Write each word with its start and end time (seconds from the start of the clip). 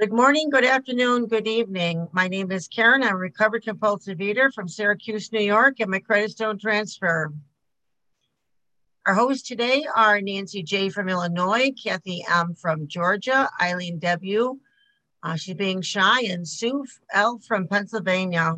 Good 0.00 0.14
morning, 0.14 0.48
good 0.48 0.64
afternoon, 0.64 1.26
good 1.26 1.46
evening. 1.46 2.08
My 2.12 2.26
name 2.26 2.50
is 2.52 2.68
Karen. 2.68 3.02
I'm 3.02 3.16
a 3.16 3.18
recovered 3.18 3.64
compulsive 3.64 4.18
eater 4.18 4.50
from 4.50 4.66
Syracuse, 4.66 5.30
New 5.30 5.42
York, 5.42 5.78
and 5.78 5.90
my 5.90 5.98
credits 5.98 6.32
don't 6.32 6.58
transfer. 6.58 7.30
Our 9.06 9.12
hosts 9.12 9.46
today 9.46 9.84
are 9.94 10.22
Nancy 10.22 10.62
J. 10.62 10.88
from 10.88 11.10
Illinois, 11.10 11.72
Kathy 11.72 12.24
M. 12.30 12.54
from 12.54 12.88
Georgia, 12.88 13.50
Eileen 13.60 13.98
W. 13.98 14.58
Uh, 15.22 15.36
she's 15.36 15.54
being 15.54 15.82
shy, 15.82 16.22
and 16.22 16.48
Sue 16.48 16.86
L. 17.12 17.38
from 17.46 17.68
Pennsylvania. 17.68 18.54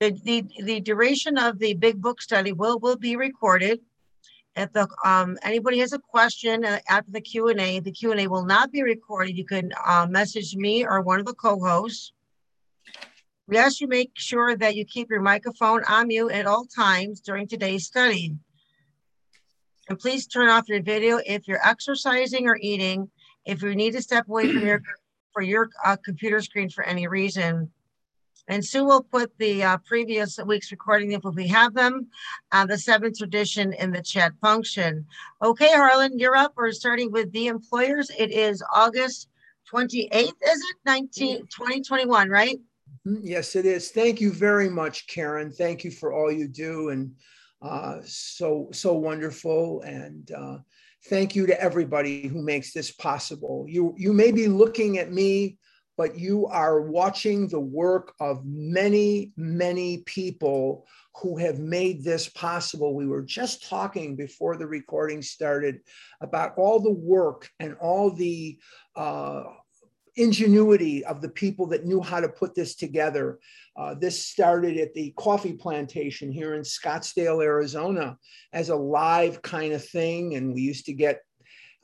The, 0.00 0.10
the, 0.24 0.44
the 0.60 0.80
duration 0.80 1.38
of 1.38 1.60
the 1.60 1.74
big 1.74 2.02
book 2.02 2.20
study 2.20 2.50
will, 2.50 2.80
will 2.80 2.96
be 2.96 3.14
recorded 3.14 3.78
if 4.58 4.72
the 4.72 4.88
um, 5.04 5.38
anybody 5.42 5.78
has 5.78 5.92
a 5.92 5.98
question 5.98 6.64
uh, 6.64 6.80
after 6.88 7.12
the 7.12 7.20
Q 7.20 7.48
and 7.48 7.60
A, 7.60 7.80
the 7.80 7.92
Q 7.92 8.10
and 8.10 8.20
A 8.20 8.26
will 8.26 8.44
not 8.44 8.72
be 8.72 8.82
recorded. 8.82 9.36
You 9.36 9.44
can 9.44 9.70
uh, 9.86 10.06
message 10.10 10.56
me 10.56 10.84
or 10.84 11.00
one 11.00 11.20
of 11.20 11.26
the 11.26 11.34
co-hosts. 11.34 12.12
We 13.46 13.56
ask 13.56 13.80
you 13.80 13.86
make 13.86 14.10
sure 14.14 14.56
that 14.56 14.76
you 14.76 14.84
keep 14.84 15.08
your 15.08 15.22
microphone 15.22 15.82
on 15.84 16.08
mute 16.08 16.32
at 16.32 16.46
all 16.46 16.66
times 16.66 17.20
during 17.20 17.46
today's 17.46 17.86
study. 17.86 18.34
And 19.88 19.98
please 19.98 20.26
turn 20.26 20.50
off 20.50 20.68
your 20.68 20.82
video 20.82 21.18
if 21.24 21.48
you're 21.48 21.66
exercising 21.66 22.46
or 22.46 22.58
eating. 22.60 23.10
If 23.46 23.62
you 23.62 23.74
need 23.74 23.92
to 23.92 24.02
step 24.02 24.28
away 24.28 24.52
from 24.52 24.66
your 24.66 24.82
for 25.32 25.42
your 25.42 25.70
uh, 25.84 25.96
computer 26.04 26.42
screen 26.42 26.68
for 26.68 26.84
any 26.84 27.06
reason. 27.06 27.70
And 28.48 28.64
Sue 28.64 28.84
will 28.84 29.02
put 29.02 29.30
the 29.38 29.62
uh, 29.62 29.76
previous 29.78 30.38
week's 30.46 30.70
recording 30.70 31.12
if 31.12 31.22
we 31.22 31.46
have 31.48 31.74
them, 31.74 32.08
uh, 32.50 32.64
the 32.64 32.78
seventh 32.78 33.20
edition 33.20 33.74
in 33.74 33.92
the 33.92 34.02
chat 34.02 34.32
function. 34.40 35.06
Okay, 35.42 35.70
Harlan, 35.72 36.18
you're 36.18 36.36
up. 36.36 36.54
We're 36.56 36.72
starting 36.72 37.12
with 37.12 37.30
the 37.32 37.48
employers. 37.48 38.10
It 38.18 38.32
is 38.32 38.62
August 38.74 39.28
28th, 39.70 40.12
is 40.12 40.32
it? 40.42 40.76
19, 40.86 41.40
2021, 41.48 42.30
right? 42.30 42.58
Mm-hmm. 43.06 43.20
Yes, 43.22 43.54
it 43.54 43.66
is. 43.66 43.90
Thank 43.90 44.20
you 44.20 44.32
very 44.32 44.70
much, 44.70 45.06
Karen. 45.06 45.50
Thank 45.52 45.84
you 45.84 45.90
for 45.90 46.14
all 46.14 46.32
you 46.32 46.48
do 46.48 46.88
and 46.88 47.14
uh, 47.60 47.98
so, 48.04 48.68
so 48.72 48.94
wonderful. 48.94 49.82
And 49.82 50.30
uh, 50.30 50.58
thank 51.06 51.34
you 51.34 51.46
to 51.46 51.60
everybody 51.60 52.28
who 52.28 52.40
makes 52.40 52.72
this 52.72 52.90
possible. 52.92 53.66
You, 53.68 53.94
you 53.98 54.12
may 54.12 54.32
be 54.32 54.48
looking 54.48 54.98
at 54.98 55.12
me 55.12 55.58
but 55.98 56.16
you 56.16 56.46
are 56.46 56.80
watching 56.80 57.48
the 57.48 57.60
work 57.60 58.14
of 58.20 58.46
many, 58.46 59.32
many 59.36 59.98
people 60.06 60.86
who 61.16 61.36
have 61.36 61.58
made 61.58 62.04
this 62.04 62.28
possible. 62.28 62.94
We 62.94 63.08
were 63.08 63.22
just 63.22 63.68
talking 63.68 64.14
before 64.14 64.56
the 64.56 64.66
recording 64.68 65.20
started 65.20 65.80
about 66.20 66.56
all 66.56 66.78
the 66.78 66.92
work 66.92 67.50
and 67.58 67.74
all 67.80 68.12
the 68.12 68.58
uh, 68.94 69.42
ingenuity 70.14 71.04
of 71.04 71.20
the 71.20 71.28
people 71.28 71.66
that 71.66 71.84
knew 71.84 72.00
how 72.00 72.20
to 72.20 72.28
put 72.28 72.54
this 72.54 72.76
together. 72.76 73.40
Uh, 73.76 73.94
this 73.94 74.24
started 74.24 74.76
at 74.78 74.94
the 74.94 75.12
coffee 75.16 75.52
plantation 75.52 76.30
here 76.30 76.54
in 76.54 76.62
Scottsdale, 76.62 77.42
Arizona, 77.42 78.16
as 78.52 78.68
a 78.68 78.76
live 78.76 79.42
kind 79.42 79.72
of 79.72 79.84
thing. 79.84 80.36
And 80.36 80.54
we 80.54 80.60
used 80.60 80.86
to 80.86 80.92
get 80.92 81.22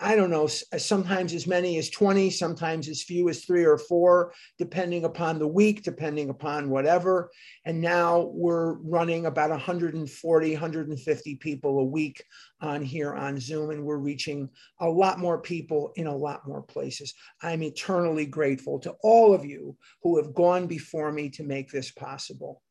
I 0.01 0.17
don't 0.17 0.31
know, 0.31 0.49
uh, 0.73 0.79
sometimes 0.79 1.33
as 1.35 1.47
many 1.47 1.79
as 1.79 1.89
20, 1.89 2.29
sometimes 2.31 2.89
as 2.89 3.03
few 3.03 3.29
as 3.29 3.45
three 3.45 3.65
or 3.65 3.79
four, 3.79 4.33
depending 4.59 5.05
upon 5.05 5.39
the 5.39 5.47
week, 5.47 5.85
depending 5.85 6.31
upon 6.31 6.69
whatever. 6.69 7.31
And 7.65 7.81
now 7.81 8.33
we're 8.35 8.75
running 8.79 9.27
about 9.27 9.51
140, 9.51 10.53
150 10.53 11.37
people 11.37 11.79
a 11.79 11.85
week 11.85 12.25
on 12.61 12.83
here 12.83 13.15
on 13.15 13.39
Zoom, 13.39 13.71
and 13.71 13.85
we're 13.85 13.99
reaching 13.99 14.49
a 14.81 14.89
lot 14.89 15.21
more 15.21 15.41
people 15.41 15.93
in 15.95 16.09
a 16.09 16.17
lot 16.17 16.47
more 16.47 16.63
places. 16.63 17.15
I'm 17.41 17.63
eternally 17.63 18.27
grateful 18.27 18.81
to 18.81 18.97
all 19.03 19.33
of 19.33 19.45
you 19.45 19.77
who 20.03 20.17
have 20.17 20.35
gone 20.35 20.67
before 20.67 21.13
me 21.13 21.31
to 21.31 21.45
make 21.45 21.71
this 21.71 21.93
possible. 21.93 22.63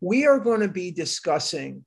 We 0.00 0.26
are 0.26 0.40
going 0.40 0.60
to 0.60 0.68
be 0.68 0.90
discussing 0.90 1.84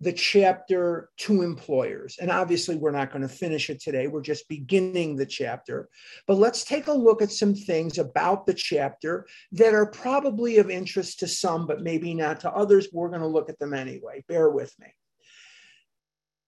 the 0.00 0.12
chapter 0.12 1.10
to 1.18 1.42
employers. 1.42 2.16
And 2.20 2.30
obviously, 2.30 2.76
we're 2.76 2.90
not 2.90 3.12
going 3.12 3.22
to 3.22 3.28
finish 3.28 3.68
it 3.68 3.80
today. 3.80 4.06
We're 4.06 4.22
just 4.22 4.48
beginning 4.48 5.16
the 5.16 5.26
chapter. 5.26 5.88
But 6.26 6.38
let's 6.38 6.64
take 6.64 6.86
a 6.86 6.92
look 6.92 7.20
at 7.20 7.30
some 7.30 7.54
things 7.54 7.98
about 7.98 8.46
the 8.46 8.54
chapter 8.54 9.26
that 9.52 9.74
are 9.74 9.86
probably 9.86 10.58
of 10.58 10.70
interest 10.70 11.20
to 11.20 11.28
some, 11.28 11.66
but 11.66 11.82
maybe 11.82 12.14
not 12.14 12.40
to 12.40 12.50
others. 12.50 12.88
We're 12.92 13.10
going 13.10 13.20
to 13.20 13.26
look 13.26 13.50
at 13.50 13.58
them 13.58 13.74
anyway. 13.74 14.24
Bear 14.26 14.48
with 14.50 14.74
me. 14.78 14.86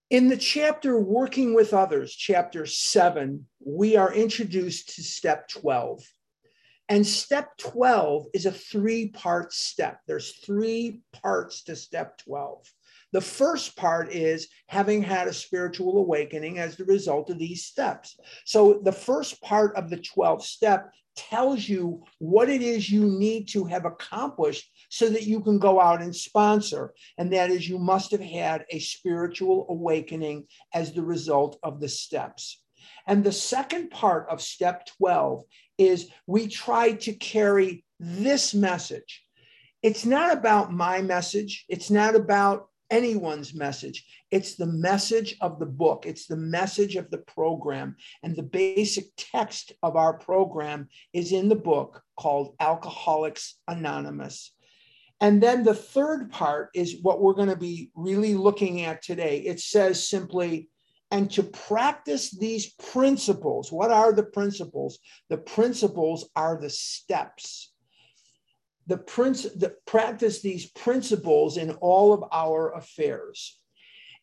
In 0.09 0.27
the 0.27 0.37
chapter 0.37 0.99
Working 0.99 1.53
with 1.53 1.73
Others, 1.73 2.13
chapter 2.13 2.65
seven, 2.65 3.47
we 3.59 3.95
are 3.95 4.13
introduced 4.13 4.95
to 4.95 5.03
step 5.03 5.47
12. 5.47 6.03
And 6.89 7.07
step 7.07 7.57
12 7.57 8.27
is 8.33 8.45
a 8.45 8.51
three 8.51 9.09
part 9.09 9.53
step. 9.53 10.01
There's 10.05 10.37
three 10.37 11.01
parts 11.13 11.63
to 11.63 11.75
step 11.75 12.17
12. 12.19 12.67
The 13.13 13.21
first 13.21 13.77
part 13.77 14.11
is 14.11 14.47
having 14.67 15.03
had 15.03 15.27
a 15.27 15.33
spiritual 15.33 15.99
awakening 15.99 16.57
as 16.57 16.75
the 16.75 16.85
result 16.85 17.29
of 17.29 17.37
these 17.37 17.63
steps. 17.63 18.19
So 18.43 18.81
the 18.83 18.91
first 18.91 19.39
part 19.41 19.75
of 19.75 19.91
the 19.91 19.97
12th 19.97 20.41
step 20.41 20.91
tells 21.15 21.69
you 21.69 22.03
what 22.17 22.49
it 22.49 22.63
is 22.63 22.89
you 22.89 23.05
need 23.05 23.47
to 23.49 23.65
have 23.65 23.85
accomplished 23.85 24.67
so 24.89 25.09
that 25.09 25.27
you 25.27 25.41
can 25.41 25.59
go 25.59 25.79
out 25.79 26.01
and 26.01 26.15
sponsor. 26.15 26.95
And 27.19 27.31
that 27.33 27.51
is, 27.51 27.69
you 27.69 27.77
must 27.77 28.09
have 28.11 28.21
had 28.21 28.65
a 28.71 28.79
spiritual 28.79 29.67
awakening 29.69 30.47
as 30.73 30.91
the 30.91 31.03
result 31.03 31.59
of 31.61 31.79
the 31.79 31.89
steps. 31.89 32.61
And 33.05 33.23
the 33.23 33.31
second 33.31 33.91
part 33.91 34.27
of 34.29 34.41
step 34.41 34.87
12 34.97 35.43
is 35.77 36.09
we 36.25 36.47
try 36.47 36.93
to 36.93 37.13
carry 37.13 37.85
this 37.99 38.55
message. 38.55 39.23
It's 39.83 40.05
not 40.05 40.33
about 40.35 40.73
my 40.73 41.01
message. 41.01 41.65
It's 41.69 41.91
not 41.91 42.15
about 42.15 42.69
anyone's 42.93 43.55
message. 43.55 44.05
It's 44.29 44.55
the 44.55 44.67
message 44.67 45.35
of 45.41 45.59
the 45.59 45.65
book, 45.65 46.05
it's 46.05 46.27
the 46.27 46.37
message 46.37 46.95
of 46.95 47.09
the 47.09 47.17
program. 47.17 47.95
And 48.21 48.35
the 48.35 48.43
basic 48.43 49.05
text 49.17 49.73
of 49.81 49.95
our 49.95 50.13
program 50.13 50.89
is 51.11 51.31
in 51.31 51.49
the 51.49 51.55
book 51.55 52.03
called 52.15 52.55
Alcoholics 52.59 53.55
Anonymous. 53.67 54.53
And 55.19 55.41
then 55.41 55.63
the 55.63 55.73
third 55.73 56.31
part 56.31 56.69
is 56.75 57.01
what 57.01 57.19
we're 57.19 57.33
going 57.33 57.49
to 57.49 57.55
be 57.55 57.89
really 57.95 58.35
looking 58.35 58.81
at 58.81 59.01
today. 59.01 59.39
It 59.39 59.59
says 59.59 60.07
simply, 60.07 60.69
and 61.09 61.31
to 61.31 61.43
practice 61.43 62.29
these 62.31 62.73
principles. 62.73 63.71
What 63.71 63.91
are 63.91 64.13
the 64.13 64.23
principles? 64.23 64.99
The 65.29 65.37
principles 65.37 66.29
are 66.35 66.59
the 66.59 66.69
steps 66.69 67.72
the 68.87 68.97
prince 68.97 69.43
the 69.43 69.75
practice 69.85 70.41
these 70.41 70.69
principles 70.71 71.57
in 71.57 71.71
all 71.75 72.13
of 72.13 72.23
our 72.31 72.73
affairs. 72.75 73.57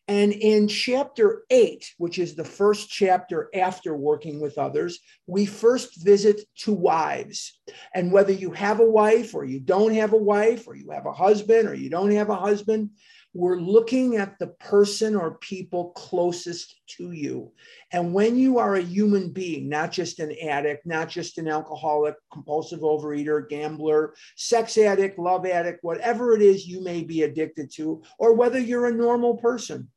And 0.07 0.33
in 0.33 0.67
chapter 0.67 1.43
8 1.49 1.93
which 1.97 2.19
is 2.19 2.35
the 2.35 2.43
first 2.43 2.89
chapter 2.89 3.49
after 3.53 3.95
working 3.95 4.41
with 4.41 4.57
others 4.57 4.99
we 5.27 5.45
first 5.45 6.03
visit 6.03 6.41
to 6.59 6.73
wives. 6.73 7.59
And 7.93 8.11
whether 8.11 8.33
you 8.33 8.51
have 8.51 8.79
a 8.79 8.89
wife 8.89 9.33
or 9.33 9.45
you 9.45 9.59
don't 9.59 9.93
have 9.93 10.13
a 10.13 10.17
wife 10.17 10.67
or 10.67 10.75
you 10.75 10.89
have 10.91 11.05
a 11.05 11.13
husband 11.13 11.67
or 11.67 11.73
you 11.73 11.89
don't 11.89 12.11
have 12.11 12.29
a 12.29 12.35
husband 12.35 12.91
we're 13.33 13.59
looking 13.59 14.17
at 14.17 14.37
the 14.39 14.47
person 14.47 15.15
or 15.15 15.35
people 15.35 15.91
closest 15.91 16.81
to 16.85 17.11
you. 17.11 17.51
And 17.91 18.13
when 18.13 18.35
you 18.35 18.57
are 18.57 18.75
a 18.75 18.81
human 18.81 19.31
being, 19.31 19.69
not 19.69 19.91
just 19.91 20.19
an 20.19 20.35
addict, 20.43 20.85
not 20.85 21.07
just 21.07 21.37
an 21.37 21.47
alcoholic, 21.47 22.15
compulsive 22.31 22.81
overeater, 22.81 23.47
gambler, 23.47 24.13
sex 24.35 24.77
addict, 24.77 25.17
love 25.17 25.45
addict, 25.45 25.83
whatever 25.83 26.35
it 26.35 26.41
is 26.41 26.67
you 26.67 26.83
may 26.83 27.03
be 27.03 27.23
addicted 27.23 27.71
to, 27.75 28.03
or 28.19 28.33
whether 28.33 28.59
you're 28.59 28.87
a 28.87 28.93
normal 28.93 29.37
person 29.37 29.89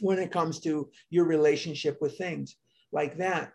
when 0.00 0.18
it 0.18 0.32
comes 0.32 0.60
to 0.60 0.88
your 1.10 1.26
relationship 1.26 1.98
with 2.00 2.16
things 2.16 2.56
like 2.92 3.18
that 3.18 3.52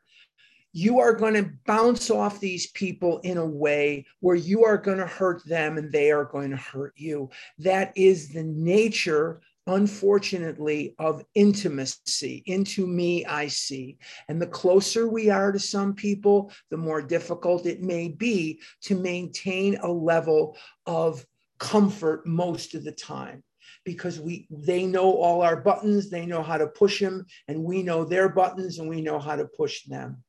you 0.75 0.99
are 0.99 1.13
going 1.13 1.35
to 1.35 1.49
bounce 1.65 2.11
off 2.11 2.41
these 2.41 2.67
people 2.71 3.19
in 3.19 3.37
a 3.37 3.45
way 3.45 4.05
where 4.19 4.35
you 4.35 4.65
are 4.65 4.77
going 4.77 4.97
to 4.97 5.07
hurt 5.07 5.41
them 5.45 5.77
and 5.77 5.89
they 5.89 6.11
are 6.11 6.25
going 6.25 6.49
to 6.49 6.57
hurt 6.57 6.91
you. 6.97 7.29
That 7.59 7.93
is 7.95 8.33
the 8.33 8.43
nature, 8.43 9.39
unfortunately, 9.67 10.93
of 10.99 11.23
intimacy. 11.33 12.43
Into 12.45 12.85
me, 12.87 13.23
I 13.23 13.47
see. 13.47 13.97
And 14.27 14.41
the 14.41 14.47
closer 14.47 15.07
we 15.07 15.29
are 15.29 15.53
to 15.53 15.59
some 15.59 15.93
people, 15.93 16.51
the 16.69 16.77
more 16.77 17.01
difficult 17.01 17.65
it 17.65 17.81
may 17.81 18.09
be 18.09 18.59
to 18.81 18.99
maintain 18.99 19.77
a 19.77 19.89
level 19.89 20.57
of 20.85 21.25
comfort 21.57 22.27
most 22.27 22.75
of 22.75 22.83
the 22.83 22.91
time 22.91 23.41
because 23.85 24.19
we 24.19 24.45
they 24.51 24.85
know 24.85 25.13
all 25.13 25.41
our 25.41 25.55
buttons 25.55 26.09
they 26.09 26.25
know 26.25 26.43
how 26.43 26.57
to 26.57 26.67
push 26.67 26.99
them 26.99 27.25
and 27.47 27.63
we 27.63 27.81
know 27.81 28.03
their 28.03 28.27
buttons 28.27 28.77
and 28.77 28.89
we 28.89 29.01
know 29.01 29.19
how 29.19 29.37
to 29.37 29.45
push 29.45 29.83
them 29.85 30.21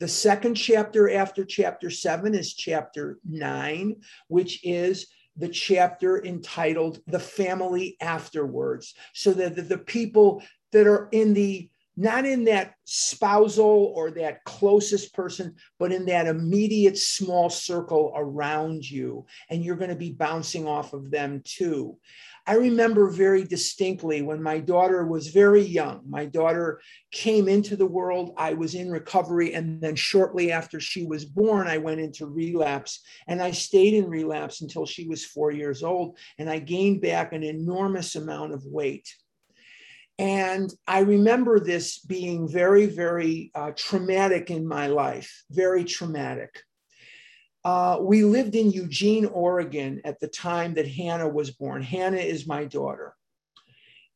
the 0.00 0.08
second 0.08 0.54
chapter 0.54 1.10
after 1.10 1.44
chapter 1.44 1.90
seven 1.90 2.34
is 2.34 2.54
chapter 2.54 3.18
nine, 3.28 3.96
which 4.28 4.64
is 4.64 5.06
the 5.36 5.48
chapter 5.48 6.24
entitled 6.24 7.00
The 7.06 7.18
Family 7.18 7.96
Afterwards. 8.00 8.94
So 9.14 9.32
that 9.32 9.68
the, 9.68 9.78
people 9.78 10.42
that 10.72 10.86
are 10.86 11.08
in 11.12 11.34
the 11.34 11.70
not 11.96 12.24
in 12.24 12.44
that 12.44 12.74
spousal 12.84 13.92
or 13.94 14.10
that 14.10 14.42
closest 14.44 15.14
person, 15.14 15.54
but 15.78 15.92
in 15.92 16.06
that 16.06 16.26
immediate 16.26 16.98
small 16.98 17.48
circle 17.48 18.12
around 18.16 18.88
you. 18.88 19.26
And 19.48 19.64
you're 19.64 19.76
going 19.76 19.90
to 19.90 19.96
be 19.96 20.10
bouncing 20.10 20.66
off 20.66 20.92
of 20.92 21.10
them 21.10 21.42
too. 21.44 21.96
I 22.46 22.56
remember 22.56 23.08
very 23.08 23.42
distinctly 23.42 24.20
when 24.20 24.42
my 24.42 24.58
daughter 24.58 25.06
was 25.06 25.28
very 25.28 25.62
young. 25.62 26.02
My 26.06 26.26
daughter 26.26 26.80
came 27.10 27.48
into 27.48 27.74
the 27.74 27.86
world. 27.86 28.34
I 28.36 28.52
was 28.52 28.74
in 28.74 28.90
recovery. 28.90 29.54
And 29.54 29.80
then 29.80 29.96
shortly 29.96 30.52
after 30.52 30.78
she 30.78 31.06
was 31.06 31.24
born, 31.24 31.66
I 31.66 31.78
went 31.78 32.00
into 32.00 32.26
relapse. 32.26 33.00
And 33.26 33.40
I 33.40 33.52
stayed 33.52 33.94
in 33.94 34.10
relapse 34.10 34.60
until 34.60 34.84
she 34.84 35.08
was 35.08 35.24
four 35.24 35.52
years 35.52 35.82
old. 35.82 36.18
And 36.38 36.50
I 36.50 36.58
gained 36.58 37.00
back 37.00 37.32
an 37.32 37.42
enormous 37.42 38.14
amount 38.14 38.52
of 38.52 38.62
weight. 38.66 39.08
And 40.18 40.72
I 40.86 41.00
remember 41.00 41.58
this 41.58 41.98
being 41.98 42.46
very, 42.46 42.86
very 42.86 43.50
uh, 43.54 43.72
traumatic 43.74 44.50
in 44.50 44.66
my 44.66 44.88
life, 44.88 45.44
very 45.50 45.82
traumatic. 45.84 46.62
Uh, 47.64 47.98
we 48.00 48.24
lived 48.24 48.54
in 48.54 48.70
Eugene, 48.70 49.24
Oregon 49.26 50.00
at 50.04 50.20
the 50.20 50.28
time 50.28 50.74
that 50.74 50.86
Hannah 50.86 51.28
was 51.28 51.50
born. 51.50 51.82
Hannah 51.82 52.18
is 52.18 52.46
my 52.46 52.64
daughter. 52.64 53.14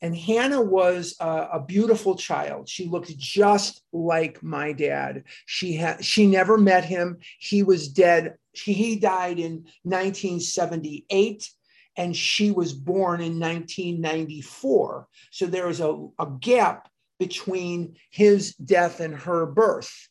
And 0.01 0.17
Hannah 0.17 0.63
was 0.63 1.17
a, 1.19 1.49
a, 1.55 1.65
beautiful 1.67 2.15
child. 2.15 2.69
She 2.69 2.87
looked 2.87 3.17
just 3.19 3.83
like 3.93 4.43
my 4.43 4.73
dad. 4.73 5.25
She 5.47 5.75
had 5.75 6.05
she 6.05 6.27
never 6.27 6.57
met 6.57 6.85
him. 6.85 7.19
He 7.41 7.65
was 7.65 7.89
dead. 7.89 8.37
She, 8.55 8.75
he 8.75 8.97
died 8.97 9.41
in 9.41 9.65
1978 9.83 11.51
and 11.97 12.17
she 12.17 12.53
was 12.53 12.73
born 12.73 13.21
in 13.21 13.41
1994. 13.41 15.09
So 15.33 15.47
there 15.47 15.67
was 15.67 15.81
a, 15.81 16.07
a 16.21 16.31
gap 16.41 16.89
between 17.19 17.97
his 18.11 18.55
death 18.55 19.01
and 19.01 19.15
her 19.15 19.47
birth. 19.47 20.08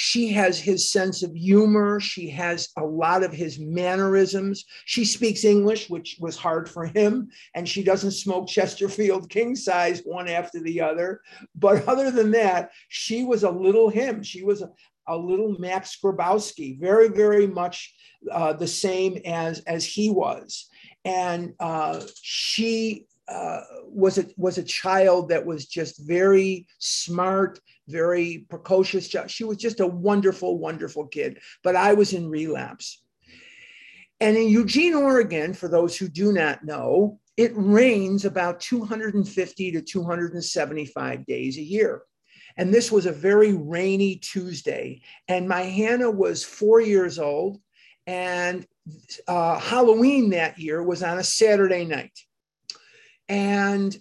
She 0.00 0.28
has 0.28 0.60
his 0.60 0.88
sense 0.88 1.24
of 1.24 1.34
humor. 1.34 1.98
She 1.98 2.30
has 2.30 2.68
a 2.76 2.84
lot 2.84 3.24
of 3.24 3.32
his 3.32 3.58
mannerisms. 3.58 4.64
She 4.84 5.04
speaks 5.04 5.44
English, 5.44 5.90
which 5.90 6.18
was 6.20 6.36
hard 6.36 6.70
for 6.70 6.86
him. 6.86 7.30
And 7.56 7.68
she 7.68 7.82
doesn't 7.82 8.12
smoke 8.12 8.46
Chesterfield 8.46 9.28
king 9.28 9.56
size 9.56 10.02
one 10.04 10.28
after 10.28 10.60
the 10.60 10.80
other. 10.80 11.20
But 11.56 11.88
other 11.88 12.12
than 12.12 12.30
that, 12.30 12.70
she 12.86 13.24
was 13.24 13.42
a 13.42 13.50
little 13.50 13.88
him. 13.88 14.22
She 14.22 14.44
was 14.44 14.62
a, 14.62 14.70
a 15.08 15.16
little 15.16 15.58
Max 15.58 15.98
Grabowski, 16.00 16.78
very, 16.78 17.08
very 17.08 17.48
much 17.48 17.92
uh, 18.30 18.52
the 18.52 18.68
same 18.68 19.20
as, 19.24 19.58
as 19.66 19.84
he 19.84 20.10
was 20.10 20.68
and 21.04 21.54
uh, 21.58 22.00
she 22.22 23.06
uh, 23.28 23.60
was 23.84 24.18
a 24.18 24.26
was 24.36 24.58
a 24.58 24.62
child 24.62 25.28
that 25.28 25.44
was 25.44 25.66
just 25.66 25.98
very 26.06 26.66
smart, 26.78 27.60
very 27.88 28.46
precocious. 28.48 29.08
child. 29.08 29.30
She 29.30 29.44
was 29.44 29.56
just 29.56 29.80
a 29.80 29.86
wonderful, 29.86 30.58
wonderful 30.58 31.06
kid. 31.06 31.40
But 31.64 31.76
I 31.76 31.94
was 31.94 32.12
in 32.12 32.28
relapse. 32.28 33.02
And 34.20 34.36
in 34.36 34.48
Eugene, 34.48 34.94
Oregon, 34.94 35.54
for 35.54 35.68
those 35.68 35.96
who 35.96 36.08
do 36.08 36.32
not 36.32 36.64
know, 36.64 37.20
it 37.36 37.52
rains 37.54 38.24
about 38.24 38.60
250 38.60 39.72
to 39.72 39.80
275 39.80 41.26
days 41.26 41.56
a 41.56 41.62
year. 41.62 42.02
And 42.56 42.74
this 42.74 42.90
was 42.90 43.06
a 43.06 43.12
very 43.12 43.52
rainy 43.52 44.16
Tuesday. 44.16 45.02
And 45.28 45.48
my 45.48 45.62
Hannah 45.62 46.10
was 46.10 46.44
four 46.44 46.80
years 46.80 47.18
old. 47.20 47.60
And 48.08 48.66
uh, 49.28 49.60
Halloween 49.60 50.30
that 50.30 50.58
year 50.58 50.82
was 50.82 51.02
on 51.02 51.18
a 51.18 51.24
Saturday 51.24 51.84
night. 51.84 52.18
And 53.28 53.96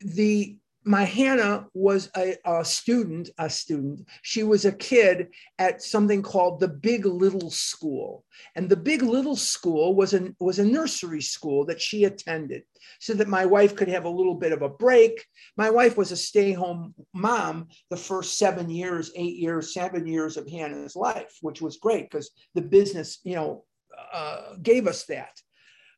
the 0.00 0.58
my 0.84 1.04
Hannah 1.04 1.66
was 1.74 2.10
a, 2.16 2.36
a, 2.44 2.64
student, 2.64 3.30
a 3.38 3.48
student. 3.48 4.08
She 4.22 4.42
was 4.42 4.64
a 4.64 4.72
kid 4.72 5.28
at 5.58 5.82
something 5.82 6.22
called 6.22 6.58
the 6.58 6.68
Big 6.68 7.06
Little 7.06 7.50
School. 7.50 8.24
And 8.56 8.68
the 8.68 8.76
Big 8.76 9.02
Little 9.02 9.36
School 9.36 9.94
was 9.94 10.12
a, 10.12 10.34
was 10.40 10.58
a 10.58 10.64
nursery 10.64 11.20
school 11.20 11.64
that 11.66 11.80
she 11.80 12.04
attended 12.04 12.64
so 12.98 13.14
that 13.14 13.28
my 13.28 13.46
wife 13.46 13.76
could 13.76 13.88
have 13.88 14.04
a 14.04 14.10
little 14.10 14.34
bit 14.34 14.52
of 14.52 14.62
a 14.62 14.68
break. 14.68 15.24
My 15.56 15.70
wife 15.70 15.96
was 15.96 16.10
a 16.10 16.16
stay 16.16 16.52
home 16.52 16.94
mom 17.14 17.68
the 17.90 17.96
first 17.96 18.36
seven 18.36 18.68
years, 18.68 19.12
eight 19.14 19.36
years, 19.36 19.72
seven 19.72 20.06
years 20.06 20.36
of 20.36 20.48
Hannah's 20.48 20.96
life, 20.96 21.36
which 21.42 21.62
was 21.62 21.76
great 21.76 22.10
because 22.10 22.30
the 22.54 22.62
business, 22.62 23.18
you 23.22 23.36
know, 23.36 23.64
uh, 24.12 24.56
gave 24.60 24.88
us 24.88 25.04
that. 25.04 25.40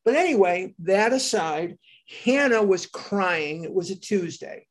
But 0.03 0.15
anyway, 0.15 0.75
that 0.79 1.11
aside, 1.11 1.79
Hannah 2.23 2.61
was 2.61 2.85
crying. 2.85 3.63
It 3.63 3.73
was 3.73 3.89
a 3.89 3.95
Tuesday. 3.95 4.67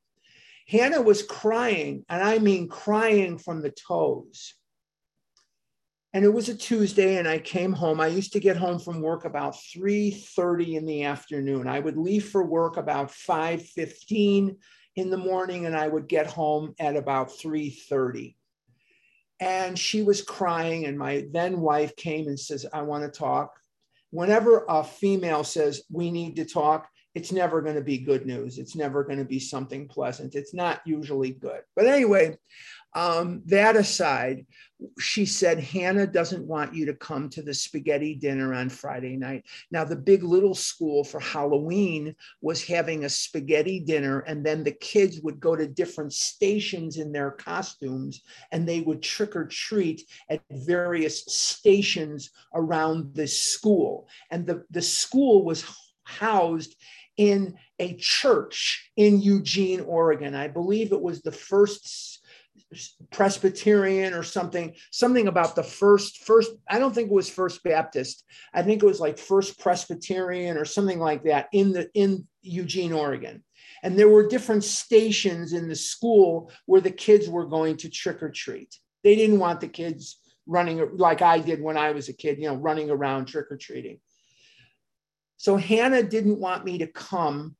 Hannah 0.66 1.02
was 1.02 1.22
crying, 1.22 2.05
and 2.08 2.22
I 2.22 2.38
mean 2.38 2.69
crying 2.69 3.38
from 3.38 3.62
the 3.62 3.70
toes. 3.70 4.55
And 6.12 6.25
it 6.25 6.32
was 6.32 6.49
a 6.49 6.55
Tuesday, 6.55 7.16
and 7.16 7.26
I 7.26 7.38
came 7.38 7.72
home. 7.72 8.00
I 8.00 8.06
used 8.06 8.32
to 8.34 8.40
get 8.40 8.56
home 8.56 8.78
from 8.78 9.00
work 9.00 9.25
about 9.25 9.56
3:30 9.56 10.76
in 10.76 10.87
the 10.87 11.05
afternoon. 11.05 11.66
I 11.66 11.81
would 11.81 11.96
leave 11.96 12.28
for 12.28 12.44
work 12.44 12.76
about 12.76 13.11
5:15 13.11 14.58
in 14.96 15.11
the 15.11 15.16
morning, 15.16 15.66
and 15.66 15.76
I 15.76 15.88
would 15.88 16.08
get 16.08 16.28
home 16.28 16.75
at 16.78 16.96
about 16.96 17.32
3:30 17.32 18.37
and 19.40 19.78
she 19.78 20.02
was 20.02 20.22
crying 20.22 20.87
and 20.87 20.99
my 20.99 21.26
then 21.32 21.60
wife 21.60 21.96
came 21.96 22.28
and 22.28 22.38
says 22.38 22.67
i 22.72 22.82
want 22.82 23.02
to 23.05 23.19
talk 23.19 23.58
whenever 24.10 24.64
a 24.69 24.84
female 24.84 25.44
says 25.44 25.82
we 25.90 26.10
need 26.10 26.37
to 26.37 26.44
talk 26.44 26.88
it's 27.14 27.32
never 27.32 27.62
going 27.62 27.76
to 27.76 27.81
be 27.81 27.99
good 27.99 28.26
news 28.26 28.58
it's 28.58 28.75
never 28.75 29.05
going 29.05 29.19
to 29.19 29.25
be 29.25 29.38
something 29.38 29.88
pleasant 29.88 30.34
it's 30.34 30.55
not 30.55 30.81
usually 30.84 31.31
good 31.31 31.61
but 31.75 31.87
anyway 31.87 32.37
um, 32.94 33.43
that 33.46 33.76
aside, 33.76 34.46
she 35.00 35.26
said, 35.26 35.58
Hannah 35.58 36.06
doesn't 36.06 36.46
want 36.46 36.75
you 36.75 36.87
to 36.87 36.94
come 36.94 37.28
to 37.31 37.43
the 37.43 37.55
spaghetti 37.55 38.14
dinner 38.14 38.55
on 38.55 38.69
Friday 38.69 39.16
night. 39.16 39.44
Now, 39.70 39.84
the 39.84 39.96
big 39.96 40.22
little 40.22 40.55
school 40.55 41.02
for 41.02 41.19
Halloween 41.20 42.14
was 42.40 42.64
having 42.64 43.05
a 43.05 43.08
spaghetti 43.08 43.81
dinner, 43.81 44.20
and 44.20 44.44
then 44.44 44.62
the 44.62 44.72
kids 44.72 45.20
would 45.22 45.40
go 45.40 45.56
to 45.56 45.67
different 45.67 46.12
stations 46.12 46.99
in 46.99 47.10
their 47.10 47.32
costumes 47.32 48.22
and 48.52 48.67
they 48.67 48.81
would 48.81 49.02
trick 49.02 49.34
or 49.34 49.46
treat 49.46 50.02
at 50.28 50.43
various 50.50 51.25
stations 51.25 52.31
around 52.55 53.14
the 53.14 53.26
school. 53.26 54.08
And 54.31 54.46
the, 54.46 54.64
the 54.70 54.82
school 54.82 55.44
was 55.44 55.64
housed 56.05 56.76
in 57.16 57.56
a 57.78 57.94
church 57.94 58.90
in 58.96 59.20
Eugene, 59.20 59.81
Oregon. 59.81 60.34
I 60.34 60.49
believe 60.49 60.93
it 60.93 61.00
was 61.00 61.22
the 61.22 61.32
first 61.32 62.20
Presbyterian 63.10 64.15
or 64.15 64.22
something, 64.22 64.74
something 64.91 65.29
about 65.29 65.55
the 65.55 65.62
first, 65.62 66.24
first, 66.24 66.53
I 66.69 66.79
don't 66.79 66.94
think 66.94 67.10
it 67.10 67.15
was 67.15 67.31
First 67.31 67.62
Baptist. 67.62 68.24
I 68.53 68.62
think 68.62 68.82
it 68.82 68.86
was 68.86 69.00
like 69.00 69.19
First 69.19 69.58
Presbyterian 69.60 70.56
or 70.56 70.65
something 70.65 70.98
like 70.98 71.24
that 71.24 71.48
in 71.53 71.72
the 71.72 71.89
in 71.94 72.27
Eugene, 72.43 72.93
Oregon. 72.93 73.43
And 73.82 73.98
there 73.98 74.08
were 74.08 74.27
different 74.27 74.65
stations 74.65 75.53
in 75.53 75.69
the 75.69 75.77
school 75.77 76.50
where 76.67 76.81
the 76.81 76.91
kids 76.91 77.29
were 77.29 77.46
going 77.46 77.77
to 77.79 77.91
trick 77.91 78.22
or 78.22 78.31
treat. 78.31 78.74
They 79.03 79.15
didn't 79.15 79.39
want 79.39 79.60
the 79.60 79.69
kids 79.69 80.19
running 80.46 80.96
like 80.96 81.22
I 81.22 81.39
did 81.39 81.62
when 81.62 81.77
I 81.77 81.93
was 81.93 82.08
a 82.08 82.12
kid, 82.12 82.39
you 82.39 82.48
know, 82.48 82.56
running 82.56 82.91
around 82.91 83.27
trick 83.27 83.46
or 83.50 83.56
treating. 83.56 84.00
So 85.36 85.56
Hannah 85.56 86.03
didn't 86.03 86.38
want 86.38 86.64
me 86.64 86.79
to 86.79 86.86
come 86.86 87.56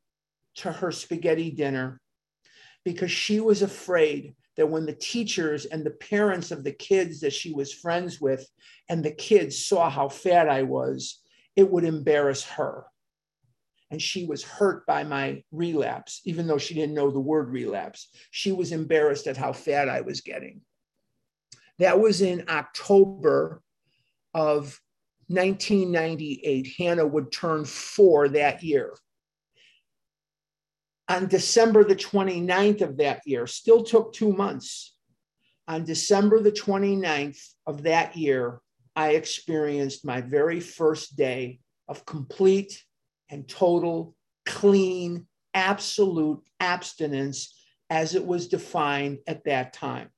to 0.57 0.73
her 0.73 0.93
spaghetti 0.93 1.50
dinner 1.50 2.00
because 2.85 3.11
she 3.11 3.40
was 3.40 3.62
afraid 3.62 4.35
that 4.57 4.69
when 4.69 4.87
the 4.87 4.95
teachers 4.95 5.64
and 5.64 5.85
the 5.85 5.90
parents 5.90 6.50
of 6.50 6.62
the 6.62 6.73
kids 6.73 7.21
that 7.21 7.33
she 7.33 7.52
was 7.52 7.73
friends 7.73 8.21
with 8.21 8.49
and 8.88 9.04
the 9.04 9.11
kids 9.11 9.64
saw 9.64 9.90
how 9.90 10.09
fat 10.09 10.49
I 10.49 10.62
was, 10.62 11.21
it 11.57 11.71
would 11.71 11.85
embarrass 11.85 12.45
her. 12.45 12.85
And 13.90 14.00
she 14.00 14.25
was 14.26 14.43
hurt 14.43 14.87
by 14.87 15.04
my 15.04 15.43
relapse, 15.52 16.21
even 16.25 16.47
though 16.47 16.59
she 16.59 16.75
didn't 16.75 16.95
know 16.95 17.11
the 17.11 17.21
word 17.21 17.50
relapse. 17.50 18.09
She 18.31 18.52
was 18.52 18.73
embarrassed 18.73 19.26
at 19.26 19.37
how 19.37 19.52
fat 19.52 19.88
I 19.88 20.00
was 20.00 20.21
getting. 20.21 20.61
That 21.78 22.00
was 22.00 22.23
in 22.23 22.45
October 22.49 23.61
of 24.33 24.81
1998. 25.28 26.75
Hannah 26.78 27.07
would 27.07 27.33
turn 27.33 27.64
four 27.64 28.28
that 28.28 28.62
year 28.62 28.95
on 31.09 31.26
December 31.26 31.85
the 31.85 31.97
29th 31.97 32.81
of 32.81 32.97
that 32.97 33.21
year, 33.26 33.47
still 33.47 33.83
took 33.83 34.12
two 34.12 34.33
months. 34.33 34.95
On 35.69 35.85
December 35.85 36.40
the 36.40 36.52
29th 36.52 37.40
of 37.66 37.83
that 37.83 38.16
year, 38.16 38.61
I 38.97 39.11
experienced 39.11 40.04
my 40.04 40.21
very 40.21 40.61
first 40.61 41.16
day 41.16 41.61
of 41.88 42.07
complete 42.07 42.83
and 43.28 43.49
total, 43.49 44.14
clean, 44.47 45.26
absolute 45.52 46.43
abstinence 46.61 47.54
as 47.90 48.14
it 48.14 48.25
was 48.25 48.49
defined 48.49 49.19
at 49.26 49.45
that 49.45 49.73
time. 49.73 50.09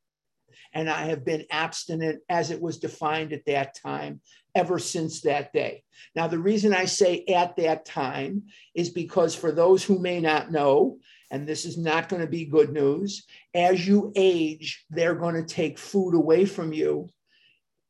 And 0.72 0.88
I 0.90 1.06
have 1.06 1.24
been 1.24 1.44
abstinent 1.50 2.20
as 2.28 2.50
it 2.50 2.60
was 2.60 2.78
defined 2.78 3.32
at 3.32 3.46
that 3.46 3.76
time 3.76 4.20
ever 4.54 4.78
since 4.78 5.20
that 5.22 5.52
day. 5.52 5.82
Now, 6.14 6.28
the 6.28 6.38
reason 6.38 6.74
I 6.74 6.86
say 6.86 7.24
at 7.26 7.56
that 7.56 7.84
time 7.84 8.44
is 8.74 8.90
because 8.90 9.34
for 9.34 9.52
those 9.52 9.84
who 9.84 9.98
may 9.98 10.20
not 10.20 10.50
know, 10.50 10.98
and 11.30 11.46
this 11.46 11.64
is 11.64 11.76
not 11.76 12.08
going 12.08 12.22
to 12.22 12.28
be 12.28 12.44
good 12.44 12.72
news. 12.72 13.26
As 13.54 13.86
you 13.86 14.12
age, 14.14 14.84
they're 14.90 15.14
going 15.14 15.34
to 15.34 15.54
take 15.54 15.78
food 15.78 16.14
away 16.14 16.44
from 16.44 16.72
you. 16.72 17.08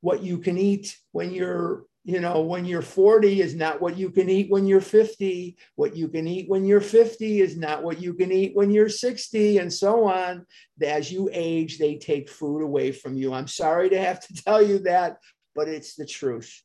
What 0.00 0.22
you 0.22 0.38
can 0.38 0.58
eat 0.58 0.96
when 1.12 1.32
you're, 1.32 1.84
you 2.06 2.20
know, 2.20 2.40
when 2.40 2.64
you're 2.64 2.82
40 2.82 3.40
is 3.40 3.56
not 3.56 3.80
what 3.80 3.98
you 3.98 4.10
can 4.10 4.30
eat 4.30 4.48
when 4.48 4.64
you're 4.64 4.80
50. 4.80 5.56
What 5.74 5.96
you 5.96 6.06
can 6.06 6.28
eat 6.28 6.48
when 6.48 6.64
you're 6.64 6.80
50 6.80 7.40
is 7.40 7.56
not 7.56 7.82
what 7.82 8.00
you 8.00 8.14
can 8.14 8.30
eat 8.30 8.54
when 8.54 8.70
you're 8.70 8.88
60, 8.88 9.58
and 9.58 9.72
so 9.72 10.04
on. 10.04 10.46
As 10.80 11.10
you 11.10 11.28
age, 11.32 11.78
they 11.78 11.96
take 11.96 12.28
food 12.30 12.62
away 12.62 12.92
from 12.92 13.16
you. 13.16 13.34
I'm 13.34 13.48
sorry 13.48 13.90
to 13.90 13.98
have 13.98 14.20
to 14.20 14.34
tell 14.44 14.62
you 14.62 14.78
that, 14.84 15.16
but 15.56 15.66
it's 15.66 15.96
the 15.96 16.06
truth. 16.06 16.62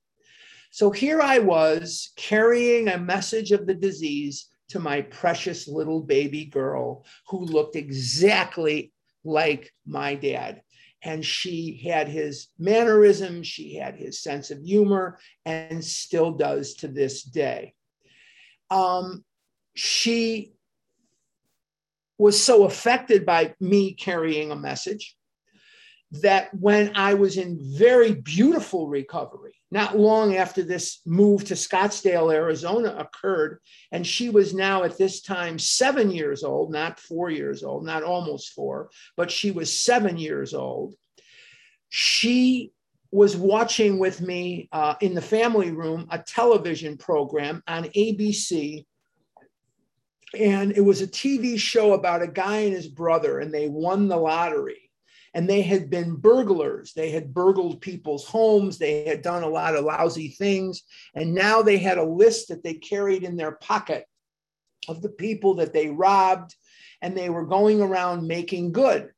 So 0.70 0.92
here 0.92 1.22
I 1.22 1.40
was 1.40 2.12
carrying 2.16 2.90
a 2.90 3.00
message 3.00 3.52
of 3.52 3.66
the 3.66 3.74
disease 3.74 4.48
to 4.70 4.80
my 4.80 5.02
precious 5.02 5.68
little 5.68 6.04
baby 6.04 6.46
girl 6.46 7.04
who 7.30 7.40
looked 7.40 7.76
exactly 7.76 8.94
like 9.24 9.74
my 9.88 10.14
dad. 10.14 10.62
And 11.04 11.26
she 11.26 11.82
had 11.84 12.08
his 12.08 12.48
mannerisms, 12.60 13.48
she 13.48 13.76
had 13.76 13.96
his 13.96 14.22
sense 14.22 14.52
of 14.52 14.62
humor, 14.64 15.20
and 15.46 15.84
still 15.84 16.32
does 16.32 16.76
to 16.76 16.88
this 16.88 17.24
day. 17.24 17.74
Um, 18.70 19.26
she 19.74 20.54
was 22.18 22.42
so 22.42 22.66
affected 22.66 23.26
by 23.26 23.56
me 23.60 23.94
carrying 23.94 24.52
a 24.52 24.56
message 24.56 25.16
that 26.12 26.54
when 26.54 26.92
I 26.96 27.16
was 27.16 27.38
in 27.38 27.58
very 27.62 28.14
beautiful 28.14 28.88
recovery, 28.88 29.56
not 29.72 29.98
long 29.98 30.36
after 30.36 30.62
this 30.62 31.00
move 31.06 31.46
to 31.46 31.54
Scottsdale, 31.54 32.34
Arizona 32.34 32.94
occurred, 32.98 33.60
and 33.92 34.06
she 34.06 34.30
was 34.30 34.54
now 34.54 34.84
at 34.84 34.98
this 34.98 35.22
time 35.22 35.58
seven 35.58 36.12
years 36.12 36.44
old, 36.44 36.72
not 36.72 37.00
four 37.00 37.30
years 37.30 37.64
old, 37.64 37.86
not 37.86 38.04
almost 38.04 38.52
four, 38.52 38.90
but 39.16 39.32
she 39.32 39.50
was 39.52 39.76
seven 39.76 40.18
years 40.18 40.54
old. 40.54 40.94
She 41.88 42.74
was 43.12 43.36
watching 43.36 43.98
with 43.98 44.22
me 44.22 44.68
uh, 44.74 44.96
in 45.00 45.14
the 45.14 45.22
family 45.22 45.72
room 45.72 46.08
a 46.12 46.20
television 46.20 46.98
program 46.98 47.64
on 47.68 47.86
ABC. 47.86 48.86
And 50.38 50.72
it 50.72 50.82
was 50.82 51.02
a 51.02 51.08
TV 51.08 51.58
show 51.60 51.94
about 51.94 52.22
a 52.22 52.28
guy 52.28 52.60
and 52.60 52.74
his 52.74 52.88
brother, 52.88 53.40
and 53.40 53.54
they 53.54 53.68
won 53.68 54.08
the 54.08 54.18
lottery 54.18 54.91
and 55.34 55.50
they 55.50 55.62
had 55.62 55.90
been 55.90 56.16
burglars. 56.16 56.94
They 56.94 57.12
had 57.12 57.34
burgled 57.34 57.82
people's 57.82 58.26
homes. 58.26 58.78
They 58.78 59.06
had 59.06 59.22
done 59.22 59.44
a 59.44 59.50
lot 59.50 59.76
of 59.76 59.86
lousy 59.86 60.30
things. 60.30 60.84
And 61.16 61.34
now 61.34 61.62
they 61.62 61.78
had 61.78 61.98
a 61.98 62.04
list 62.04 62.50
that 62.50 62.64
they 62.64 62.74
carried 62.74 63.24
in 63.24 63.38
their 63.38 63.54
pocket 63.54 64.06
of 64.88 65.02
the 65.02 65.10
people 65.10 65.56
that 65.56 65.74
they 65.74 65.90
robbed, 65.90 66.56
and 67.02 67.16
they 67.16 67.30
were 67.30 67.46
going 67.46 67.82
around 67.82 68.28
making 68.28 68.72
good. 68.72 69.12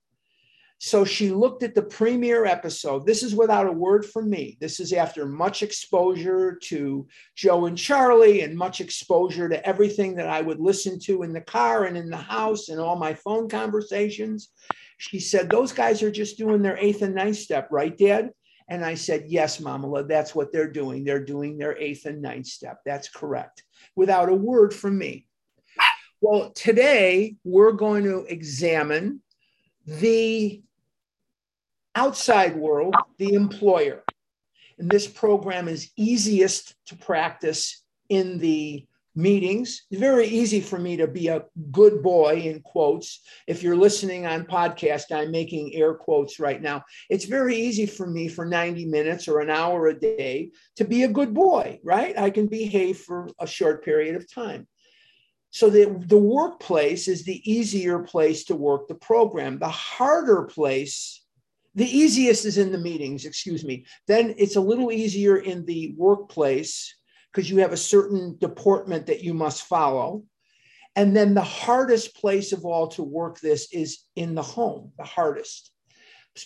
So 0.85 1.05
she 1.05 1.29
looked 1.29 1.63
at 1.63 1.75
the 1.75 1.81
premiere 1.81 2.45
episode. 2.45 3.05
This 3.05 3.23
is 3.23 3.33
without 3.33 3.67
a 3.67 3.71
word 3.71 4.05
from 4.05 4.29
me. 4.29 4.57
This 4.59 4.81
is 4.81 4.91
after 4.91 5.25
much 5.25 5.63
exposure 5.63 6.59
to 6.63 7.07
Joe 7.37 7.67
and 7.67 7.77
Charlie 7.77 8.41
and 8.41 8.53
much 8.53 8.81
exposure 8.81 9.47
to 9.47 9.65
everything 9.65 10.13
that 10.15 10.27
I 10.27 10.41
would 10.41 10.59
listen 10.59 10.99
to 11.03 11.23
in 11.23 11.31
the 11.31 11.39
car 11.39 11.85
and 11.85 11.95
in 11.95 12.09
the 12.09 12.17
house 12.17 12.67
and 12.67 12.81
all 12.81 12.97
my 12.97 13.13
phone 13.13 13.47
conversations. 13.47 14.49
She 14.97 15.21
said, 15.21 15.49
Those 15.49 15.71
guys 15.71 16.03
are 16.03 16.11
just 16.11 16.37
doing 16.37 16.61
their 16.61 16.77
eighth 16.77 17.01
and 17.01 17.15
ninth 17.15 17.37
step, 17.37 17.69
right, 17.71 17.97
Dad? 17.97 18.31
And 18.67 18.83
I 18.83 18.95
said, 18.95 19.23
Yes, 19.27 19.61
Mamala, 19.61 20.05
that's 20.05 20.35
what 20.35 20.51
they're 20.51 20.69
doing. 20.69 21.05
They're 21.05 21.23
doing 21.23 21.57
their 21.57 21.77
eighth 21.77 22.05
and 22.07 22.21
ninth 22.21 22.47
step. 22.47 22.81
That's 22.85 23.07
correct, 23.07 23.63
without 23.95 24.27
a 24.27 24.35
word 24.35 24.73
from 24.73 24.97
me. 24.97 25.27
Well, 26.19 26.49
today 26.49 27.37
we're 27.45 27.71
going 27.71 28.03
to 28.03 28.25
examine 28.27 29.21
the 29.85 30.61
outside 31.95 32.55
world, 32.55 32.95
the 33.17 33.33
employer. 33.33 34.03
And 34.79 34.89
this 34.89 35.07
program 35.07 35.67
is 35.67 35.91
easiest 35.95 36.75
to 36.88 36.95
practice 36.95 37.83
in 38.09 38.38
the 38.39 38.85
meetings. 39.15 39.83
It's 39.91 40.00
very 40.00 40.27
easy 40.27 40.59
for 40.59 40.79
me 40.79 40.97
to 40.97 41.07
be 41.07 41.27
a 41.27 41.45
good 41.71 42.01
boy 42.01 42.41
in 42.45 42.62
quotes. 42.62 43.21
If 43.47 43.62
you're 43.62 43.75
listening 43.75 44.25
on 44.25 44.45
podcast, 44.45 45.12
I'm 45.12 45.31
making 45.31 45.73
air 45.75 45.93
quotes 45.93 46.39
right 46.39 46.62
now. 46.62 46.83
It's 47.09 47.25
very 47.25 47.55
easy 47.55 47.85
for 47.85 48.07
me 48.07 48.27
for 48.27 48.45
90 48.45 48.85
minutes 48.85 49.27
or 49.27 49.39
an 49.39 49.50
hour 49.50 49.88
a 49.88 50.00
day 50.00 50.51
to 50.77 50.85
be 50.85 51.03
a 51.03 51.07
good 51.07 51.33
boy, 51.33 51.79
right? 51.83 52.17
I 52.17 52.29
can 52.31 52.47
behave 52.47 52.97
for 52.97 53.29
a 53.39 53.47
short 53.47 53.85
period 53.85 54.15
of 54.15 54.31
time. 54.31 54.67
So 55.51 55.69
the, 55.69 56.03
the 56.07 56.17
workplace 56.17 57.07
is 57.07 57.23
the 57.23 57.51
easier 57.51 58.00
place 58.00 58.45
to 58.45 58.55
work 58.55 58.88
the 58.88 58.95
program. 58.95 59.59
The 59.59 59.69
harder 59.69 60.43
place, 60.43 61.22
the 61.75 61.85
easiest 61.85 62.45
is 62.45 62.57
in 62.57 62.71
the 62.71 62.77
meetings, 62.77 63.25
excuse 63.25 63.63
me. 63.63 63.85
Then 64.07 64.35
it's 64.37 64.55
a 64.55 64.61
little 64.61 64.91
easier 64.91 65.37
in 65.37 65.65
the 65.65 65.93
workplace 65.97 66.95
because 67.31 67.49
you 67.49 67.57
have 67.57 67.73
a 67.73 67.77
certain 67.77 68.37
deportment 68.39 69.07
that 69.07 69.23
you 69.23 69.33
must 69.33 69.63
follow. 69.63 70.23
And 70.95 71.15
then 71.15 71.33
the 71.33 71.41
hardest 71.41 72.15
place 72.15 72.51
of 72.51 72.65
all 72.65 72.87
to 72.89 73.03
work 73.03 73.39
this 73.39 73.73
is 73.73 74.03
in 74.15 74.35
the 74.35 74.43
home, 74.43 74.91
the 74.97 75.03
hardest. 75.03 75.71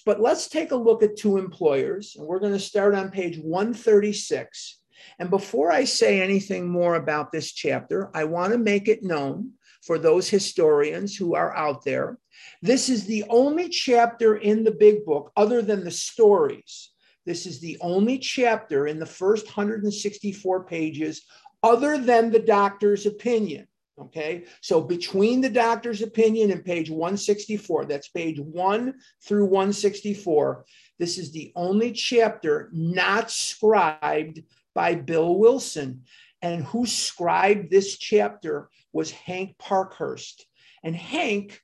But 0.05 0.22
let's 0.22 0.48
take 0.48 0.72
a 0.72 0.75
look 0.75 1.03
at 1.03 1.17
two 1.17 1.38
employers, 1.38 2.15
and 2.17 2.25
we're 2.25 2.39
going 2.39 2.53
to 2.53 2.60
start 2.60 2.96
on 2.96 3.12
page 3.12 3.38
136. 3.38 4.79
And 5.19 5.29
before 5.29 5.72
I 5.72 5.84
say 5.84 6.22
anything 6.22 6.69
more 6.69 6.96
about 6.96 7.31
this 7.31 7.51
chapter, 7.51 8.10
I 8.13 8.24
want 8.24 8.53
to 8.53 8.57
make 8.57 8.88
it 8.88 9.03
known 9.03 9.51
for 9.88 9.98
those 9.98 10.29
historians 10.29 11.15
who 11.15 11.34
are 11.34 11.56
out 11.56 11.84
there. 11.84 12.20
This 12.62 12.89
is 12.89 13.06
the 13.06 13.24
only 13.29 13.70
chapter 13.70 14.36
in 14.36 14.63
the 14.63 14.72
big 14.72 15.06
book, 15.06 15.32
other 15.36 15.63
than 15.63 15.84
the 15.84 15.91
stories, 15.91 16.91
this 17.27 17.46
is 17.46 17.60
the 17.60 17.77
only 17.82 18.17
chapter 18.17 18.88
in 18.88 19.00
the 19.00 19.06
first 19.06 19.48
164 19.48 20.63
pages 20.63 21.24
other 21.62 21.98
than 21.98 22.32
the 22.32 22.39
doctor's 22.39 23.06
opinion. 23.06 23.67
Okay, 24.00 24.46
so 24.62 24.79
between 24.79 25.41
the 25.41 25.50
doctor's 25.50 26.01
opinion 26.01 26.51
and 26.51 26.63
page 26.63 26.89
164, 26.89 27.86
that's 27.86 28.08
page 28.08 28.39
1 28.39 28.94
through 29.25 29.46
164, 29.46 30.65
this 31.00 31.17
is 31.17 31.32
the 31.32 31.51
only 31.56 31.91
chapter 31.91 32.70
not 32.72 33.29
scribed 33.29 34.41
by 34.74 34.96
Bill 34.96 35.36
Wilson. 35.36 36.03
And 36.44 36.63
who 36.65 36.86
scribed 36.86 37.72
this 37.72 37.98
chapter 37.98 38.70
was 38.98 39.12
Hank 39.12 39.56
Parkhurst. 39.60 40.48
And 40.84 40.96
Hank 40.96 41.62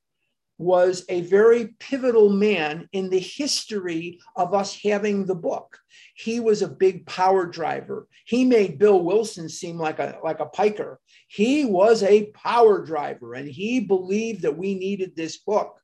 was 0.59 1.03
a 1.09 1.21
very 1.21 1.69
pivotal 1.79 2.29
man 2.29 2.87
in 2.93 3.09
the 3.09 3.19
history 3.19 4.19
of 4.35 4.53
us 4.53 4.79
having 4.83 5.25
the 5.25 5.33
book. 5.35 5.79
He 6.13 6.39
was 6.39 6.61
a 6.61 6.67
big 6.67 7.07
power 7.07 7.47
driver. 7.47 8.07
He 8.25 8.45
made 8.45 8.77
Bill 8.77 9.01
Wilson 9.01 9.49
seem 9.49 9.79
like 9.79 9.97
a 9.97 10.19
like 10.23 10.41
a 10.41 10.45
piker. 10.45 10.99
He 11.27 11.65
was 11.65 12.03
a 12.03 12.27
power 12.33 12.85
driver 12.85 13.33
and 13.33 13.49
he 13.49 13.79
believed 13.79 14.43
that 14.43 14.55
we 14.55 14.75
needed 14.75 15.15
this 15.15 15.39
book. 15.39 15.79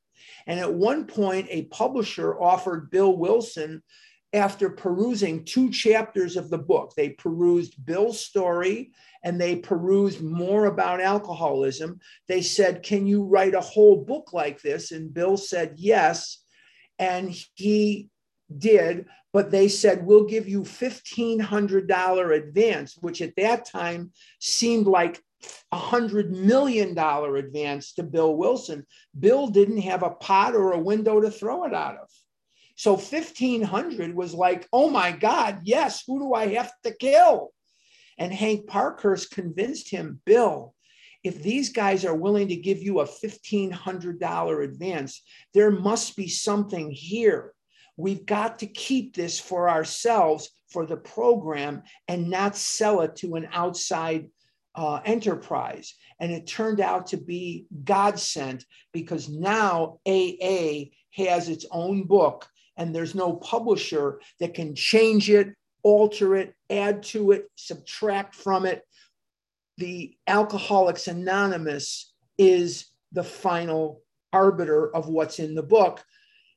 And 0.46 0.60
at 0.60 0.72
one 0.72 1.04
point 1.06 1.48
a 1.50 1.64
publisher 1.64 2.40
offered 2.40 2.92
Bill 2.92 3.16
Wilson 3.16 3.82
after 4.32 4.70
perusing 4.70 5.44
two 5.44 5.70
chapters 5.72 6.36
of 6.36 6.48
the 6.48 6.58
book. 6.58 6.92
They 6.96 7.10
perused 7.10 7.84
Bill's 7.84 8.20
story 8.20 8.92
and 9.22 9.40
they 9.40 9.56
perused 9.56 10.22
more 10.22 10.66
about 10.66 11.00
alcoholism. 11.00 12.00
They 12.28 12.42
said, 12.42 12.82
Can 12.82 13.06
you 13.06 13.24
write 13.24 13.54
a 13.54 13.60
whole 13.60 14.04
book 14.04 14.32
like 14.32 14.60
this? 14.62 14.92
And 14.92 15.12
Bill 15.12 15.36
said, 15.36 15.74
Yes. 15.76 16.42
And 16.98 17.34
he 17.54 18.08
did, 18.56 19.06
but 19.32 19.50
they 19.50 19.68
said, 19.68 20.06
We'll 20.06 20.24
give 20.24 20.48
you 20.48 20.62
$1,500 20.62 22.36
advance, 22.36 22.96
which 23.00 23.22
at 23.22 23.36
that 23.36 23.66
time 23.66 24.12
seemed 24.38 24.86
like 24.86 25.22
a 25.72 25.76
hundred 25.76 26.32
million 26.32 26.94
dollar 26.94 27.36
advance 27.36 27.94
to 27.94 28.02
Bill 28.02 28.34
Wilson. 28.34 28.86
Bill 29.18 29.48
didn't 29.48 29.82
have 29.82 30.02
a 30.02 30.10
pot 30.10 30.54
or 30.54 30.72
a 30.72 30.78
window 30.78 31.20
to 31.20 31.30
throw 31.30 31.64
it 31.64 31.74
out 31.74 31.96
of. 31.96 32.08
So 32.76 32.92
1500 32.92 34.14
was 34.14 34.32
like, 34.32 34.66
oh 34.72 34.88
my 34.90 35.12
God, 35.12 35.60
yes, 35.64 36.02
who 36.06 36.18
do 36.18 36.34
I 36.34 36.54
have 36.54 36.72
to 36.84 36.94
kill? 36.94 37.52
And 38.20 38.32
Hank 38.32 38.66
Parkhurst 38.66 39.30
convinced 39.30 39.90
him, 39.90 40.20
Bill, 40.26 40.74
if 41.24 41.42
these 41.42 41.70
guys 41.70 42.04
are 42.04 42.14
willing 42.14 42.48
to 42.48 42.56
give 42.56 42.82
you 42.82 43.00
a 43.00 43.06
$1,500 43.06 44.64
advance, 44.64 45.22
there 45.54 45.70
must 45.70 46.16
be 46.16 46.28
something 46.28 46.90
here. 46.90 47.54
We've 47.96 48.24
got 48.24 48.58
to 48.60 48.66
keep 48.66 49.16
this 49.16 49.40
for 49.40 49.68
ourselves 49.68 50.50
for 50.70 50.84
the 50.86 50.98
program 50.98 51.82
and 52.08 52.30
not 52.30 52.56
sell 52.56 53.00
it 53.00 53.16
to 53.16 53.36
an 53.36 53.48
outside 53.52 54.28
uh, 54.74 55.00
enterprise. 55.04 55.94
And 56.20 56.30
it 56.30 56.46
turned 56.46 56.80
out 56.80 57.08
to 57.08 57.16
be 57.16 57.66
God 57.84 58.18
sent 58.18 58.64
because 58.92 59.28
now 59.28 59.98
AA 60.06 60.90
has 61.14 61.48
its 61.48 61.64
own 61.70 62.04
book 62.04 62.46
and 62.76 62.94
there's 62.94 63.14
no 63.14 63.34
publisher 63.34 64.20
that 64.38 64.54
can 64.54 64.74
change 64.74 65.28
it, 65.28 65.48
alter 65.82 66.36
it, 66.36 66.54
add 66.68 67.02
to 67.04 67.32
it, 67.32 67.50
subtract 67.54 68.34
from 68.34 68.66
it. 68.66 68.82
The 69.78 70.16
Alcoholics 70.26 71.08
Anonymous 71.08 72.12
is 72.38 72.86
the 73.12 73.24
final 73.24 74.02
arbiter 74.32 74.94
of 74.94 75.08
what's 75.08 75.38
in 75.38 75.54
the 75.54 75.62
book. 75.62 76.04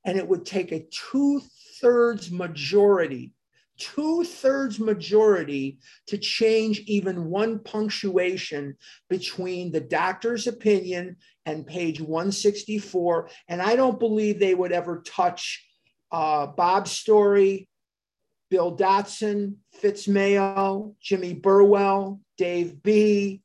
And 0.06 0.18
it 0.18 0.28
would 0.28 0.46
take 0.46 0.72
a 0.72 0.86
two 0.92 1.42
thirds 1.82 2.32
majority, 2.32 3.34
two 3.78 4.24
thirds 4.24 4.80
majority 4.80 5.80
to 6.08 6.18
change 6.18 6.80
even 6.82 7.26
one 7.26 7.60
punctuation 7.60 8.76
between 9.10 9.72
the 9.72 9.82
doctor's 9.82 10.48
opinion 10.48 11.18
and 11.46 11.66
page 11.66 12.00
164. 12.02 13.30
And 13.48 13.62
I 13.62 13.76
don't 13.76 14.00
believe 14.00 14.40
they 14.40 14.56
would 14.56 14.72
ever 14.72 15.02
touch 15.06 15.66
uh, 16.12 16.48
Bob's 16.48 16.92
story, 16.92 17.68
Bill 18.54 18.78
Dotson, 18.78 19.56
Fitz 19.72 20.08
Mayo, 20.08 20.96
Jimmy 21.02 21.34
Burwell, 21.34 22.22
Dave 22.38 22.84
B. 22.84 23.42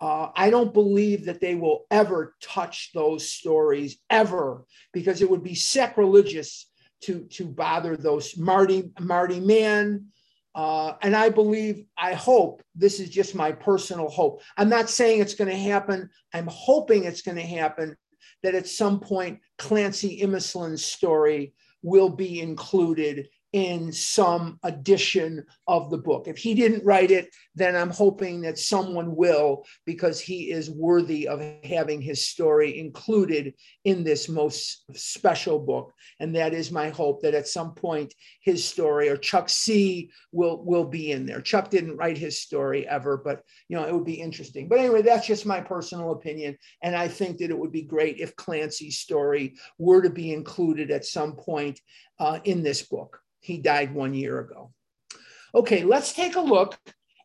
Uh, 0.00 0.28
I 0.36 0.48
don't 0.48 0.72
believe 0.72 1.24
that 1.24 1.40
they 1.40 1.56
will 1.56 1.86
ever 1.90 2.36
touch 2.40 2.92
those 2.94 3.28
stories 3.28 3.96
ever 4.10 4.64
because 4.92 5.22
it 5.22 5.28
would 5.28 5.42
be 5.42 5.56
sacrilegious 5.56 6.70
to, 7.02 7.24
to 7.32 7.46
bother 7.46 7.96
those 7.96 8.38
Marty, 8.38 8.92
Marty 9.00 9.40
Mann. 9.40 10.06
Uh, 10.54 10.92
and 11.02 11.16
I 11.16 11.30
believe, 11.30 11.86
I 11.98 12.12
hope, 12.14 12.62
this 12.76 13.00
is 13.00 13.10
just 13.10 13.34
my 13.34 13.50
personal 13.50 14.08
hope. 14.08 14.40
I'm 14.56 14.68
not 14.68 14.88
saying 14.88 15.20
it's 15.20 15.34
going 15.34 15.50
to 15.50 15.56
happen. 15.56 16.10
I'm 16.32 16.46
hoping 16.48 17.02
it's 17.02 17.22
going 17.22 17.38
to 17.38 17.42
happen 17.42 17.96
that 18.44 18.54
at 18.54 18.68
some 18.68 19.00
point 19.00 19.40
Clancy 19.58 20.20
Imislund's 20.20 20.84
story 20.84 21.54
will 21.82 22.08
be 22.08 22.40
included 22.40 23.28
in 23.54 23.92
some 23.92 24.58
edition 24.64 25.46
of 25.68 25.88
the 25.88 25.96
book. 25.96 26.26
If 26.26 26.36
he 26.36 26.54
didn't 26.54 26.84
write 26.84 27.12
it, 27.12 27.30
then 27.54 27.76
I'm 27.76 27.90
hoping 27.90 28.40
that 28.40 28.58
someone 28.58 29.14
will 29.14 29.64
because 29.86 30.20
he 30.20 30.50
is 30.50 30.72
worthy 30.72 31.28
of 31.28 31.40
having 31.62 32.02
his 32.02 32.26
story 32.26 32.80
included 32.80 33.54
in 33.84 34.02
this 34.02 34.28
most 34.28 34.82
special 34.98 35.60
book. 35.60 35.92
And 36.18 36.34
that 36.34 36.52
is 36.52 36.72
my 36.72 36.88
hope 36.88 37.22
that 37.22 37.34
at 37.34 37.46
some 37.46 37.74
point 37.74 38.12
his 38.40 38.64
story 38.64 39.08
or 39.08 39.16
Chuck 39.16 39.48
C 39.48 40.10
will 40.32 40.64
will 40.64 40.84
be 40.84 41.12
in 41.12 41.24
there. 41.24 41.40
Chuck 41.40 41.70
didn't 41.70 41.96
write 41.96 42.18
his 42.18 42.42
story 42.42 42.88
ever, 42.88 43.16
but 43.16 43.42
you 43.68 43.76
know, 43.76 43.86
it 43.86 43.94
would 43.94 44.04
be 44.04 44.20
interesting. 44.20 44.66
But 44.66 44.80
anyway, 44.80 45.02
that's 45.02 45.28
just 45.28 45.46
my 45.46 45.60
personal 45.60 46.10
opinion 46.10 46.58
and 46.82 46.96
I 46.96 47.06
think 47.06 47.38
that 47.38 47.50
it 47.50 47.58
would 47.58 47.70
be 47.70 47.82
great 47.82 48.18
if 48.18 48.34
Clancy's 48.34 48.98
story 48.98 49.54
were 49.78 50.02
to 50.02 50.10
be 50.10 50.32
included 50.32 50.90
at 50.90 51.04
some 51.04 51.36
point 51.36 51.78
uh, 52.18 52.40
in 52.42 52.64
this 52.64 52.82
book. 52.82 53.20
He 53.44 53.58
died 53.58 53.94
one 53.94 54.14
year 54.14 54.40
ago. 54.40 54.72
Okay, 55.54 55.84
let's 55.84 56.14
take 56.14 56.36
a 56.36 56.40
look. 56.40 56.78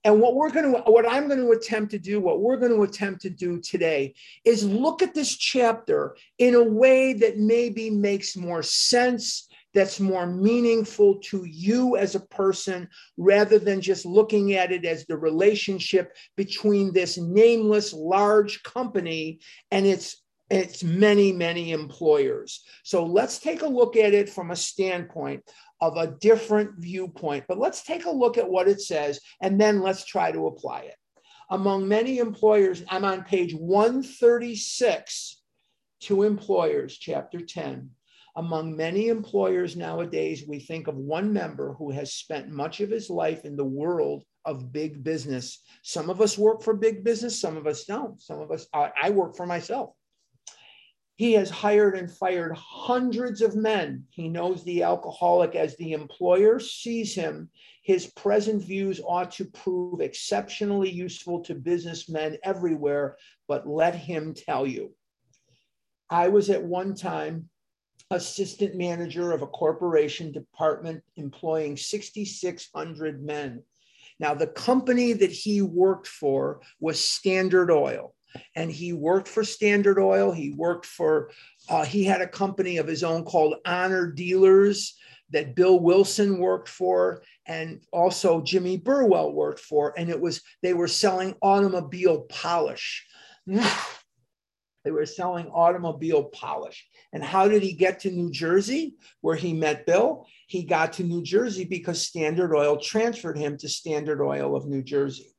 And 0.04 0.20
what 0.20 0.36
we're 0.36 0.52
going 0.52 0.74
to, 0.74 0.82
what 0.82 1.10
I'm 1.10 1.28
going 1.28 1.40
to 1.40 1.52
attempt 1.52 1.92
to 1.92 2.00
do, 2.00 2.20
what 2.20 2.42
we're 2.42 2.58
going 2.58 2.74
to 2.74 2.84
attempt 2.84 3.22
to 3.22 3.30
do 3.30 3.60
today 3.62 4.14
is 4.44 4.66
look 4.66 5.02
at 5.02 5.14
this 5.14 5.36
chapter 5.36 6.18
in 6.38 6.56
a 6.56 6.64
way 6.64 7.14
that 7.14 7.38
maybe 7.38 7.90
makes 7.90 8.36
more 8.36 8.64
sense, 8.64 9.48
that's 9.74 10.00
more 10.00 10.26
meaningful 10.26 11.20
to 11.20 11.46
you 11.46 11.96
as 11.96 12.16
a 12.16 12.22
person, 12.22 12.90
rather 13.18 13.58
than 13.58 13.80
just 13.80 14.06
looking 14.06 14.54
at 14.54 14.74
it 14.74 14.84
as 14.84 15.06
the 15.06 15.18
relationship 15.18 16.16
between 16.36 16.92
this 16.92 17.18
nameless 17.18 17.94
large 17.94 18.62
company 18.64 19.40
and 19.72 19.86
its 19.86 20.18
its 20.50 20.84
many, 20.84 21.32
many 21.32 21.72
employers. 21.72 22.64
So 22.84 23.06
let's 23.06 23.38
take 23.38 23.62
a 23.62 23.68
look 23.68 23.96
at 23.96 24.16
it 24.16 24.28
from 24.30 24.50
a 24.50 24.56
standpoint 24.56 25.44
of 25.82 25.98
a 25.98 26.16
different 26.20 26.72
viewpoint. 26.78 27.46
But 27.48 27.60
let's 27.60 27.84
take 27.84 28.06
a 28.06 28.12
look 28.12 28.38
at 28.38 28.50
what 28.50 28.68
it 28.68 28.82
says 28.82 29.20
and 29.42 29.60
then 29.60 29.82
let's 29.82 30.06
try 30.06 30.32
to 30.32 30.48
apply 30.48 30.82
it. 30.82 30.96
Among 31.50 31.88
many 31.88 32.20
employers, 32.20 32.84
I'm 32.90 33.06
on 33.06 33.24
page 33.24 33.54
136 33.56 35.42
to 36.02 36.24
employers, 36.24 36.98
chapter 36.98 37.40
10. 37.42 37.90
Among 38.36 38.76
many 38.76 39.08
employers 39.08 39.76
nowadays, 39.76 40.46
we 40.48 40.60
think 40.60 40.88
of 40.88 40.96
one 40.96 41.34
member 41.34 41.74
who 41.74 41.92
has 41.92 42.14
spent 42.14 42.50
much 42.50 42.80
of 42.80 42.90
his 42.90 43.10
life 43.10 43.44
in 43.46 43.56
the 43.56 43.66
world 43.66 44.24
of 44.46 44.72
big 44.72 45.04
business. 45.04 45.62
Some 45.84 46.10
of 46.10 46.22
us 46.22 46.38
work 46.38 46.62
for 46.62 46.74
big 46.74 47.04
business, 47.04 47.42
some 47.42 47.58
of 47.58 47.68
us 47.68 47.84
don't. 47.86 48.22
Some 48.22 48.40
of 48.40 48.52
us, 48.52 48.68
I, 48.74 48.92
I 49.02 49.10
work 49.10 49.36
for 49.36 49.46
myself. 49.46 49.96
He 51.20 51.34
has 51.34 51.50
hired 51.50 51.98
and 51.98 52.10
fired 52.10 52.56
hundreds 52.56 53.42
of 53.42 53.54
men. 53.54 54.06
He 54.10 54.30
knows 54.30 54.64
the 54.64 54.84
alcoholic 54.84 55.54
as 55.54 55.76
the 55.76 55.92
employer 55.92 56.62
sees 56.62 57.14
him. 57.14 57.50
His 57.84 58.08
present 58.08 58.64
views 58.64 59.02
ought 59.06 59.32
to 59.32 59.44
prove 59.44 60.00
exceptionally 60.00 60.90
useful 60.90 61.42
to 61.42 61.56
businessmen 61.56 62.38
everywhere, 62.42 63.18
but 63.50 63.68
let 63.68 63.96
him 63.96 64.34
tell 64.34 64.66
you. 64.66 64.96
I 66.10 66.30
was 66.30 66.50
at 66.50 66.64
one 66.64 66.96
time 66.96 67.50
assistant 68.12 68.76
manager 68.76 69.34
of 69.34 69.42
a 69.42 69.48
corporation 69.48 70.32
department 70.32 71.04
employing 71.18 71.76
6,600 71.76 73.22
men. 73.22 73.62
Now, 74.22 74.36
the 74.36 74.48
company 74.48 75.12
that 75.12 75.34
he 75.34 75.62
worked 75.62 76.08
for 76.08 76.62
was 76.80 77.04
Standard 77.04 77.72
Oil 77.72 78.16
and 78.56 78.72
he 78.72 78.94
worked 78.94 79.28
for 79.28 79.44
Standard 79.44 80.00
Oil. 80.00 80.32
He 80.32 80.52
worked 80.52 80.86
for, 80.86 81.32
uh, 81.70 81.86
he 81.86 82.04
had 82.04 82.22
a 82.22 82.28
company 82.28 82.78
of 82.78 82.88
his 82.88 83.04
own 83.04 83.24
called 83.24 83.56
Honor 83.66 84.12
Dealers 84.12 84.96
that 85.32 85.56
Bill 85.56 85.80
Wilson 85.80 86.40
worked 86.40 86.70
for, 86.70 87.22
and 87.46 87.82
also 87.92 88.42
Jimmy 88.42 88.78
Burwell 88.78 89.32
worked 89.32 89.60
for. 89.60 89.94
And 89.98 90.10
it 90.10 90.20
was, 90.20 90.42
they 90.62 90.74
were 90.74 90.88
selling 90.88 91.36
automobile 91.42 92.22
polish. 92.22 93.06
they 93.48 94.92
were 94.92 95.06
selling 95.06 95.48
automobile 95.48 96.26
polish. 96.26 96.88
And 97.14 97.24
how 97.24 97.48
did 97.48 97.62
he 97.64 97.74
get 97.74 98.00
to 98.02 98.12
New 98.12 98.32
Jersey, 98.32 98.96
where 99.22 99.36
he 99.36 99.54
met 99.54 99.86
Bill? 99.86 100.26
He 100.48 100.64
got 100.64 100.94
to 100.94 101.04
New 101.04 101.24
Jersey 101.24 101.66
because 101.66 102.02
Standard 102.02 102.56
Oil 102.56 102.78
transferred 102.78 103.38
him 103.38 103.58
to 103.58 103.70
Standard 103.70 104.24
Oil 104.24 104.56
of 104.56 104.68
New 104.68 104.82
Jersey. 104.82 105.36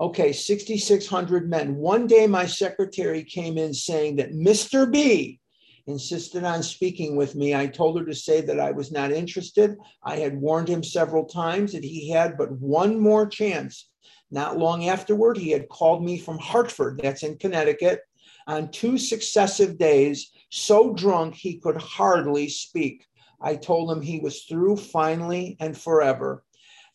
Okay, 0.00 0.32
6,600 0.32 1.50
men. 1.50 1.76
One 1.76 2.06
day, 2.06 2.26
my 2.26 2.46
secretary 2.46 3.22
came 3.22 3.58
in 3.58 3.74
saying 3.74 4.16
that 4.16 4.32
Mr. 4.32 4.90
B 4.90 5.40
insisted 5.86 6.42
on 6.42 6.62
speaking 6.62 7.16
with 7.16 7.34
me. 7.34 7.54
I 7.54 7.66
told 7.66 7.98
her 7.98 8.06
to 8.06 8.14
say 8.14 8.40
that 8.40 8.58
I 8.58 8.70
was 8.70 8.90
not 8.90 9.12
interested. 9.12 9.76
I 10.02 10.16
had 10.16 10.40
warned 10.40 10.68
him 10.68 10.82
several 10.82 11.26
times 11.26 11.72
that 11.72 11.84
he 11.84 12.08
had 12.08 12.38
but 12.38 12.50
one 12.52 12.98
more 12.98 13.26
chance. 13.26 13.90
Not 14.30 14.56
long 14.56 14.88
afterward, 14.88 15.36
he 15.36 15.50
had 15.50 15.68
called 15.68 16.02
me 16.02 16.18
from 16.18 16.38
Hartford, 16.38 17.00
that's 17.02 17.22
in 17.22 17.36
Connecticut, 17.36 18.00
on 18.46 18.70
two 18.70 18.96
successive 18.96 19.76
days, 19.76 20.30
so 20.50 20.94
drunk 20.94 21.34
he 21.34 21.58
could 21.58 21.76
hardly 21.76 22.48
speak. 22.48 23.04
I 23.42 23.56
told 23.56 23.90
him 23.90 24.00
he 24.00 24.20
was 24.20 24.44
through 24.44 24.76
finally 24.76 25.58
and 25.60 25.76
forever. 25.76 26.42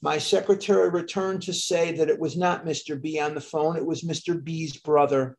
My 0.06 0.20
secretary 0.20 0.88
returned 0.90 1.42
to 1.42 1.52
say 1.52 1.92
that 1.94 2.10
it 2.10 2.20
was 2.20 2.38
not 2.38 2.64
Mr. 2.64 3.02
B 3.02 3.20
on 3.20 3.34
the 3.34 3.42
phone, 3.42 3.76
it 3.76 3.84
was 3.84 4.04
Mr. 4.04 4.40
B's 4.40 4.78
brother. 4.78 5.36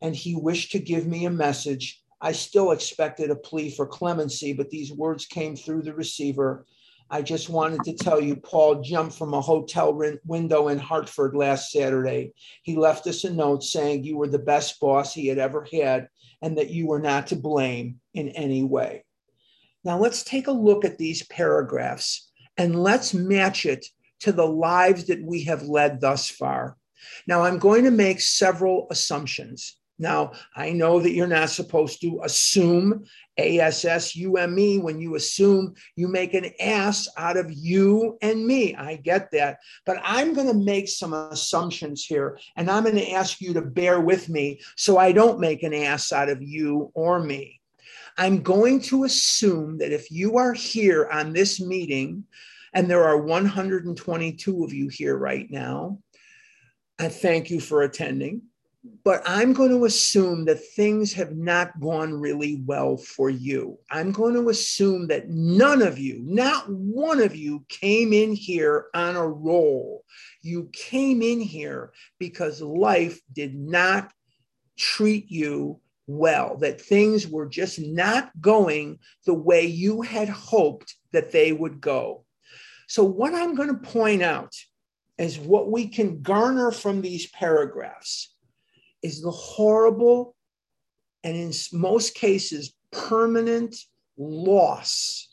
And 0.00 0.14
he 0.14 0.36
wished 0.36 0.70
to 0.70 0.78
give 0.78 1.08
me 1.08 1.24
a 1.24 1.30
message. 1.30 2.00
I 2.20 2.30
still 2.30 2.70
expected 2.70 3.32
a 3.32 3.34
plea 3.34 3.72
for 3.72 3.88
clemency, 3.88 4.52
but 4.52 4.70
these 4.70 4.92
words 4.92 5.26
came 5.26 5.56
through 5.56 5.82
the 5.82 5.94
receiver. 5.94 6.64
I 7.10 7.22
just 7.22 7.48
wanted 7.48 7.82
to 7.86 7.92
tell 7.92 8.20
you, 8.20 8.36
Paul 8.36 8.82
jumped 8.82 9.16
from 9.18 9.34
a 9.34 9.40
hotel 9.40 10.00
window 10.24 10.68
in 10.68 10.78
Hartford 10.78 11.34
last 11.34 11.72
Saturday. 11.72 12.34
He 12.62 12.76
left 12.76 13.08
us 13.08 13.24
a 13.24 13.32
note 13.32 13.64
saying 13.64 14.04
you 14.04 14.16
were 14.16 14.28
the 14.28 14.38
best 14.38 14.78
boss 14.78 15.12
he 15.12 15.26
had 15.26 15.38
ever 15.38 15.66
had 15.72 16.06
and 16.40 16.56
that 16.56 16.70
you 16.70 16.86
were 16.86 17.00
not 17.00 17.26
to 17.26 17.36
blame 17.36 17.98
in 18.14 18.28
any 18.28 18.62
way. 18.62 19.04
Now, 19.82 19.98
let's 19.98 20.22
take 20.22 20.46
a 20.46 20.52
look 20.52 20.84
at 20.84 20.98
these 20.98 21.26
paragraphs 21.26 22.27
and 22.58 22.80
let's 22.82 23.14
match 23.14 23.64
it 23.64 23.86
to 24.20 24.32
the 24.32 24.46
lives 24.46 25.06
that 25.06 25.22
we 25.22 25.44
have 25.44 25.62
led 25.62 26.00
thus 26.00 26.28
far. 26.28 26.76
Now, 27.26 27.44
I'm 27.44 27.58
going 27.58 27.84
to 27.84 27.90
make 27.90 28.20
several 28.20 28.88
assumptions. 28.90 29.76
Now, 30.00 30.32
I 30.54 30.70
know 30.70 31.00
that 31.00 31.12
you're 31.12 31.26
not 31.26 31.50
supposed 31.50 32.00
to 32.02 32.20
assume 32.22 33.04
A 33.36 33.58
S 33.58 33.84
S 33.84 34.14
U 34.14 34.36
M 34.36 34.56
E. 34.58 34.78
When 34.78 35.00
you 35.00 35.16
assume, 35.16 35.74
you 35.96 36.06
make 36.06 36.34
an 36.34 36.50
ass 36.60 37.08
out 37.16 37.36
of 37.36 37.50
you 37.52 38.16
and 38.22 38.46
me. 38.46 38.76
I 38.76 38.96
get 38.96 39.30
that. 39.32 39.58
But 39.86 40.00
I'm 40.04 40.34
going 40.34 40.46
to 40.46 40.54
make 40.54 40.88
some 40.88 41.14
assumptions 41.14 42.04
here, 42.04 42.38
and 42.56 42.70
I'm 42.70 42.84
going 42.84 42.96
to 42.96 43.10
ask 43.10 43.40
you 43.40 43.52
to 43.54 43.62
bear 43.62 44.00
with 44.00 44.28
me 44.28 44.60
so 44.76 44.98
I 44.98 45.10
don't 45.10 45.40
make 45.40 45.64
an 45.64 45.74
ass 45.74 46.12
out 46.12 46.28
of 46.28 46.42
you 46.42 46.92
or 46.94 47.20
me. 47.20 47.60
I'm 48.16 48.42
going 48.42 48.80
to 48.82 49.04
assume 49.04 49.78
that 49.78 49.92
if 49.92 50.10
you 50.10 50.38
are 50.38 50.52
here 50.52 51.08
on 51.10 51.32
this 51.32 51.60
meeting, 51.60 52.24
and 52.74 52.90
there 52.90 53.04
are 53.04 53.18
122 53.18 54.64
of 54.64 54.72
you 54.72 54.88
here 54.88 55.16
right 55.16 55.50
now, 55.50 55.98
I 56.98 57.08
thank 57.08 57.50
you 57.50 57.60
for 57.60 57.82
attending. 57.82 58.42
But 59.04 59.22
I'm 59.26 59.52
going 59.52 59.70
to 59.70 59.84
assume 59.84 60.44
that 60.46 60.64
things 60.74 61.12
have 61.14 61.36
not 61.36 61.78
gone 61.80 62.12
really 62.12 62.62
well 62.64 62.96
for 62.96 63.28
you. 63.28 63.78
I'm 63.90 64.12
going 64.12 64.34
to 64.34 64.48
assume 64.48 65.08
that 65.08 65.28
none 65.28 65.82
of 65.82 65.98
you, 65.98 66.20
not 66.24 66.70
one 66.70 67.20
of 67.20 67.34
you, 67.34 67.64
came 67.68 68.12
in 68.12 68.32
here 68.32 68.86
on 68.94 69.16
a 69.16 69.26
roll. 69.26 70.04
You 70.42 70.70
came 70.72 71.22
in 71.22 71.40
here 71.40 71.92
because 72.18 72.62
life 72.62 73.20
did 73.32 73.54
not 73.54 74.12
treat 74.76 75.30
you 75.30 75.80
well, 76.08 76.56
that 76.56 76.80
things 76.80 77.28
were 77.28 77.46
just 77.46 77.78
not 77.78 78.32
going 78.40 78.98
the 79.26 79.34
way 79.34 79.66
you 79.66 80.00
had 80.00 80.28
hoped 80.28 80.94
that 81.12 81.30
they 81.30 81.52
would 81.52 81.82
go. 81.82 82.24
So, 82.88 83.04
what 83.04 83.34
I'm 83.34 83.54
going 83.54 83.68
to 83.68 83.90
point 83.90 84.22
out 84.22 84.54
is 85.18 85.38
what 85.38 85.70
we 85.70 85.86
can 85.86 86.22
garner 86.22 86.72
from 86.72 87.02
these 87.02 87.28
paragraphs 87.30 88.34
is 89.02 89.20
the 89.20 89.30
horrible 89.30 90.34
and, 91.22 91.36
in 91.36 91.52
most 91.74 92.14
cases, 92.14 92.74
permanent 92.90 93.76
loss 94.16 95.28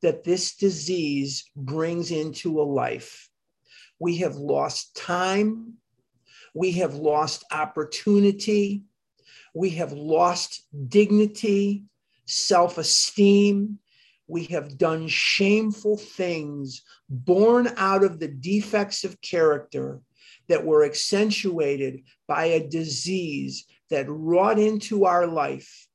that 0.00 0.22
this 0.22 0.54
disease 0.54 1.50
brings 1.56 2.12
into 2.12 2.60
a 2.60 2.62
life. 2.62 3.28
We 3.98 4.18
have 4.18 4.36
lost 4.36 4.94
time, 4.94 5.74
we 6.54 6.72
have 6.72 6.94
lost 6.94 7.42
opportunity, 7.50 8.84
we 9.54 9.70
have 9.70 9.92
lost 9.92 10.66
dignity, 10.88 11.84
self 12.26 12.76
esteem. 12.76 13.78
We 14.26 14.44
have 14.44 14.78
done 14.78 15.06
shameful 15.06 15.98
things 15.98 16.82
born 17.08 17.68
out 17.76 18.02
of 18.04 18.18
the 18.18 18.28
defects 18.28 19.04
of 19.04 19.20
character 19.20 20.00
that 20.48 20.64
were 20.64 20.84
accentuated 20.84 22.02
by 22.26 22.46
a 22.46 22.66
disease 22.66 23.66
that 23.90 24.08
wrought 24.08 24.58
into 24.58 25.04
our 25.04 25.26
life 25.26 25.86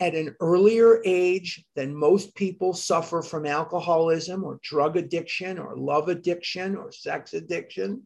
at 0.00 0.14
an 0.14 0.34
earlier 0.40 1.00
age 1.04 1.64
than 1.74 1.94
most 1.94 2.34
people 2.34 2.74
suffer 2.74 3.22
from 3.22 3.46
alcoholism 3.46 4.44
or 4.44 4.60
drug 4.62 4.96
addiction 4.96 5.58
or 5.58 5.76
love 5.76 6.08
addiction 6.08 6.76
or 6.76 6.92
sex 6.92 7.32
addiction. 7.32 8.02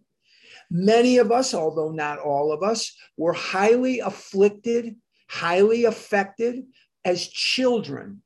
Many 0.71 1.19
of 1.19 1.33
us, 1.33 1.53
although 1.53 1.91
not 1.91 2.21
all 2.21 2.53
of 2.53 2.63
us, 2.63 2.97
were 3.17 3.33
highly 3.33 3.99
afflicted, 3.99 4.97
highly 5.29 5.85
affected 5.85 6.65
as 7.05 7.27
children. 7.27 8.23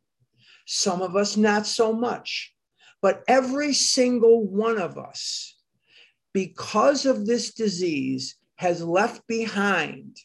Some 0.66 1.00
of 1.00 1.16
us, 1.16 1.36
not 1.36 1.66
so 1.66 1.92
much. 1.92 2.54
But 3.00 3.22
every 3.28 3.72
single 3.72 4.46
one 4.46 4.78
of 4.78 4.98
us, 4.98 5.58
because 6.32 7.06
of 7.06 7.26
this 7.26 7.54
disease, 7.54 8.36
has 8.56 8.82
left 8.82 9.26
behind 9.26 10.16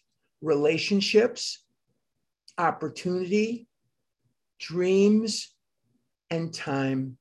relationships, 0.42 1.64
opportunity, 2.58 3.68
dreams, 4.60 5.54
and 6.30 6.54
time. 6.54 7.18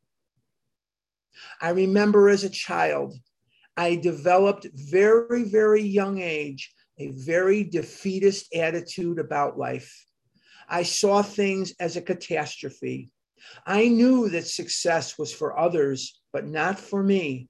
I 1.61 1.71
remember 1.71 2.29
as 2.29 2.45
a 2.45 2.51
child 2.51 3.15
I 3.79 3.95
developed 3.95 4.67
very, 4.75 5.45
very 5.45 5.83
young 5.83 6.19
age 6.21 6.75
a 6.99 7.13
very 7.13 7.63
defeatist 7.63 8.53
attitude 8.53 9.21
about 9.21 9.57
life. 9.57 10.05
I 10.69 10.83
saw 10.83 11.23
things 11.23 11.73
as 11.79 11.97
a 11.97 12.03
catastrophe. 12.03 13.11
I 13.65 13.87
knew 13.87 14.31
that 14.31 14.49
success 14.49 15.17
was 15.17 15.33
for 15.33 15.57
others, 15.57 16.21
but 16.33 16.45
not 16.45 16.81
for 16.81 17.05
me. 17.05 17.47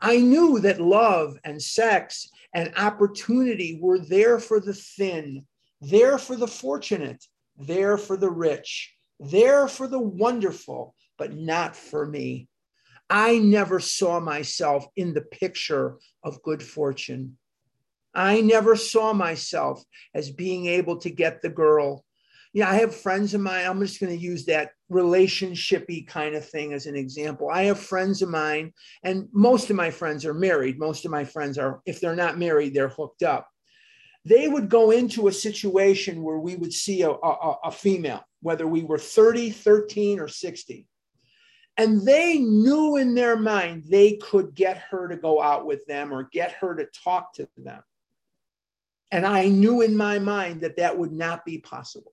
I 0.00 0.18
knew 0.18 0.60
that 0.60 0.80
love 0.80 1.36
and 1.42 1.60
sex 1.60 2.28
and 2.54 2.72
opportunity 2.76 3.80
were 3.82 3.98
there 3.98 4.38
for 4.38 4.60
the 4.60 4.74
thin, 4.74 5.44
there 5.80 6.18
for 6.18 6.36
the 6.36 6.46
fortunate, 6.46 7.24
there 7.56 7.98
for 7.98 8.16
the 8.16 8.30
rich, 8.30 8.94
there 9.18 9.66
for 9.66 9.88
the 9.88 9.98
wonderful, 9.98 10.94
but 11.18 11.34
not 11.34 11.74
for 11.74 12.06
me. 12.06 12.46
I 13.10 13.38
never 13.38 13.80
saw 13.80 14.20
myself 14.20 14.86
in 14.96 15.12
the 15.12 15.20
picture 15.20 15.96
of 16.22 16.42
good 16.42 16.62
fortune. 16.62 17.36
I 18.14 18.40
never 18.40 18.76
saw 18.76 19.12
myself 19.12 19.82
as 20.14 20.30
being 20.30 20.66
able 20.66 20.98
to 20.98 21.10
get 21.10 21.42
the 21.42 21.48
girl. 21.48 22.04
Yeah, 22.52 22.70
I 22.70 22.76
have 22.76 22.94
friends 22.94 23.34
of 23.34 23.40
mine. 23.40 23.66
I'm 23.66 23.80
just 23.80 24.00
going 24.00 24.16
to 24.16 24.24
use 24.24 24.46
that 24.46 24.70
relationshipy 24.90 26.06
kind 26.06 26.36
of 26.36 26.48
thing 26.48 26.72
as 26.72 26.86
an 26.86 26.94
example. 26.94 27.50
I 27.50 27.64
have 27.64 27.80
friends 27.80 28.22
of 28.22 28.28
mine, 28.28 28.72
and 29.02 29.28
most 29.32 29.70
of 29.70 29.76
my 29.76 29.90
friends 29.90 30.24
are 30.24 30.34
married. 30.34 30.78
Most 30.78 31.04
of 31.04 31.10
my 31.10 31.24
friends 31.24 31.58
are, 31.58 31.80
if 31.84 32.00
they're 32.00 32.14
not 32.14 32.38
married, 32.38 32.72
they're 32.72 32.88
hooked 32.88 33.24
up. 33.24 33.48
They 34.24 34.46
would 34.46 34.70
go 34.70 34.92
into 34.92 35.26
a 35.26 35.32
situation 35.32 36.22
where 36.22 36.38
we 36.38 36.54
would 36.54 36.72
see 36.72 37.02
a, 37.02 37.10
a, 37.10 37.56
a 37.64 37.72
female, 37.72 38.24
whether 38.40 38.66
we 38.66 38.84
were 38.84 38.98
30, 38.98 39.50
13, 39.50 40.20
or 40.20 40.28
60 40.28 40.86
and 41.76 42.06
they 42.06 42.38
knew 42.38 42.96
in 42.96 43.14
their 43.14 43.36
mind 43.36 43.84
they 43.88 44.16
could 44.16 44.54
get 44.54 44.78
her 44.90 45.08
to 45.08 45.16
go 45.16 45.42
out 45.42 45.66
with 45.66 45.84
them 45.86 46.12
or 46.12 46.28
get 46.32 46.52
her 46.52 46.74
to 46.74 46.86
talk 47.04 47.34
to 47.34 47.48
them. 47.56 47.82
And 49.10 49.26
I 49.26 49.48
knew 49.48 49.80
in 49.82 49.96
my 49.96 50.18
mind 50.18 50.60
that 50.62 50.76
that 50.76 50.96
would 50.96 51.12
not 51.12 51.44
be 51.44 51.58
possible, 51.58 52.12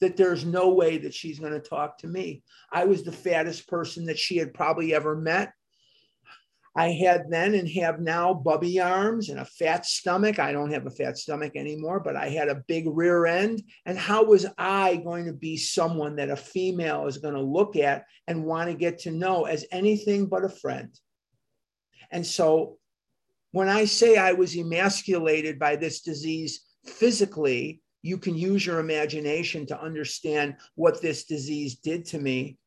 that 0.00 0.16
there's 0.16 0.44
no 0.44 0.70
way 0.70 0.98
that 0.98 1.14
she's 1.14 1.38
going 1.38 1.52
to 1.52 1.60
talk 1.60 1.98
to 1.98 2.06
me. 2.06 2.42
I 2.72 2.84
was 2.84 3.02
the 3.02 3.12
fattest 3.12 3.68
person 3.68 4.06
that 4.06 4.18
she 4.18 4.36
had 4.36 4.54
probably 4.54 4.94
ever 4.94 5.16
met. 5.16 5.52
I 6.76 6.90
had 6.90 7.30
then 7.30 7.54
and 7.54 7.68
have 7.70 8.00
now 8.00 8.34
bubby 8.34 8.80
arms 8.80 9.28
and 9.28 9.38
a 9.38 9.44
fat 9.44 9.86
stomach. 9.86 10.40
I 10.40 10.52
don't 10.52 10.72
have 10.72 10.86
a 10.86 10.90
fat 10.90 11.16
stomach 11.16 11.52
anymore, 11.54 12.00
but 12.00 12.16
I 12.16 12.30
had 12.30 12.48
a 12.48 12.64
big 12.66 12.86
rear 12.88 13.26
end. 13.26 13.62
And 13.86 13.96
how 13.96 14.24
was 14.24 14.44
I 14.58 14.96
going 14.96 15.26
to 15.26 15.32
be 15.32 15.56
someone 15.56 16.16
that 16.16 16.30
a 16.30 16.36
female 16.36 17.06
is 17.06 17.18
going 17.18 17.34
to 17.34 17.40
look 17.40 17.76
at 17.76 18.06
and 18.26 18.44
want 18.44 18.70
to 18.70 18.76
get 18.76 18.98
to 19.00 19.12
know 19.12 19.44
as 19.44 19.64
anything 19.70 20.26
but 20.26 20.44
a 20.44 20.48
friend? 20.48 20.90
And 22.10 22.26
so 22.26 22.78
when 23.52 23.68
I 23.68 23.84
say 23.84 24.16
I 24.16 24.32
was 24.32 24.56
emasculated 24.56 25.60
by 25.60 25.76
this 25.76 26.00
disease 26.00 26.64
physically, 26.84 27.82
you 28.02 28.18
can 28.18 28.36
use 28.36 28.66
your 28.66 28.80
imagination 28.80 29.64
to 29.66 29.80
understand 29.80 30.56
what 30.74 31.00
this 31.00 31.24
disease 31.24 31.76
did 31.76 32.04
to 32.06 32.18
me. 32.18 32.58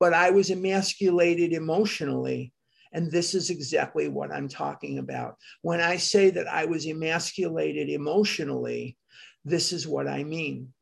But 0.00 0.12
I 0.12 0.30
was 0.30 0.50
emasculated 0.50 1.52
emotionally 1.52 2.52
and 2.92 3.10
this 3.10 3.34
is 3.34 3.50
exactly 3.50 4.08
what 4.08 4.32
I'm 4.32 4.48
talking 4.48 4.98
about. 4.98 5.36
When 5.62 5.80
I 5.80 5.96
say 5.96 6.30
that 6.30 6.48
I 6.48 6.64
was 6.64 6.86
emasculated 6.86 7.88
emotionally, 7.88 8.96
this 9.44 9.72
is 9.72 9.86
what 9.86 10.08
I 10.08 10.24
mean. 10.24 10.72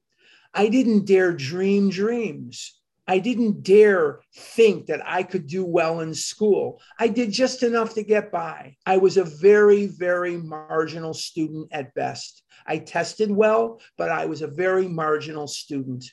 I 0.55 0.69
didn't 0.69 1.07
dare 1.07 1.33
dream 1.33 1.91
dreams. 1.91 2.81
I 3.09 3.19
didn't 3.19 3.63
dare 3.63 4.21
think 4.35 4.87
that 4.87 5.01
I 5.05 5.23
could 5.23 5.47
do 5.47 5.65
well 5.65 6.01
in 6.01 6.13
school. 6.13 6.81
I 6.99 7.09
did 7.09 7.31
just 7.31 7.63
enough 7.63 7.95
to 7.95 8.03
get 8.03 8.33
by. 8.33 8.77
I 8.85 8.97
was 8.97 9.17
a 9.17 9.25
very, 9.25 9.87
very 9.87 10.37
marginal 10.37 11.15
student 11.15 11.69
at 11.71 11.95
best. 11.95 12.43
I 12.67 12.79
tested 12.79 13.31
well, 13.31 13.81
but 13.97 14.11
I 14.11 14.27
was 14.27 14.43
a 14.43 14.49
very 14.49 14.89
marginal 14.89 15.47
student. 15.47 16.05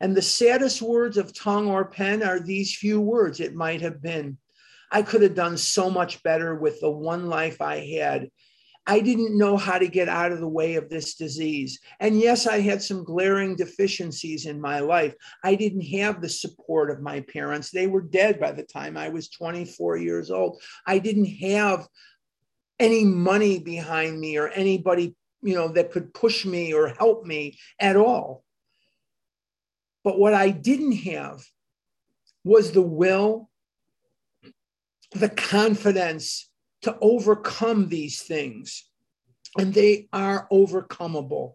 And 0.00 0.16
the 0.16 0.22
saddest 0.22 0.80
words 0.80 1.16
of 1.16 1.34
tongue 1.34 1.68
or 1.68 1.84
pen 1.84 2.22
are 2.22 2.38
these 2.38 2.76
few 2.76 3.00
words 3.00 3.40
it 3.40 3.54
might 3.54 3.80
have 3.80 4.00
been. 4.00 4.38
I 4.90 5.02
could 5.02 5.22
have 5.22 5.34
done 5.34 5.56
so 5.56 5.90
much 5.90 6.22
better 6.22 6.54
with 6.54 6.80
the 6.80 6.90
one 6.90 7.26
life 7.26 7.60
I 7.60 7.78
had. 7.78 8.30
I 8.88 9.00
didn't 9.00 9.36
know 9.36 9.58
how 9.58 9.76
to 9.76 9.86
get 9.86 10.08
out 10.08 10.32
of 10.32 10.40
the 10.40 10.48
way 10.48 10.76
of 10.76 10.88
this 10.88 11.14
disease. 11.14 11.78
And 12.00 12.18
yes, 12.18 12.46
I 12.46 12.60
had 12.60 12.82
some 12.82 13.04
glaring 13.04 13.54
deficiencies 13.54 14.46
in 14.46 14.58
my 14.58 14.80
life. 14.80 15.14
I 15.44 15.56
didn't 15.56 15.82
have 15.82 16.22
the 16.22 16.28
support 16.30 16.90
of 16.90 17.02
my 17.02 17.20
parents. 17.20 17.70
They 17.70 17.86
were 17.86 18.00
dead 18.00 18.40
by 18.40 18.52
the 18.52 18.62
time 18.62 18.96
I 18.96 19.10
was 19.10 19.28
24 19.28 19.98
years 19.98 20.30
old. 20.30 20.62
I 20.86 21.00
didn't 21.00 21.26
have 21.26 21.86
any 22.78 23.04
money 23.04 23.58
behind 23.58 24.18
me 24.18 24.38
or 24.38 24.48
anybody, 24.48 25.14
you 25.42 25.54
know, 25.54 25.68
that 25.68 25.92
could 25.92 26.14
push 26.14 26.46
me 26.46 26.72
or 26.72 26.88
help 26.88 27.26
me 27.26 27.58
at 27.78 27.96
all. 27.96 28.42
But 30.02 30.18
what 30.18 30.32
I 30.32 30.48
didn't 30.48 30.92
have 30.92 31.44
was 32.42 32.72
the 32.72 32.80
will 32.80 33.47
the 35.12 35.28
confidence 35.28 36.50
to 36.82 36.96
overcome 37.00 37.88
these 37.88 38.22
things. 38.22 38.84
And 39.58 39.72
they 39.72 40.08
are 40.12 40.46
overcomable. 40.52 41.54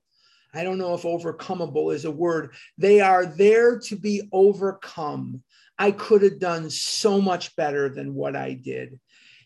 I 0.54 0.64
don't 0.64 0.78
know 0.78 0.94
if 0.94 1.04
overcomable 1.04 1.94
is 1.94 2.06
a 2.06 2.12
word. 2.12 2.54
They 2.78 3.02
are 3.02 3.26
there 3.26 3.80
to 3.80 3.96
be 3.96 4.28
overcome. 4.32 5.44
I 5.80 5.92
could 5.92 6.22
have 6.22 6.40
done 6.40 6.70
so 6.70 7.20
much 7.22 7.56
better 7.56 7.90
than 7.90 8.14
what 8.14 8.36
I 8.36 8.54
did. 8.54 9.00